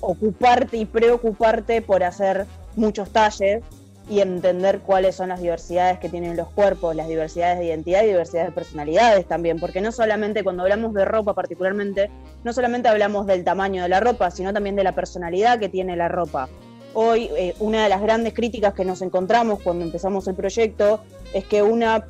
ocuparte 0.00 0.76
y 0.76 0.84
preocuparte 0.84 1.80
por 1.80 2.04
hacer 2.04 2.46
muchos 2.76 3.10
talles 3.10 3.62
y 4.08 4.20
entender 4.20 4.80
cuáles 4.80 5.16
son 5.16 5.30
las 5.30 5.40
diversidades 5.40 5.98
que 5.98 6.08
tienen 6.08 6.36
los 6.36 6.48
cuerpos, 6.48 6.94
las 6.94 7.08
diversidades 7.08 7.58
de 7.58 7.66
identidad 7.66 8.02
y 8.02 8.08
diversidades 8.08 8.50
de 8.50 8.54
personalidades 8.54 9.26
también, 9.26 9.58
porque 9.58 9.80
no 9.80 9.92
solamente 9.92 10.44
cuando 10.44 10.62
hablamos 10.62 10.92
de 10.92 11.04
ropa 11.04 11.32
particularmente, 11.34 12.10
no 12.42 12.52
solamente 12.52 12.88
hablamos 12.88 13.26
del 13.26 13.44
tamaño 13.44 13.82
de 13.82 13.88
la 13.88 14.00
ropa, 14.00 14.30
sino 14.30 14.52
también 14.52 14.76
de 14.76 14.84
la 14.84 14.92
personalidad 14.92 15.58
que 15.58 15.70
tiene 15.70 15.96
la 15.96 16.08
ropa. 16.08 16.48
Hoy 16.92 17.30
eh, 17.36 17.54
una 17.60 17.82
de 17.84 17.88
las 17.88 18.02
grandes 18.02 18.34
críticas 18.34 18.74
que 18.74 18.84
nos 18.84 19.00
encontramos 19.00 19.60
cuando 19.62 19.84
empezamos 19.84 20.28
el 20.28 20.34
proyecto 20.34 21.00
es 21.32 21.44
que 21.44 21.62
una 21.62 22.06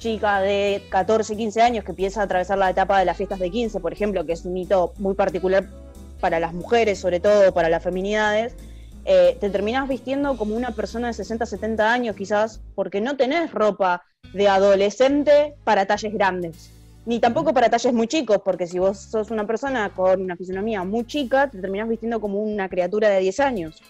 chica 0.00 0.40
de 0.40 0.82
14, 0.90 1.36
15 1.36 1.62
años 1.62 1.84
que 1.84 1.92
empieza 1.92 2.20
a 2.20 2.24
atravesar 2.24 2.58
la 2.58 2.68
etapa 2.68 2.98
de 2.98 3.04
las 3.04 3.16
fiestas 3.16 3.38
de 3.38 3.48
15, 3.48 3.78
por 3.78 3.92
ejemplo, 3.92 4.26
que 4.26 4.32
es 4.32 4.44
un 4.44 4.56
hito 4.56 4.92
muy 4.98 5.14
particular 5.14 5.68
para 6.20 6.40
las 6.40 6.52
mujeres, 6.52 6.98
sobre 6.98 7.20
todo 7.20 7.54
para 7.54 7.68
las 7.68 7.82
feminidades, 7.84 8.56
eh, 9.04 9.36
te 9.40 9.50
terminás 9.50 9.88
vistiendo 9.88 10.36
como 10.36 10.54
una 10.54 10.70
persona 10.70 11.08
de 11.08 11.14
60, 11.14 11.46
70 11.46 11.92
años 11.92 12.16
quizás, 12.16 12.60
porque 12.74 13.00
no 13.00 13.16
tenés 13.16 13.50
ropa 13.52 14.04
de 14.32 14.48
adolescente 14.48 15.54
para 15.64 15.86
talles 15.86 16.12
grandes, 16.12 16.70
ni 17.04 17.18
tampoco 17.18 17.52
para 17.52 17.68
talles 17.68 17.92
muy 17.92 18.06
chicos, 18.06 18.38
porque 18.44 18.66
si 18.66 18.78
vos 18.78 18.98
sos 18.98 19.30
una 19.30 19.46
persona 19.46 19.90
con 19.90 20.22
una 20.22 20.36
fisonomía 20.36 20.84
muy 20.84 21.04
chica, 21.04 21.50
te 21.50 21.60
terminás 21.60 21.88
vistiendo 21.88 22.20
como 22.20 22.40
una 22.40 22.68
criatura 22.68 23.08
de 23.08 23.20
10 23.20 23.40
años. 23.40 23.82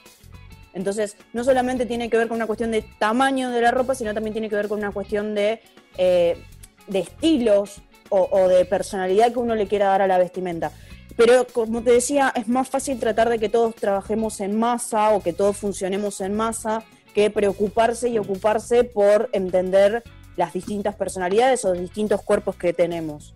Entonces, 0.73 1.19
no 1.35 1.45
solamente 1.45 1.85
tiene 1.85 2.09
que 2.09 2.17
ver 2.17 2.29
con 2.29 2.37
una 2.37 2.47
cuestión 2.47 2.71
de 2.71 2.83
tamaño 2.99 3.51
de 3.51 3.61
la 3.61 3.71
ropa, 3.71 3.95
sino 3.95 4.15
también 4.15 4.33
tiene 4.33 4.49
que 4.49 4.57
ver 4.57 4.69
con 4.69 4.79
una 4.79 4.91
cuestión 4.91 5.35
de, 5.35 5.61
eh, 5.99 6.39
de 6.87 6.99
estilos 7.01 7.83
o, 8.09 8.29
o 8.31 8.49
de 8.49 8.65
personalidad 8.65 9.31
que 9.33 9.39
uno 9.39 9.55
le 9.55 9.67
quiera 9.67 9.89
dar 9.89 10.01
a 10.01 10.07
la 10.07 10.17
vestimenta. 10.17 10.73
Pero 11.17 11.47
como 11.53 11.83
te 11.83 11.93
decía, 11.93 12.33
es 12.35 12.49
más 12.49 12.69
fácil 12.69 12.99
tratar 12.99 13.29
de 13.29 13.39
que 13.39 13.49
todos 13.49 13.75
trabajemos 13.75 14.41
en 14.41 14.59
masa 14.59 15.11
o 15.11 15.23
que 15.23 15.33
todos 15.33 15.57
funcionemos 15.57 16.21
en 16.21 16.35
masa 16.35 16.85
que 17.15 17.31
preocuparse 17.31 18.09
y 18.09 18.19
ocuparse 18.19 18.85
por 18.85 19.29
entender 19.33 20.03
las 20.37 20.53
distintas 20.53 20.95
personalidades 20.95 21.65
o 21.65 21.73
distintos 21.73 22.23
cuerpos 22.23 22.57
que 22.57 22.73
tenemos. 22.73 23.35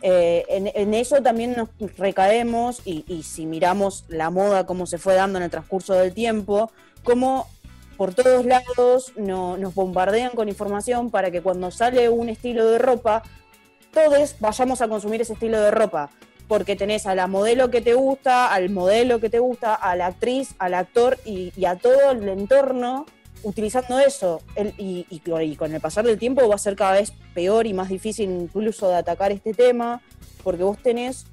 Eh, 0.00 0.44
en, 0.48 0.94
eso 0.94 1.20
también 1.22 1.56
nos 1.56 1.68
recaemos 1.96 2.80
y, 2.84 3.22
si 3.24 3.46
miramos 3.46 4.04
la 4.08 4.30
moda, 4.30 4.64
cómo 4.64 4.86
se 4.86 4.96
fue 4.96 5.14
dando 5.14 5.38
en 5.38 5.44
el 5.44 5.50
transcurso 5.50 5.94
del 5.94 6.14
tiempo, 6.14 6.70
cómo 7.02 7.48
por 7.96 8.14
todos 8.14 8.46
lados 8.46 9.12
nos 9.16 9.74
bombardean 9.74 10.30
con 10.30 10.48
información 10.48 11.10
para 11.10 11.32
que 11.32 11.42
cuando 11.42 11.70
sale 11.72 12.08
un 12.08 12.28
estilo 12.28 12.64
de 12.70 12.78
ropa, 12.78 13.24
todos 13.92 14.36
vayamos 14.38 14.80
a 14.80 14.88
consumir 14.88 15.20
ese 15.20 15.32
estilo 15.32 15.60
de 15.60 15.72
ropa 15.72 16.10
porque 16.48 16.76
tenés 16.76 17.06
a 17.06 17.14
la 17.14 17.26
modelo 17.26 17.70
que 17.70 17.82
te 17.82 17.94
gusta, 17.94 18.52
al 18.52 18.70
modelo 18.70 19.20
que 19.20 19.28
te 19.28 19.38
gusta, 19.38 19.74
a 19.74 19.94
la 19.94 20.06
actriz, 20.06 20.54
al 20.58 20.74
actor 20.74 21.18
y, 21.24 21.52
a 21.66 21.76
todo 21.76 22.10
el 22.10 22.26
entorno 22.28 23.04
utilizando 23.42 23.98
eso. 24.00 24.40
Y 24.78 25.20
con 25.56 25.74
el 25.74 25.80
pasar 25.80 26.06
del 26.06 26.18
tiempo 26.18 26.48
va 26.48 26.54
a 26.54 26.58
ser 26.58 26.74
cada 26.74 26.92
vez 26.92 27.12
peor 27.34 27.66
y 27.66 27.74
más 27.74 27.90
difícil 27.90 28.30
incluso 28.30 28.88
de 28.88 28.96
atacar 28.96 29.30
este 29.30 29.52
tema, 29.52 30.00
porque 30.42 30.62
vos 30.62 30.78
tenés 30.82 31.26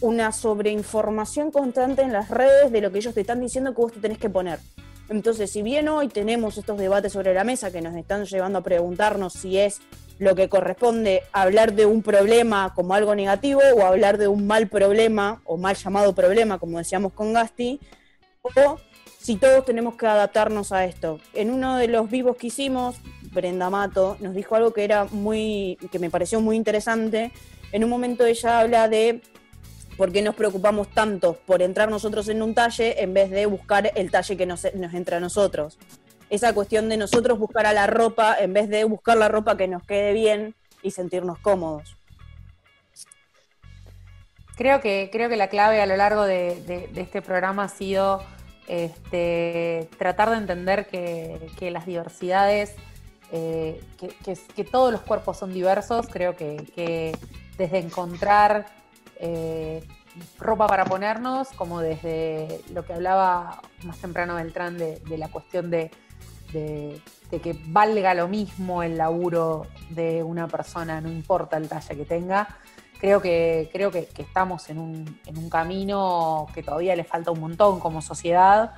una 0.00 0.32
sobreinformación 0.32 1.50
constante 1.50 2.02
en 2.02 2.12
las 2.12 2.30
redes 2.30 2.72
de 2.72 2.80
lo 2.80 2.90
que 2.90 2.98
ellos 2.98 3.12
te 3.12 3.20
están 3.20 3.40
diciendo 3.40 3.74
que 3.74 3.82
vos 3.82 3.92
te 3.92 4.00
tenés 4.00 4.18
que 4.18 4.30
poner. 4.30 4.60
Entonces, 5.08 5.50
si 5.50 5.62
bien 5.62 5.88
hoy 5.88 6.06
tenemos 6.08 6.56
estos 6.56 6.78
debates 6.78 7.12
sobre 7.12 7.34
la 7.34 7.42
mesa 7.42 7.72
que 7.72 7.82
nos 7.82 7.96
están 7.96 8.24
llevando 8.24 8.60
a 8.60 8.62
preguntarnos 8.62 9.32
si 9.32 9.58
es 9.58 9.80
lo 10.20 10.34
que 10.34 10.50
corresponde 10.50 11.22
hablar 11.32 11.72
de 11.72 11.86
un 11.86 12.02
problema 12.02 12.74
como 12.74 12.92
algo 12.92 13.14
negativo 13.14 13.62
o 13.74 13.86
hablar 13.86 14.18
de 14.18 14.28
un 14.28 14.46
mal 14.46 14.68
problema 14.68 15.40
o 15.44 15.56
mal 15.56 15.74
llamado 15.74 16.14
problema, 16.14 16.58
como 16.58 16.76
decíamos 16.76 17.14
con 17.14 17.32
Gasti, 17.32 17.80
o 18.42 18.76
si 19.18 19.36
todos 19.36 19.64
tenemos 19.64 19.94
que 19.94 20.06
adaptarnos 20.06 20.72
a 20.72 20.84
esto. 20.84 21.20
En 21.32 21.50
uno 21.50 21.78
de 21.78 21.88
los 21.88 22.10
vivos 22.10 22.36
que 22.36 22.48
hicimos, 22.48 22.96
Brenda 23.32 23.70
Mato 23.70 24.18
nos 24.20 24.34
dijo 24.34 24.54
algo 24.54 24.74
que 24.74 24.84
era 24.84 25.06
muy, 25.06 25.78
que 25.90 25.98
me 25.98 26.10
pareció 26.10 26.42
muy 26.42 26.54
interesante. 26.54 27.32
En 27.72 27.82
un 27.82 27.88
momento 27.88 28.26
ella 28.26 28.60
habla 28.60 28.88
de 28.88 29.22
por 29.96 30.12
qué 30.12 30.20
nos 30.20 30.34
preocupamos 30.34 30.88
tanto 30.88 31.38
por 31.46 31.62
entrar 31.62 31.88
nosotros 31.88 32.28
en 32.28 32.42
un 32.42 32.54
talle 32.54 33.02
en 33.02 33.14
vez 33.14 33.30
de 33.30 33.46
buscar 33.46 33.90
el 33.94 34.10
talle 34.10 34.36
que 34.36 34.44
nos, 34.44 34.66
nos 34.74 34.92
entra 34.92 35.16
a 35.16 35.20
nosotros. 35.20 35.78
Esa 36.30 36.54
cuestión 36.54 36.88
de 36.88 36.96
nosotros 36.96 37.40
buscar 37.40 37.66
a 37.66 37.72
la 37.72 37.88
ropa 37.88 38.36
en 38.38 38.52
vez 38.52 38.68
de 38.68 38.84
buscar 38.84 39.16
la 39.16 39.28
ropa 39.28 39.56
que 39.56 39.66
nos 39.66 39.82
quede 39.82 40.12
bien 40.12 40.54
y 40.80 40.92
sentirnos 40.92 41.38
cómodos. 41.40 41.96
Creo 44.56 44.80
que, 44.80 45.08
creo 45.10 45.28
que 45.28 45.36
la 45.36 45.48
clave 45.48 45.82
a 45.82 45.86
lo 45.86 45.96
largo 45.96 46.22
de, 46.22 46.88
este 46.94 47.20
programa 47.20 47.64
ha 47.64 47.68
sido 47.68 48.22
este, 48.68 49.88
tratar 49.98 50.30
de 50.30 50.36
entender 50.36 50.86
que, 50.86 51.70
las 51.72 51.84
diversidades, 51.84 52.76
eh, 53.32 53.82
que, 54.54 54.64
todos 54.64 54.92
los 54.92 55.00
cuerpos 55.00 55.36
son 55.36 55.52
diversos, 55.52 56.06
creo 56.08 56.36
que, 56.36 57.16
desde 57.58 57.78
encontrar 57.78 58.66
eh, 59.16 59.82
ropa 60.38 60.68
para 60.68 60.84
ponernos, 60.84 61.48
como 61.56 61.80
desde 61.80 62.60
lo 62.72 62.84
que 62.84 62.92
hablaba 62.92 63.62
más 63.82 63.98
temprano 63.98 64.36
Beltrán 64.36 64.78
de 64.78 65.18
la 65.18 65.28
cuestión 65.28 65.70
de, 65.70 65.90
de- 66.52 67.00
de 67.30 67.40
que 67.40 67.56
valga 67.66 68.14
lo 68.14 68.28
mismo 68.28 68.82
el 68.82 68.96
laburo 68.98 69.66
de 69.90 70.22
una 70.22 70.48
persona, 70.48 71.00
no 71.00 71.08
importa 71.10 71.56
el 71.56 71.68
talle 71.68 71.96
que 71.96 72.04
tenga 72.04 72.48
creo 73.00 73.22
que, 73.22 73.70
creo 73.72 73.90
que, 73.90 74.04
que 74.06 74.20
estamos 74.20 74.68
en 74.68 74.78
un, 74.78 75.20
en 75.24 75.38
un 75.38 75.48
camino 75.48 76.46
que 76.52 76.62
todavía 76.62 76.94
le 76.94 77.04
falta 77.04 77.30
un 77.30 77.40
montón 77.40 77.80
como 77.80 78.02
sociedad. 78.02 78.72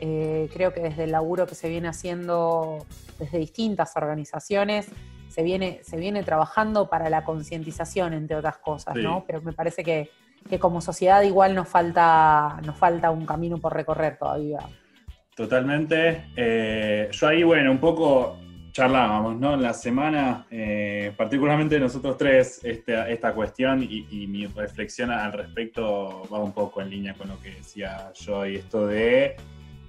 Eh, 0.00 0.50
creo 0.52 0.72
que 0.74 0.80
desde 0.80 1.04
el 1.04 1.12
laburo 1.12 1.46
que 1.46 1.54
se 1.54 1.68
viene 1.68 1.86
haciendo 1.86 2.84
desde 3.20 3.38
distintas 3.38 3.94
organizaciones, 3.96 4.88
se 5.28 5.44
viene, 5.44 5.78
se 5.84 5.96
viene 5.98 6.24
trabajando 6.24 6.90
para 6.90 7.08
la 7.10 7.22
concientización, 7.22 8.12
entre 8.12 8.34
otras 8.34 8.56
cosas, 8.56 8.94
Sí. 8.96 9.02
¿no? 9.04 9.22
Pero 9.24 9.40
me 9.42 9.52
parece 9.52 9.84
que, 9.84 10.10
que 10.48 10.58
como 10.58 10.80
sociedad 10.80 11.22
igual 11.22 11.54
nos 11.54 11.68
falta, 11.68 12.58
nos 12.64 12.76
falta 12.76 13.12
un 13.12 13.24
camino 13.24 13.58
por 13.58 13.72
recorrer 13.72 14.18
todavía. 14.18 14.58
Totalmente. 15.34 16.24
Eh, 16.36 17.08
yo 17.12 17.26
ahí, 17.26 17.42
bueno, 17.42 17.70
un 17.70 17.78
poco 17.78 18.38
charlábamos, 18.72 19.36
¿no? 19.36 19.54
En 19.54 19.62
la 19.62 19.72
semana, 19.74 20.46
eh, 20.50 21.12
particularmente 21.16 21.78
nosotros 21.80 22.16
tres, 22.16 22.60
este- 22.64 23.12
esta 23.12 23.32
cuestión 23.32 23.82
y, 23.82 24.26
mi 24.28 24.46
reflexión 24.46 25.10
al 25.10 25.32
respecto 25.32 26.28
va 26.32 26.38
un 26.38 26.52
poco 26.52 26.80
en 26.80 26.90
línea 26.90 27.14
con 27.14 27.28
lo 27.28 27.40
que 27.40 27.50
decía 27.50 28.12
yo 28.14 28.46
y 28.46 28.56
esto 28.56 28.86
de, 28.86 29.36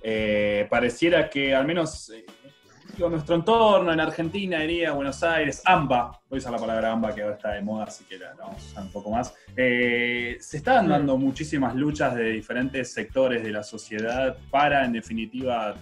eh, 0.01 0.67
pareciera 0.69 1.29
que 1.29 1.53
al 1.53 1.65
menos 1.67 2.11
digo, 2.95 3.09
nuestro 3.09 3.35
entorno 3.35 3.91
en 3.91 3.99
Argentina, 3.99 4.59
diría 4.59 4.91
Buenos 4.91 5.21
Aires, 5.23 5.61
AMBA, 5.65 6.21
voy 6.29 6.37
a 6.37 6.39
usar 6.39 6.51
la 6.51 6.57
palabra 6.57 6.91
AMBA 6.91 7.15
que 7.15 7.21
ahora 7.21 7.35
está 7.35 7.51
de 7.51 7.61
moda, 7.61 7.85
así 7.85 8.03
que 8.05 8.17
la, 8.17 8.33
vamos 8.33 8.63
a 8.63 8.65
usar 8.65 8.83
un 8.83 8.91
poco 8.91 9.11
más, 9.11 9.33
eh, 9.55 10.37
se 10.39 10.57
estaban 10.57 10.89
dando 10.89 11.17
muchísimas 11.17 11.75
luchas 11.75 12.15
de 12.15 12.31
diferentes 12.31 12.93
sectores 12.93 13.43
de 13.43 13.51
la 13.51 13.63
sociedad 13.63 14.37
para, 14.49 14.85
en 14.85 14.93
definitiva, 14.93 15.75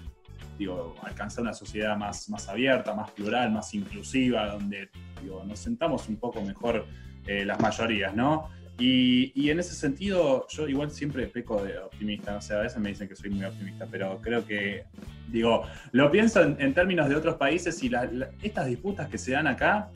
digo, 0.57 0.95
alcanzar 1.03 1.43
una 1.43 1.53
sociedad 1.53 1.95
más, 1.97 2.29
más 2.29 2.47
abierta, 2.49 2.93
más 2.93 3.11
plural, 3.11 3.51
más 3.51 3.73
inclusiva, 3.73 4.47
donde 4.47 4.89
digo, 5.21 5.43
nos 5.43 5.59
sentamos 5.59 6.07
un 6.09 6.17
poco 6.17 6.41
mejor 6.41 6.85
eh, 7.25 7.45
las 7.45 7.59
mayorías, 7.59 8.13
¿no? 8.15 8.49
Y, 8.79 9.49
en 9.49 9.59
ese 9.59 9.75
sentido, 9.75 10.47
yo 10.47 10.67
igual 10.67 10.89
siempre 10.89 11.27
peco 11.27 11.61
de 11.61 11.77
optimista, 11.77 12.37
o 12.37 12.41
sea, 12.41 12.59
a 12.59 12.61
veces 12.61 12.79
me 12.79 12.89
dicen 12.89 13.09
que 13.09 13.15
soy 13.15 13.29
muy 13.29 13.43
optimista, 13.43 13.85
pero 13.91 14.19
creo 14.21 14.45
que, 14.45 14.85
digo, 15.27 15.63
lo 15.91 16.09
pienso 16.09 16.41
en, 16.41 16.73
términos 16.73 17.09
de 17.09 17.15
otros 17.15 17.35
países 17.35 17.81
y 17.83 17.91
estas 18.41 18.67
disputas 18.67 19.09
que 19.09 19.17
se 19.17 19.33
dan 19.33 19.47
acá 19.47 19.89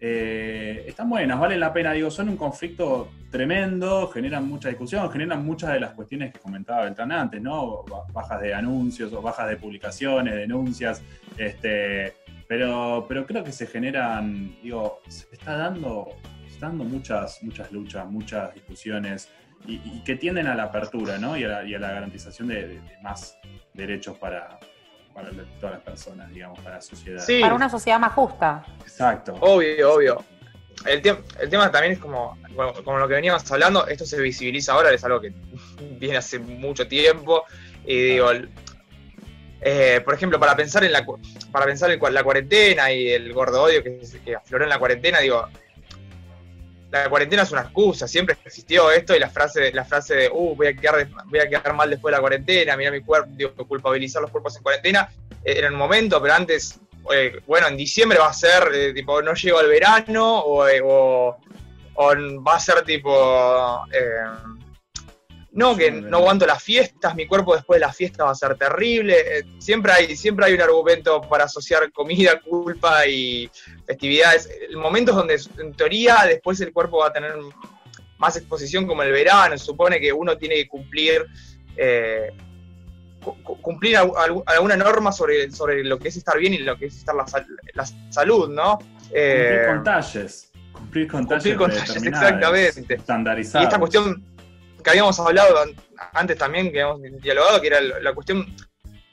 eh, 0.00 0.84
están 0.88 1.08
buenas, 1.08 1.38
valen 1.38 1.60
la 1.60 1.72
pena, 1.72 1.92
digo, 1.92 2.10
son 2.10 2.28
un 2.28 2.36
conflicto 2.36 3.08
tremendo, 3.30 4.08
generan 4.08 4.46
mucha 4.46 4.68
discusión, 4.68 5.08
generan 5.10 5.44
muchas 5.44 5.72
de 5.72 5.80
las 5.80 5.92
cuestiones 5.92 6.32
que 6.32 6.40
comentaba 6.40 6.84
Beltrán 6.84 7.12
antes, 7.12 7.40
¿no? 7.40 7.84
Ba- 7.84 8.04
Bajas 8.12 8.40
de 8.40 8.52
anuncios 8.52 9.12
o 9.12 9.22
bajas 9.22 9.48
de 9.48 9.56
publicaciones, 9.56 10.34
denuncias, 10.34 11.02
este, 11.38 12.14
pero, 12.48 13.06
pero 13.08 13.24
creo 13.26 13.42
que 13.44 13.52
se 13.52 13.66
generan, 13.66 14.54
digo, 14.62 15.00
se 15.08 15.26
está 15.32 15.56
dando, 15.56 16.08
muchas, 16.72 17.42
muchas 17.42 17.70
luchas, 17.72 18.06
muchas 18.06 18.54
discusiones 18.54 19.28
y, 19.66 19.74
y 19.84 20.02
que 20.04 20.16
tienden 20.16 20.46
a 20.46 20.54
la 20.54 20.64
apertura, 20.64 21.18
¿no? 21.18 21.36
Y 21.36 21.44
a 21.44 21.48
la, 21.48 21.64
y 21.64 21.74
a 21.74 21.78
la 21.78 21.92
garantización 21.92 22.48
de, 22.48 22.54
de- 22.66 22.80
de 22.80 22.98
más 23.02 23.38
derechos 23.72 24.16
para, 24.18 24.58
para 25.14 25.30
todas 25.60 25.74
las 25.76 25.82
personas, 25.82 26.30
digamos, 26.32 26.58
para 26.60 26.76
la 26.76 26.80
sociedad. 26.82 27.22
Sí, 27.24 27.40
Para 27.40 27.54
una 27.54 27.68
sociedad 27.68 27.98
más 27.98 28.12
justa. 28.12 28.64
Exacto. 28.82 29.34
obvio, 29.40 29.94
obvio. 29.94 30.24
El, 30.86 31.00
tem- 31.02 31.22
el 31.40 31.48
tema 31.48 31.70
también 31.70 31.94
es 31.94 31.98
como, 31.98 32.36
como, 32.54 32.72
como 32.84 32.98
lo 32.98 33.08
que 33.08 33.14
veníamos 33.14 33.50
hablando, 33.50 33.86
esto 33.86 34.04
se 34.04 34.20
visibiliza 34.20 34.72
ahora, 34.72 34.90
es 34.92 35.04
algo 35.04 35.20
que 35.20 35.32
viene 35.98 36.16
hace 36.18 36.38
mucho 36.38 36.86
tiempo. 36.88 37.44
Y 37.86 38.00
digo, 38.02 38.30
eh, 39.60 40.02
por 40.04 40.14
ejemplo, 40.14 40.38
para 40.38 40.54
pensar 40.56 40.84
en 40.84 40.92
la 40.92 41.04
cu- 41.06 41.18
para 41.50 41.64
pensar 41.64 41.90
en 41.90 42.14
la 42.14 42.22
cuarentena 42.24 42.92
y 42.92 43.08
el 43.10 43.32
gordo 43.32 43.62
odio 43.62 43.82
que, 43.82 44.00
que 44.24 44.34
afloró 44.36 44.64
en 44.64 44.70
la 44.70 44.78
cuarentena, 44.78 45.20
digo, 45.20 45.48
la 47.02 47.08
cuarentena 47.10 47.42
es 47.42 47.50
una 47.52 47.62
excusa, 47.62 48.06
siempre 48.06 48.36
existió 48.44 48.90
esto 48.90 49.16
y 49.16 49.18
la 49.18 49.28
frase, 49.30 49.72
la 49.72 49.84
frase 49.84 50.14
de 50.14 50.28
uh, 50.32 50.54
voy 50.54 50.68
a 50.68 50.74
quedar 50.76 51.08
voy 51.26 51.40
a 51.40 51.48
quedar 51.48 51.72
mal 51.74 51.90
después 51.90 52.10
de 52.12 52.16
la 52.16 52.20
cuarentena, 52.20 52.76
mira 52.76 52.90
mi 52.90 53.00
cuerpo, 53.00 53.30
culpabilizar 53.66 54.22
los 54.22 54.30
cuerpos 54.30 54.56
en 54.56 54.62
cuarentena, 54.62 55.08
eh, 55.44 55.54
era 55.58 55.66
el 55.68 55.74
momento, 55.74 56.20
pero 56.22 56.34
antes, 56.34 56.78
eh, 57.12 57.40
bueno, 57.46 57.66
en 57.68 57.76
diciembre 57.76 58.18
va 58.18 58.28
a 58.28 58.32
ser 58.32 58.70
eh, 58.72 58.92
tipo, 58.94 59.20
no 59.22 59.34
llego 59.34 59.58
al 59.58 59.68
verano, 59.68 60.38
o, 60.40 60.66
eh, 60.68 60.80
o- 60.84 61.36
va 61.96 62.54
a 62.56 62.60
ser 62.60 62.82
tipo 62.82 63.84
no, 65.54 65.76
que 65.76 65.90
no 65.90 66.16
aguanto 66.18 66.46
las 66.46 66.62
fiestas, 66.62 67.14
mi 67.14 67.26
cuerpo 67.26 67.54
después 67.54 67.76
de 67.80 67.86
la 67.86 67.92
fiesta 67.92 68.24
va 68.24 68.32
a 68.32 68.34
ser 68.34 68.56
terrible. 68.56 69.16
Eh, 69.38 69.44
siempre, 69.58 69.92
hay, 69.92 70.16
siempre 70.16 70.46
hay 70.46 70.52
un 70.54 70.60
argumento 70.60 71.20
para 71.22 71.44
asociar 71.44 71.90
comida, 71.92 72.40
culpa 72.48 73.06
y 73.06 73.48
festividades. 73.86 74.50
El 74.68 74.76
momento 74.76 75.12
es 75.12 75.16
donde, 75.16 75.40
en 75.62 75.72
teoría, 75.74 76.24
después 76.26 76.60
el 76.60 76.72
cuerpo 76.72 76.98
va 76.98 77.06
a 77.08 77.12
tener 77.12 77.34
más 78.18 78.36
exposición 78.36 78.86
como 78.86 79.02
el 79.04 79.12
verano. 79.12 79.56
Se 79.56 79.64
supone 79.64 80.00
que 80.00 80.12
uno 80.12 80.36
tiene 80.36 80.56
que 80.56 80.66
cumplir 80.68 81.24
eh, 81.76 82.32
cu- 83.22 83.40
cu- 83.42 83.60
cumplir 83.60 83.96
al- 83.96 84.10
al- 84.16 84.42
alguna 84.46 84.76
norma 84.76 85.12
sobre, 85.12 85.50
sobre 85.52 85.84
lo 85.84 85.98
que 86.00 86.08
es 86.08 86.16
estar 86.16 86.36
bien 86.38 86.54
y 86.54 86.58
lo 86.58 86.76
que 86.76 86.86
es 86.86 86.96
estar 86.96 87.14
la, 87.14 87.24
la 87.74 87.86
salud, 88.10 88.48
¿no? 88.50 88.78
Eh, 89.12 89.62
Cumplir 89.66 89.66
con 89.76 89.84
talles. 89.84 90.50
Cumplir 90.72 91.06
con 91.08 91.26
talles. 91.28 91.42
cumplir 91.44 91.56
con 91.56 91.70
talles, 91.70 92.06
exactamente. 92.06 92.94
Estandarizados. 92.94 93.62
Y 93.62 93.66
esta 93.66 93.78
cuestión 93.78 94.24
que 94.84 94.90
habíamos 94.90 95.18
hablado 95.18 95.58
an- 95.60 95.74
antes 96.12 96.38
también, 96.38 96.70
que 96.70 96.82
habíamos 96.82 97.00
dialogado, 97.22 97.60
que 97.60 97.66
era 97.68 97.80
la 97.80 98.12
cuestión, 98.14 98.54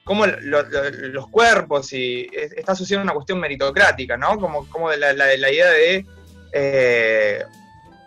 cómo 0.04 0.26
lo- 0.28 0.64
lo- 0.64 0.90
los 0.90 1.28
cuerpos 1.30 1.94
y 1.94 2.28
es- 2.32 2.52
está 2.54 2.74
asociada 2.74 3.02
a 3.02 3.06
una 3.06 3.14
cuestión 3.14 3.40
meritocrática, 3.40 4.18
¿no? 4.18 4.38
Como, 4.40 4.68
como 4.70 4.92
la, 4.92 5.14
la- 5.14 5.36
la 5.38 5.52
idea 5.52 5.70
de 5.72 6.06
eh, 6.54 7.46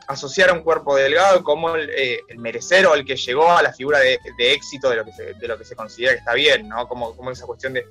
asociar 0.07 0.51
a 0.51 0.53
un 0.53 0.61
cuerpo 0.61 0.95
delgado 0.97 1.43
como 1.43 1.75
el, 1.77 1.89
eh, 1.89 2.21
el 2.29 2.39
merecer 2.39 2.87
o 2.87 2.95
el 2.95 3.07
que 3.07 3.17
llegó 3.17 3.51
a 3.51 3.63
la 3.63 3.73
figura 3.73 4.01
de, 4.01 4.19
de 4.37 4.53
éxito 4.53 4.91
de 4.91 4.97
lo, 4.97 5.05
que 5.07 5.13
se, 5.13 5.33
de 5.33 5.49
lo 5.49 5.57
que 5.57 5.65
se 5.65 5.75
considera 5.75 6.13
que 6.13 6.19
está 6.19 6.35
bien, 6.35 6.69
¿no? 6.69 6.87
Como, 6.87 7.17
como 7.17 7.31
esa 7.31 7.47
cuestión 7.47 7.73
de 7.73 7.87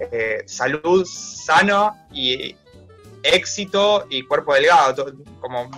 eh, 0.00 0.42
salud 0.46 1.06
sano 1.06 1.96
y 2.12 2.56
éxito 3.22 4.06
y 4.10 4.24
cuerpo 4.26 4.54
delgado, 4.54 5.14
como 5.40 5.70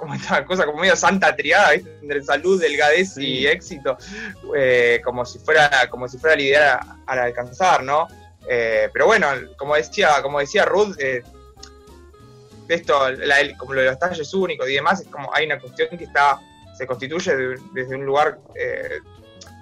como 0.00 0.14
esta 0.14 0.44
cosa 0.44 0.64
como 0.66 0.80
medio 0.80 0.96
santa 0.96 1.36
triada, 1.36 1.72
¿viste? 1.72 1.98
entre 2.02 2.22
salud, 2.22 2.60
delgadez 2.60 3.14
Sí. 3.14 3.26
y 3.26 3.46
éxito, 3.46 3.96
eh, 4.56 5.00
como 5.04 5.24
si 5.24 5.38
fuera, 5.38 5.88
como 5.90 6.08
si 6.08 6.18
fuera 6.18 6.36
la 6.36 6.42
idea 6.42 6.80
al 7.06 7.18
alcanzar, 7.18 7.82
¿no? 7.84 8.08
Eh, 8.48 8.88
pero 8.92 9.06
bueno, 9.06 9.28
como 9.56 9.76
decía, 9.76 10.22
como 10.22 10.40
decía 10.40 10.64
Ruth, 10.64 10.96
eh, 10.98 11.22
esto, 12.68 12.98
como 13.58 13.74
lo 13.74 13.80
de 13.80 13.88
los 13.88 13.98
talles 13.98 14.32
únicos 14.32 14.68
y 14.68 14.74
demás, 14.74 15.00
es 15.00 15.08
como 15.08 15.32
hay 15.34 15.46
una 15.46 15.58
cuestión 15.58 15.88
que 15.96 16.04
está 16.04 16.40
se 16.76 16.86
constituye 16.86 17.36
desde 17.74 17.94
un 17.94 18.06
lugar 18.06 18.38
eh, 18.54 19.00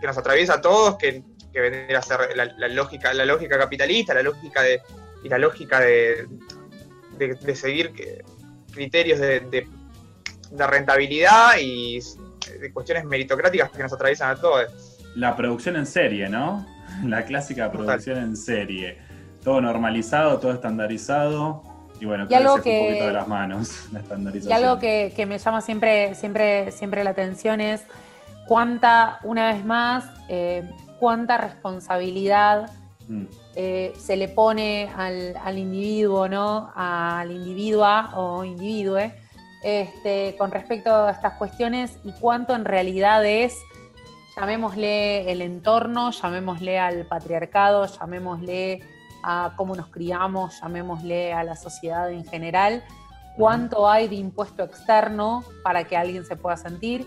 que 0.00 0.06
nos 0.06 0.16
atraviesa 0.16 0.54
a 0.54 0.60
todos, 0.60 0.96
que, 0.98 1.22
que 1.52 1.60
vendría 1.60 1.98
a 1.98 2.02
ser 2.02 2.36
la, 2.36 2.68
lógica, 2.68 3.12
la 3.12 3.24
lógica 3.24 3.58
capitalista, 3.58 4.14
la 4.14 4.22
lógica 4.22 4.62
de, 4.62 4.80
y 5.24 5.28
la 5.28 5.38
lógica 5.38 5.80
de, 5.80 6.28
de, 7.18 7.56
seguir 7.56 7.92
criterios 8.72 9.18
de, 9.18 9.66
rentabilidad 10.56 11.58
y 11.60 12.00
de 12.60 12.72
cuestiones 12.72 13.04
meritocráticas 13.04 13.70
que 13.70 13.82
nos 13.82 13.92
atraviesan 13.92 14.30
a 14.30 14.36
todos. 14.36 14.98
La 15.14 15.36
producción 15.36 15.76
en 15.76 15.86
serie, 15.86 16.28
¿no? 16.28 16.66
La 17.04 17.24
clásica 17.24 17.70
producción 17.70 18.18
en 18.18 18.36
serie. 18.36 18.98
Todo 19.42 19.60
normalizado, 19.60 20.38
todo 20.38 20.52
estandarizado. 20.52 21.62
Y 22.00 22.04
bueno, 22.04 22.26
y 22.28 22.34
algo 22.34 22.60
que, 22.62 22.78
un 22.78 22.86
poquito 22.86 23.06
de 23.06 23.12
las 23.12 23.28
manos, 23.28 23.88
la 23.92 24.00
estandarización. 24.00 24.50
Y 24.50 24.62
algo 24.62 24.78
que, 24.78 25.26
me 25.26 25.38
llama 25.38 25.60
siempre, 25.60 26.14
siempre, 26.14 26.70
siempre 26.70 27.02
la 27.02 27.10
atención 27.10 27.60
es 27.60 27.82
cuánta, 28.46 29.18
una 29.24 29.52
vez 29.52 29.64
más, 29.64 30.04
eh, 30.28 30.68
cuánta 30.98 31.38
responsabilidad 31.38 32.70
mm. 33.08 33.24
eh, 33.56 33.92
se 33.98 34.16
le 34.16 34.28
pone 34.28 34.90
al, 34.96 35.58
individuo, 35.58 36.28
¿no? 36.28 36.72
Al 36.74 37.32
individua 37.32 38.12
o 38.14 38.44
individue, 38.44 39.12
este, 39.62 40.36
con 40.38 40.50
respecto 40.50 40.94
a 40.94 41.10
estas 41.10 41.34
cuestiones 41.34 41.98
y 42.04 42.12
cuánto 42.12 42.54
en 42.54 42.64
realidad 42.64 43.24
es, 43.24 43.56
llamémosle 44.36 45.30
el 45.30 45.42
entorno, 45.42 46.10
llamémosle 46.10 46.78
al 46.78 47.06
patriarcado, 47.06 47.86
llamémosle 47.86 48.82
a 49.22 49.54
cómo 49.56 49.74
nos 49.74 49.88
criamos, 49.88 50.60
llamémosle 50.60 51.32
a 51.32 51.42
la 51.42 51.56
sociedad 51.56 52.10
en 52.10 52.24
general, 52.24 52.84
cuánto 53.36 53.88
hay 53.88 54.08
de 54.08 54.16
impuesto 54.16 54.62
externo 54.62 55.44
para 55.64 55.84
que 55.84 55.96
alguien 55.96 56.24
se 56.24 56.36
pueda 56.36 56.56
sentir 56.56 57.06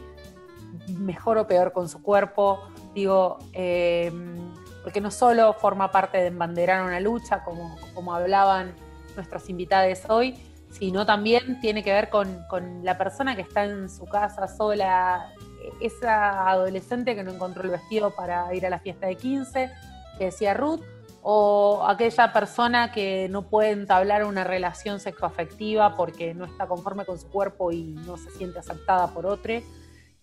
mejor 0.87 1.37
o 1.37 1.47
peor 1.47 1.71
con 1.71 1.87
su 1.87 2.01
cuerpo. 2.01 2.61
Digo, 2.93 3.39
em, 3.53 4.51
porque 4.83 4.99
no 4.99 5.11
solo 5.11 5.53
forma 5.53 5.91
parte 5.91 6.17
de 6.17 6.27
embanderar 6.27 6.83
una 6.83 6.99
lucha, 6.99 7.43
como, 7.43 7.77
como 7.93 8.13
hablaban 8.13 8.73
nuestros 9.15 9.49
invitados 9.49 9.99
hoy, 10.09 10.50
sino 10.71 11.05
también 11.05 11.59
tiene 11.59 11.83
que 11.83 11.93
ver 11.93 12.09
con, 12.09 12.43
con, 12.49 12.83
la 12.83 12.97
persona 12.97 13.35
que 13.35 13.41
está 13.41 13.65
en 13.65 13.89
su 13.89 14.05
casa 14.05 14.47
sola, 14.47 15.33
esa 15.79 16.49
adolescente 16.49 17.15
que 17.15 17.23
no 17.23 17.31
encontró 17.31 17.63
el 17.63 17.69
vestido 17.69 18.11
para 18.11 18.53
ir 18.55 18.65
a 18.65 18.69
la 18.69 18.79
fiesta 18.79 19.07
de 19.07 19.15
15, 19.15 19.71
que 20.17 20.25
decía 20.25 20.53
Ruth, 20.53 20.81
o 21.23 21.83
aquella 21.87 22.33
persona 22.33 22.91
que 22.91 23.27
no 23.29 23.43
puede 23.43 23.71
entablar 23.71 24.25
una 24.25 24.43
relación 24.43 24.99
sexoafectiva 24.99 25.95
porque 25.95 26.33
no 26.33 26.45
está 26.45 26.67
conforme 26.67 27.05
con 27.05 27.19
su 27.19 27.29
cuerpo 27.29 27.71
y 27.71 27.95
no 28.05 28.17
se 28.17 28.31
siente 28.31 28.59
aceptada 28.59 29.07
por 29.07 29.25
otro. 29.25 29.53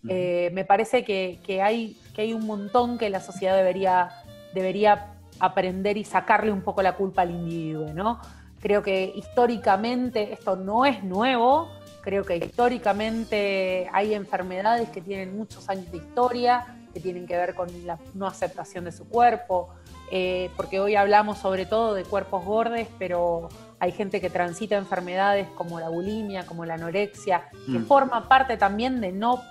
Eh, 0.07 0.49
me 0.53 0.65
parece 0.65 1.03
que, 1.03 1.61
hay, 1.61 1.97
que 2.13 2.21
hay 2.21 2.33
un 2.33 2.45
montón 2.45 2.97
que 2.97 3.09
la 3.09 3.19
sociedad 3.19 3.55
debería, 3.55 4.09
debería 4.53 5.13
aprender 5.39 5.97
y 5.97 6.03
sacarle 6.03 6.51
un 6.51 6.61
poco 6.61 6.81
la 6.81 6.95
culpa 6.95 7.21
al 7.21 7.31
individuo, 7.31 7.93
¿no? 7.93 8.19
Creo 8.61 8.83
que 8.83 9.11
históricamente 9.15 10.33
esto 10.33 10.55
no 10.55 10.85
es 10.85 11.03
nuevo, 11.03 11.69
creo 12.01 12.23
que 12.23 12.37
históricamente 12.37 13.89
hay 13.93 14.13
enfermedades 14.13 14.89
que 14.89 15.01
tienen 15.01 15.37
muchos 15.37 15.69
años 15.69 15.91
de 15.91 15.97
historia, 15.97 16.75
que 16.93 16.99
tienen 16.99 17.27
que 17.27 17.37
ver 17.37 17.55
con 17.55 17.67
la 17.85 17.99
no 18.15 18.27
aceptación 18.27 18.85
de 18.85 18.91
su 18.91 19.07
cuerpo, 19.07 19.69
eh, 20.11 20.49
porque 20.57 20.79
hoy 20.79 20.95
hablamos 20.95 21.37
sobre 21.37 21.65
todo 21.65 21.93
de 21.93 22.03
cuerpos 22.03 22.43
gordes, 22.43 22.87
pero 22.97 23.49
hay 23.79 23.91
gente 23.91 24.19
que 24.19 24.29
transita 24.29 24.75
enfermedades 24.75 25.47
como 25.55 25.79
la 25.79 25.89
bulimia, 25.89 26.45
como 26.45 26.65
la 26.65 26.73
anorexia, 26.73 27.49
que 27.65 27.79
mm. 27.79 27.85
forma 27.85 28.27
parte 28.27 28.57
también 28.57 28.99
de 29.01 29.11
no 29.11 29.41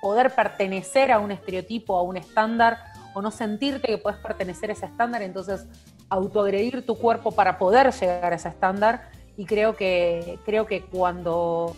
poder 0.00 0.30
pertenecer 0.34 1.12
a 1.12 1.18
un 1.18 1.30
estereotipo, 1.30 1.96
a 1.96 2.02
un 2.02 2.16
estándar, 2.16 2.78
o 3.14 3.22
no 3.22 3.30
sentirte 3.30 3.88
que 3.88 3.98
puedes 3.98 4.18
pertenecer 4.20 4.70
a 4.70 4.72
ese 4.72 4.86
estándar, 4.86 5.22
entonces 5.22 5.66
autoagredir 6.08 6.84
tu 6.84 6.96
cuerpo 6.96 7.32
para 7.32 7.58
poder 7.58 7.92
llegar 7.92 8.32
a 8.32 8.36
ese 8.36 8.48
estándar. 8.48 9.10
Y 9.36 9.44
creo 9.44 9.76
que, 9.76 10.38
creo 10.44 10.66
que 10.66 10.82
cuando 10.82 11.76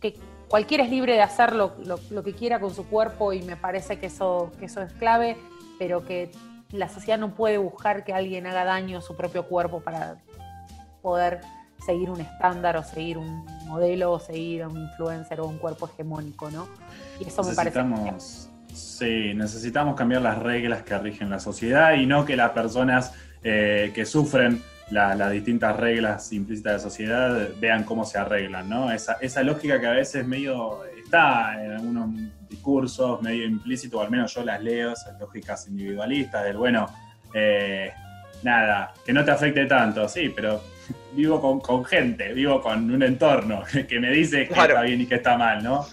que, 0.00 0.14
cualquiera 0.48 0.84
es 0.84 0.90
libre 0.90 1.14
de 1.14 1.22
hacer 1.22 1.54
lo, 1.54 1.74
lo, 2.10 2.22
que 2.22 2.32
quiera 2.32 2.60
con 2.60 2.74
su 2.74 2.86
cuerpo 2.86 3.32
y 3.32 3.42
me 3.42 3.56
parece 3.56 3.98
que 3.98 4.06
eso, 4.06 4.52
que 4.58 4.66
eso 4.66 4.82
es 4.82 4.92
clave, 4.92 5.36
pero 5.78 6.04
que 6.04 6.30
la 6.72 6.88
sociedad 6.88 7.18
no 7.18 7.34
puede 7.34 7.58
buscar 7.58 8.04
que 8.04 8.12
alguien 8.12 8.46
haga 8.46 8.64
daño 8.64 8.98
a 8.98 9.00
su 9.02 9.16
propio 9.16 9.46
cuerpo 9.46 9.80
para 9.80 10.16
poder 11.02 11.40
seguir 11.84 12.10
un 12.10 12.20
estándar 12.20 12.76
o 12.76 12.82
seguir 12.82 13.18
un 13.18 13.44
modelo 13.66 14.12
o 14.12 14.18
seguir 14.18 14.62
a 14.62 14.68
un 14.68 14.78
influencer 14.78 15.40
o 15.40 15.46
un 15.46 15.58
cuerpo 15.58 15.86
hegemónico, 15.86 16.50
¿no? 16.50 16.66
Y 17.20 17.28
eso 17.28 17.42
me 17.42 17.54
parece... 17.54 17.80
Sí, 18.72 19.32
necesitamos 19.34 19.94
cambiar 19.94 20.20
las 20.20 20.38
reglas 20.38 20.82
que 20.82 20.98
rigen 20.98 21.30
la 21.30 21.40
sociedad 21.40 21.94
y 21.94 22.04
no 22.04 22.26
que 22.26 22.36
las 22.36 22.50
personas 22.50 23.14
eh, 23.48 23.92
que 23.94 24.04
sufren 24.04 24.60
las 24.90 25.30
distintas 25.30 25.76
reglas 25.76 26.32
implícitas 26.32 26.72
de 26.72 26.76
la 26.78 26.82
sociedad 26.82 27.48
vean 27.60 27.84
cómo 27.84 28.04
se 28.04 28.18
arreglan, 28.18 28.68
¿no? 28.68 28.90
Esa, 28.90 29.18
esa 29.20 29.44
lógica 29.44 29.78
que 29.78 29.86
a 29.86 29.92
veces 29.92 30.26
medio 30.26 30.84
está 30.84 31.64
en 31.64 31.70
algunos 31.70 32.10
discursos 32.48 33.22
medio 33.22 33.44
implícito, 33.44 33.98
o 33.98 34.02
al 34.02 34.10
menos 34.10 34.34
yo 34.34 34.42
las 34.42 34.60
leo, 34.60 34.94
esas 34.94 35.16
lógicas 35.20 35.68
individualistas, 35.68 36.42
del 36.42 36.56
bueno, 36.56 36.88
eh, 37.34 37.92
nada, 38.42 38.92
que 39.04 39.12
no 39.12 39.24
te 39.24 39.30
afecte 39.30 39.66
tanto, 39.66 40.08
sí, 40.08 40.32
pero 40.34 40.60
vivo 41.12 41.60
con, 41.62 41.84
gente, 41.84 42.32
vivo 42.32 42.60
con 42.60 42.90
un 42.90 43.02
entorno 43.04 43.62
que 43.88 44.00
me 44.00 44.10
dice 44.10 44.48
que 44.48 44.54
está 44.54 44.82
bien 44.82 45.02
y 45.02 45.06
que 45.06 45.14
está 45.14 45.38
mal, 45.38 45.62
¿no? 45.62 45.86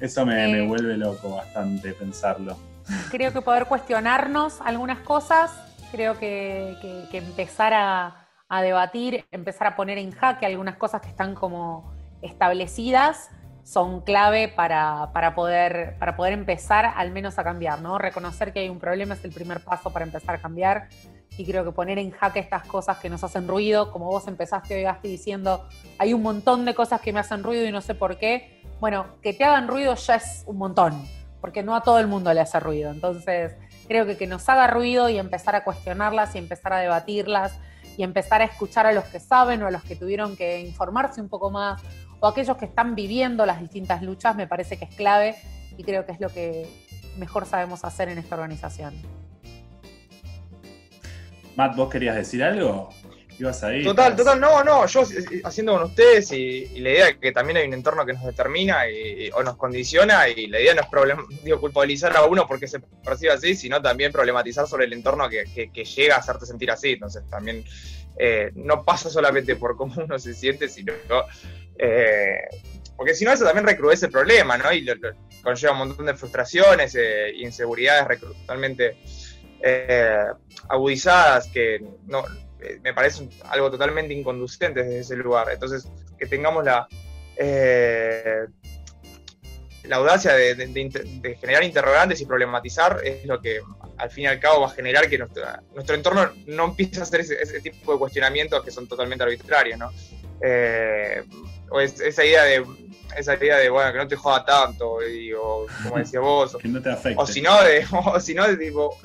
Eso 0.00 0.24
me, 0.24 0.66
vuelve 0.66 0.96
loco 0.96 1.36
bastante 1.36 1.92
pensarlo. 1.92 2.56
Creo 3.10 3.30
que 3.30 3.42
poder 3.42 3.66
cuestionarnos 3.66 4.60
algunas 4.62 5.00
cosas, 5.00 5.50
creo 5.92 6.18
que, 6.18 7.06
empezar 7.12 7.72
a, 7.74 8.62
debatir, 8.62 9.24
empezar 9.30 9.68
a 9.68 9.76
poner 9.76 9.98
en 9.98 10.10
jaque 10.10 10.46
algunas 10.46 10.76
cosas 10.76 11.00
que 11.00 11.08
están 11.08 11.34
como 11.34 11.92
establecidas 12.20 13.30
son 13.62 14.00
clave 14.00 14.48
para, 14.48 15.12
poder, 15.34 15.96
para 15.98 16.16
poder 16.16 16.32
empezar 16.32 16.92
al 16.96 17.12
menos 17.12 17.38
a 17.38 17.44
cambiar, 17.44 17.80
¿no? 17.80 17.96
Reconocer 17.98 18.52
que 18.52 18.60
hay 18.60 18.68
un 18.68 18.80
problema 18.80 19.14
es 19.14 19.24
el 19.24 19.32
primer 19.32 19.62
paso 19.62 19.92
para 19.92 20.04
empezar 20.04 20.34
a 20.34 20.38
cambiar 20.38 20.88
y 21.38 21.46
creo 21.46 21.64
que 21.64 21.70
poner 21.70 21.98
en 21.98 22.10
jaque 22.10 22.40
estas 22.40 22.66
cosas 22.66 22.98
que 22.98 23.08
nos 23.08 23.22
hacen 23.22 23.46
ruido, 23.46 23.92
como 23.92 24.06
vos 24.06 24.26
empezaste 24.26 24.74
hoy, 24.74 24.82
Gasti, 24.82 25.08
diciendo, 25.08 25.66
hay 25.98 26.12
un 26.12 26.22
montón 26.22 26.64
de 26.64 26.74
cosas 26.74 27.00
que 27.00 27.12
me 27.12 27.20
hacen 27.20 27.42
ruido 27.42 27.64
y 27.64 27.72
no 27.72 27.80
sé 27.80 27.94
por 27.94 28.18
qué. 28.18 28.62
Bueno, 28.80 29.06
que 29.22 29.32
te 29.32 29.44
hagan 29.44 29.68
ruido 29.68 29.94
ya 29.94 30.16
es 30.16 30.42
un 30.46 30.58
montón, 30.58 31.00
porque 31.40 31.62
no 31.62 31.74
a 31.76 31.82
todo 31.82 32.00
el 32.00 32.08
mundo 32.08 32.34
le 32.34 32.40
hace 32.40 32.58
ruido. 32.58 32.90
Entonces, 32.90 33.54
creo 33.92 34.06
que 34.06 34.16
que 34.16 34.26
nos 34.26 34.48
haga 34.48 34.68
ruido 34.68 35.10
y 35.10 35.18
empezar 35.18 35.54
a 35.54 35.64
cuestionarlas 35.64 36.34
y 36.34 36.38
empezar 36.38 36.72
a 36.72 36.78
debatirlas 36.78 37.52
y 37.98 38.04
empezar 38.04 38.40
a 38.40 38.46
escuchar 38.46 38.86
a 38.86 38.92
los 38.92 39.04
que 39.04 39.20
saben 39.20 39.62
o 39.62 39.66
a 39.66 39.70
los 39.70 39.82
que 39.82 39.96
tuvieron 39.96 40.34
que 40.34 40.60
informarse 40.60 41.20
un 41.20 41.28
poco 41.28 41.50
más 41.50 41.82
o 42.20 42.26
aquellos 42.26 42.56
que 42.56 42.64
están 42.64 42.94
viviendo 42.94 43.44
las 43.44 43.60
distintas 43.60 44.02
luchas, 44.02 44.34
me 44.34 44.46
parece 44.46 44.78
que 44.78 44.86
es 44.86 44.94
clave 44.94 45.34
y 45.76 45.84
creo 45.84 46.06
que 46.06 46.12
es 46.12 46.20
lo 46.20 46.30
que 46.30 46.66
mejor 47.18 47.44
sabemos 47.44 47.84
hacer 47.84 48.08
en 48.08 48.16
esta 48.16 48.34
organización. 48.36 48.94
Matt, 51.54 51.76
¿vos 51.76 51.90
querías 51.90 52.16
decir 52.16 52.42
algo? 52.42 52.88
¿Ibas 53.38 53.62
a 53.64 53.74
ir? 53.74 53.84
Total, 53.84 54.14
total, 54.14 54.40
no, 54.40 54.62
no, 54.62 54.86
yo 54.86 55.02
haciendo 55.44 55.72
con 55.72 55.82
ustedes 55.84 56.30
y, 56.32 56.66
la 56.80 56.90
idea 56.90 57.08
es 57.08 57.16
que 57.16 57.32
también 57.32 57.56
hay 57.56 57.66
un 57.66 57.74
entorno 57.74 58.04
que 58.04 58.12
nos 58.12 58.24
determina 58.24 58.82
o 59.34 59.42
nos 59.42 59.56
condiciona 59.56 60.28
y 60.28 60.46
la 60.46 60.60
idea 60.60 60.74
no 60.74 60.82
es 60.82 60.88
problem, 60.88 61.18
digo, 61.42 61.60
culpabilizar 61.60 62.16
a 62.16 62.24
uno 62.24 62.46
porque 62.46 62.68
se 62.68 62.80
percibe 62.80 63.32
así, 63.32 63.54
sino 63.54 63.80
también 63.80 64.12
problematizar 64.12 64.66
sobre 64.66 64.84
el 64.84 64.92
entorno 64.92 65.28
que, 65.28 65.70
que 65.72 65.84
llega 65.84 66.16
a 66.16 66.18
hacerte 66.18 66.46
sentir 66.46 66.70
así. 66.70 66.90
Entonces 66.92 67.22
también 67.28 67.64
eh, 68.16 68.50
no 68.54 68.84
pasa 68.84 69.10
solamente 69.10 69.56
por 69.56 69.76
cómo 69.76 69.94
uno 70.02 70.18
se 70.18 70.34
siente, 70.34 70.68
sino 70.68 70.92
eh, 71.78 72.42
porque 72.96 73.14
si 73.14 73.24
no 73.24 73.32
eso 73.32 73.44
también 73.44 73.66
recrudece 73.66 74.06
el 74.06 74.12
problema, 74.12 74.58
¿no? 74.58 74.72
Y 74.72 74.86
conlleva 75.42 75.72
un 75.72 75.78
montón 75.78 76.06
de 76.06 76.14
frustraciones 76.14 76.94
e 76.94 77.32
inseguridades 77.36 78.20
totalmente 78.20 78.96
agudizadas 80.68 81.46
que 81.48 81.80
no, 82.06 82.24
me 82.82 82.94
parece 82.94 83.28
algo 83.48 83.70
totalmente 83.70 84.14
inconducente 84.14 84.82
desde 84.82 85.00
ese 85.00 85.16
lugar. 85.16 85.48
Entonces, 85.50 85.88
que 86.18 86.26
tengamos 86.26 86.64
la, 86.64 86.86
la 89.84 89.96
audacia 89.96 90.34
de, 90.34 91.36
generar 91.40 91.64
interrogantes 91.64 92.20
y 92.20 92.26
problematizar 92.26 93.00
es 93.04 93.24
lo 93.26 93.40
que 93.40 93.60
al 93.98 94.10
fin 94.10 94.24
y 94.24 94.26
al 94.26 94.40
cabo 94.40 94.60
va 94.60 94.66
a 94.68 94.70
generar 94.70 95.08
que 95.08 95.18
nuestro, 95.18 95.94
entorno 95.94 96.30
no 96.46 96.66
empiece 96.66 97.00
a 97.00 97.02
hacer 97.02 97.20
ese, 97.20 97.60
tipo 97.60 97.92
de 97.92 97.98
cuestionamientos 97.98 98.62
que 98.64 98.70
son 98.70 98.86
totalmente 98.86 99.24
arbitrarios, 99.24 99.78
¿no? 99.78 99.90
Eh, 100.40 101.22
o 101.70 101.80
esa 101.80 102.24
idea 102.24 102.44
de 102.44 102.64
esa 103.16 103.36
idea 103.36 103.58
de 103.58 103.68
bueno 103.68 103.92
que 103.92 103.98
no 103.98 104.08
te 104.08 104.16
joda 104.16 104.44
tanto 104.44 104.98
o 105.38 105.66
como 105.82 105.98
decía 105.98 106.20
vos 106.20 106.56
que 106.56 106.68
no 106.68 106.80
te 106.82 106.90
afecte. 106.90 107.22
o 107.22 107.26
si 107.26 107.42
no 107.42 107.62
de 107.62 107.86
o 107.92 108.18
si 108.18 108.34
no 108.34 108.48
de 108.48 108.56
tipo 108.56 108.98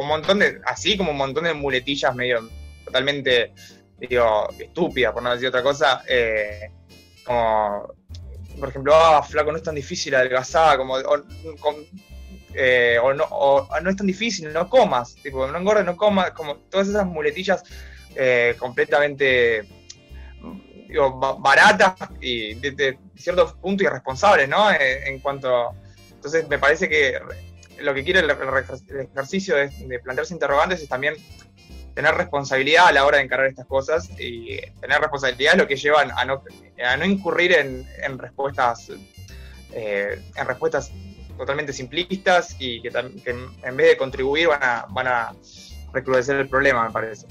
un 0.00 0.08
montón 0.08 0.38
de 0.38 0.60
así 0.64 0.96
como 0.96 1.10
un 1.10 1.16
montón 1.16 1.44
de 1.44 1.54
muletillas 1.54 2.14
medio 2.14 2.48
totalmente 2.84 3.52
digo, 3.98 4.48
estúpidas, 4.58 5.12
por 5.12 5.22
no 5.22 5.32
decir 5.32 5.48
otra 5.48 5.62
cosa, 5.62 6.02
eh, 6.08 6.70
como, 7.24 7.94
por 8.58 8.68
ejemplo, 8.68 8.94
ah, 8.94 9.22
flaco, 9.22 9.50
no 9.50 9.58
es 9.58 9.64
tan 9.64 9.74
difícil 9.74 10.14
adelgazar, 10.14 10.78
como, 10.78 10.94
o, 10.94 11.24
eh, 12.54 12.98
no, 13.16 13.24
o, 13.24 13.68
no 13.80 13.90
es 13.90 13.96
tan 13.96 14.06
difícil, 14.06 14.52
no 14.52 14.68
comas, 14.68 15.16
tipo, 15.16 15.46
no 15.46 15.58
engordes, 15.58 15.84
no 15.84 15.96
comas, 15.96 16.30
como 16.32 16.56
todas 16.56 16.88
esas 16.88 17.06
muletillas 17.06 17.62
eh, 18.14 18.54
completamente 18.58 19.68
digo, 20.88 21.18
baratas 21.38 21.94
y 22.20 22.54
de, 22.54 22.98
cierto 23.16 23.54
punto 23.60 23.82
irresponsables, 23.84 24.48
¿no? 24.48 24.70
en 24.70 25.18
cuanto... 25.20 25.74
Entonces 26.12 26.48
me 26.48 26.58
parece 26.58 26.88
que 26.88 27.20
lo 27.80 27.94
que 27.94 28.04
quiere 28.04 28.20
el, 28.20 28.30
ejercicio 28.30 29.56
de, 29.56 29.68
de, 29.68 29.98
plantearse 30.00 30.34
interrogantes 30.34 30.82
es 30.82 30.88
también 30.88 31.14
tener 31.94 32.14
responsabilidad 32.14 32.86
a 32.86 32.92
la 32.92 33.04
hora 33.04 33.18
de 33.18 33.24
encarar 33.24 33.46
estas 33.46 33.66
cosas 33.66 34.08
y 34.20 34.56
tener 34.80 35.00
responsabilidad 35.00 35.54
es 35.54 35.58
lo 35.58 35.66
que 35.66 35.74
llevan 35.74 36.12
a 36.12 36.24
no, 36.24 36.42
a 36.84 36.96
no 36.96 37.04
incurrir 37.04 37.52
en, 37.52 38.18
respuestas 38.18 38.92
eh, 39.72 40.22
en 40.36 40.46
respuestas 40.46 40.92
totalmente 41.36 41.72
simplistas 41.72 42.54
y 42.60 42.80
que, 42.82 42.92
en 43.26 43.76
vez 43.76 43.88
de 43.88 43.96
contribuir 43.96 44.46
van 44.46 44.62
a, 44.62 44.86
van 44.90 45.08
a 45.08 45.34
recrudecer 45.92 46.36
el 46.36 46.48
problema, 46.48 46.86
me 46.86 46.92
parece. 46.92 47.26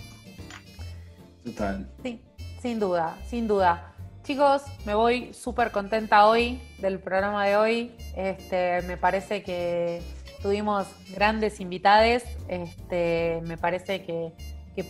Total. 1.45 1.89
Sí, 2.03 2.21
sin 2.61 2.77
duda, 2.77 3.17
sin 3.29 3.47
duda. 3.47 3.93
Chicos, 4.23 4.63
me 4.85 4.93
voy 4.93 5.33
súper 5.33 5.71
contenta 5.71 6.27
hoy 6.27 6.59
del 6.79 6.99
programa 6.99 7.45
de 7.45 7.55
hoy. 7.55 7.95
Este, 8.17 8.81
me 8.81 8.97
parece 8.97 9.43
que 9.43 10.01
tuvimos 10.41 10.87
grandes 11.13 11.59
invitades. 11.59 12.23
Este, 12.47 13.41
me 13.45 13.57
parece 13.57 14.03
que, 14.03 14.33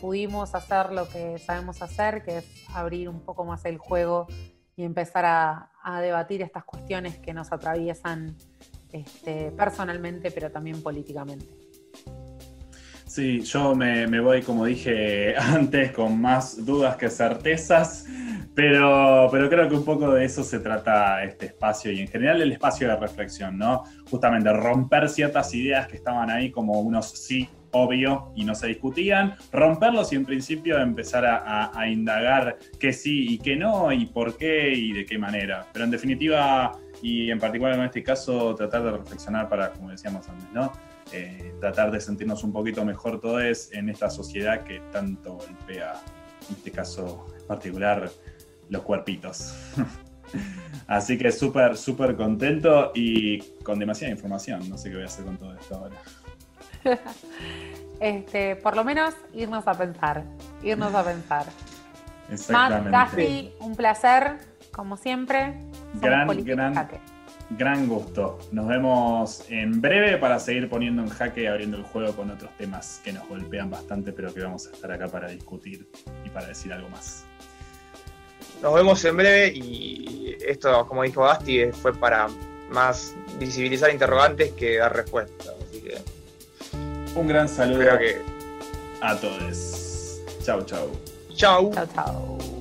pudimos 0.01 0.53
hacer 0.53 0.91
lo 0.91 1.07
que 1.07 1.37
sabemos 1.37 1.81
hacer, 1.81 2.21
que 2.21 2.39
es 2.39 2.45
abrir 2.73 3.07
un 3.07 3.21
poco 3.21 3.45
más 3.45 3.63
el 3.63 3.77
juego 3.77 4.27
y 4.75 4.83
empezar 4.83 5.23
a, 5.25 5.71
debatir 6.01 6.41
estas 6.41 6.65
cuestiones 6.65 7.17
que 7.17 7.33
nos 7.33 7.53
atraviesan 7.53 8.35
este, 8.91 9.51
personalmente, 9.51 10.29
pero 10.31 10.51
también 10.51 10.83
políticamente. 10.83 11.47
Sí, 13.05 13.39
yo 13.39 13.73
me, 13.73 14.19
voy, 14.19 14.41
como 14.41 14.65
dije 14.65 15.35
antes, 15.39 15.93
con 15.93 16.19
más 16.19 16.65
dudas 16.65 16.97
que 16.97 17.09
certezas, 17.09 18.05
pero, 18.57 19.29
pero 19.31 19.51
creo 19.51 19.69
que 19.69 19.75
un 19.75 19.85
poco 19.85 20.11
de 20.15 20.25
eso 20.25 20.43
se 20.43 20.57
trata 20.59 21.23
este 21.23 21.45
espacio 21.45 21.91
y 21.91 21.99
en 21.99 22.07
general 22.07 22.41
el 22.41 22.51
espacio 22.53 22.87
de 22.87 22.95
reflexión, 22.95 23.55
¿no? 23.55 23.83
Justamente 24.09 24.51
romper 24.51 25.09
ciertas 25.09 25.53
ideas 25.53 25.87
que 25.87 25.97
estaban 25.97 26.31
ahí 26.31 26.49
como 26.49 26.81
unos 26.81 27.07
sí 27.07 27.47
obvio 27.69 28.31
y 28.35 28.43
no 28.45 28.55
se 28.55 28.65
discutían, 28.65 29.35
romperlos 29.51 30.11
y 30.11 30.15
en 30.15 30.25
principio 30.25 30.79
empezar 30.79 31.23
a, 31.23 31.87
indagar 31.87 32.57
qué 32.79 32.93
sí 32.93 33.35
y 33.35 33.37
qué 33.37 33.55
no 33.55 33.91
y 33.91 34.07
por 34.07 34.37
qué 34.37 34.73
y 34.73 34.91
de 34.91 35.05
qué 35.05 35.19
manera. 35.19 35.67
Pero 35.71 35.85
en 35.85 35.91
definitiva, 35.91 36.71
y 37.03 37.29
en 37.29 37.37
particular 37.37 37.75
en 37.75 37.83
este 37.83 38.01
caso, 38.01 38.55
tratar 38.55 38.81
de 38.81 38.89
reflexionar 38.89 39.49
para, 39.49 39.71
como 39.71 39.91
decíamos 39.91 40.27
antes, 40.29 40.51
¿no? 40.51 40.73
Eh, 41.13 41.53
tratar 41.59 41.91
de 41.91 42.01
sentirnos 42.01 42.43
un 42.43 42.51
poquito 42.51 42.83
mejor 42.83 43.21
todos 43.21 43.71
en 43.71 43.89
esta 43.89 44.09
sociedad 44.09 44.63
que 44.63 44.81
tanto 44.91 45.33
golpea, 45.33 45.93
en 46.49 46.55
este 46.55 46.71
caso 46.71 47.27
particular, 47.47 48.09
los 48.69 48.81
cuerpitos. 48.83 49.53
Así 50.87 51.17
que 51.17 51.31
súper, 51.31 51.77
súper 51.77 52.15
contento 52.15 52.91
y 52.95 53.39
con 53.63 53.79
demasiada 53.79 54.13
información. 54.13 54.69
No 54.69 54.77
sé 54.77 54.89
qué 54.89 54.95
voy 54.95 55.03
a 55.03 55.07
hacer 55.07 55.25
con 55.25 55.37
todo 55.37 55.53
esto 55.53 55.75
ahora. 55.75 55.95
este, 57.99 58.55
por 58.55 58.75
lo 58.75 58.83
menos 58.83 59.13
irnos 59.33 59.67
a 59.67 59.73
pensar. 59.73 60.23
Irnos 60.63 60.93
a 60.93 61.03
pensar. 61.03 61.45
Exactamente. 62.31 63.53
un 63.59 63.75
placer, 63.75 64.37
como 64.71 64.97
siempre. 64.97 65.53
Gran, 66.01 66.43
gran, 66.43 66.89
gran 67.51 67.87
gusto. 67.87 68.39
Nos 68.51 68.67
vemos 68.67 69.45
en 69.49 69.81
breve 69.81 70.17
para 70.17 70.39
seguir 70.39 70.69
poniendo 70.69 71.01
en 71.01 71.09
jaque 71.09 71.43
y 71.43 71.45
abriendo 71.47 71.77
el 71.77 71.83
juego 71.83 72.13
con 72.15 72.29
otros 72.31 72.51
temas 72.57 73.01
que 73.03 73.13
nos 73.13 73.27
golpean 73.27 73.69
bastante, 73.69 74.11
pero 74.11 74.33
que 74.33 74.41
vamos 74.41 74.67
a 74.67 74.71
estar 74.71 74.91
acá 74.91 75.07
para 75.07 75.29
discutir 75.29 75.89
y 76.25 76.29
para 76.29 76.47
decir 76.47 76.73
algo 76.73 76.89
más. 76.89 77.26
Nos 78.61 78.73
vemos 78.73 79.03
en 79.05 79.17
breve 79.17 79.47
y 79.55 80.37
esto, 80.45 80.87
como 80.87 81.03
dijo 81.03 81.21
Basti, 81.21 81.71
fue 81.71 81.93
para 81.93 82.27
más 82.69 83.13
visibilizar 83.37 83.91
interrogantes 83.91 84.51
que 84.53 84.77
dar 84.77 84.95
respuestas. 84.95 85.53
Así 85.67 85.81
que 85.81 85.97
un 87.15 87.27
gran 87.27 87.47
saludo 87.47 87.89
a 89.01 89.15
todos. 89.17 90.21
Chau, 90.43 90.61
chau. 90.63 90.91
Chau. 91.35 91.71
Chau, 91.71 91.87
chau. 91.93 92.56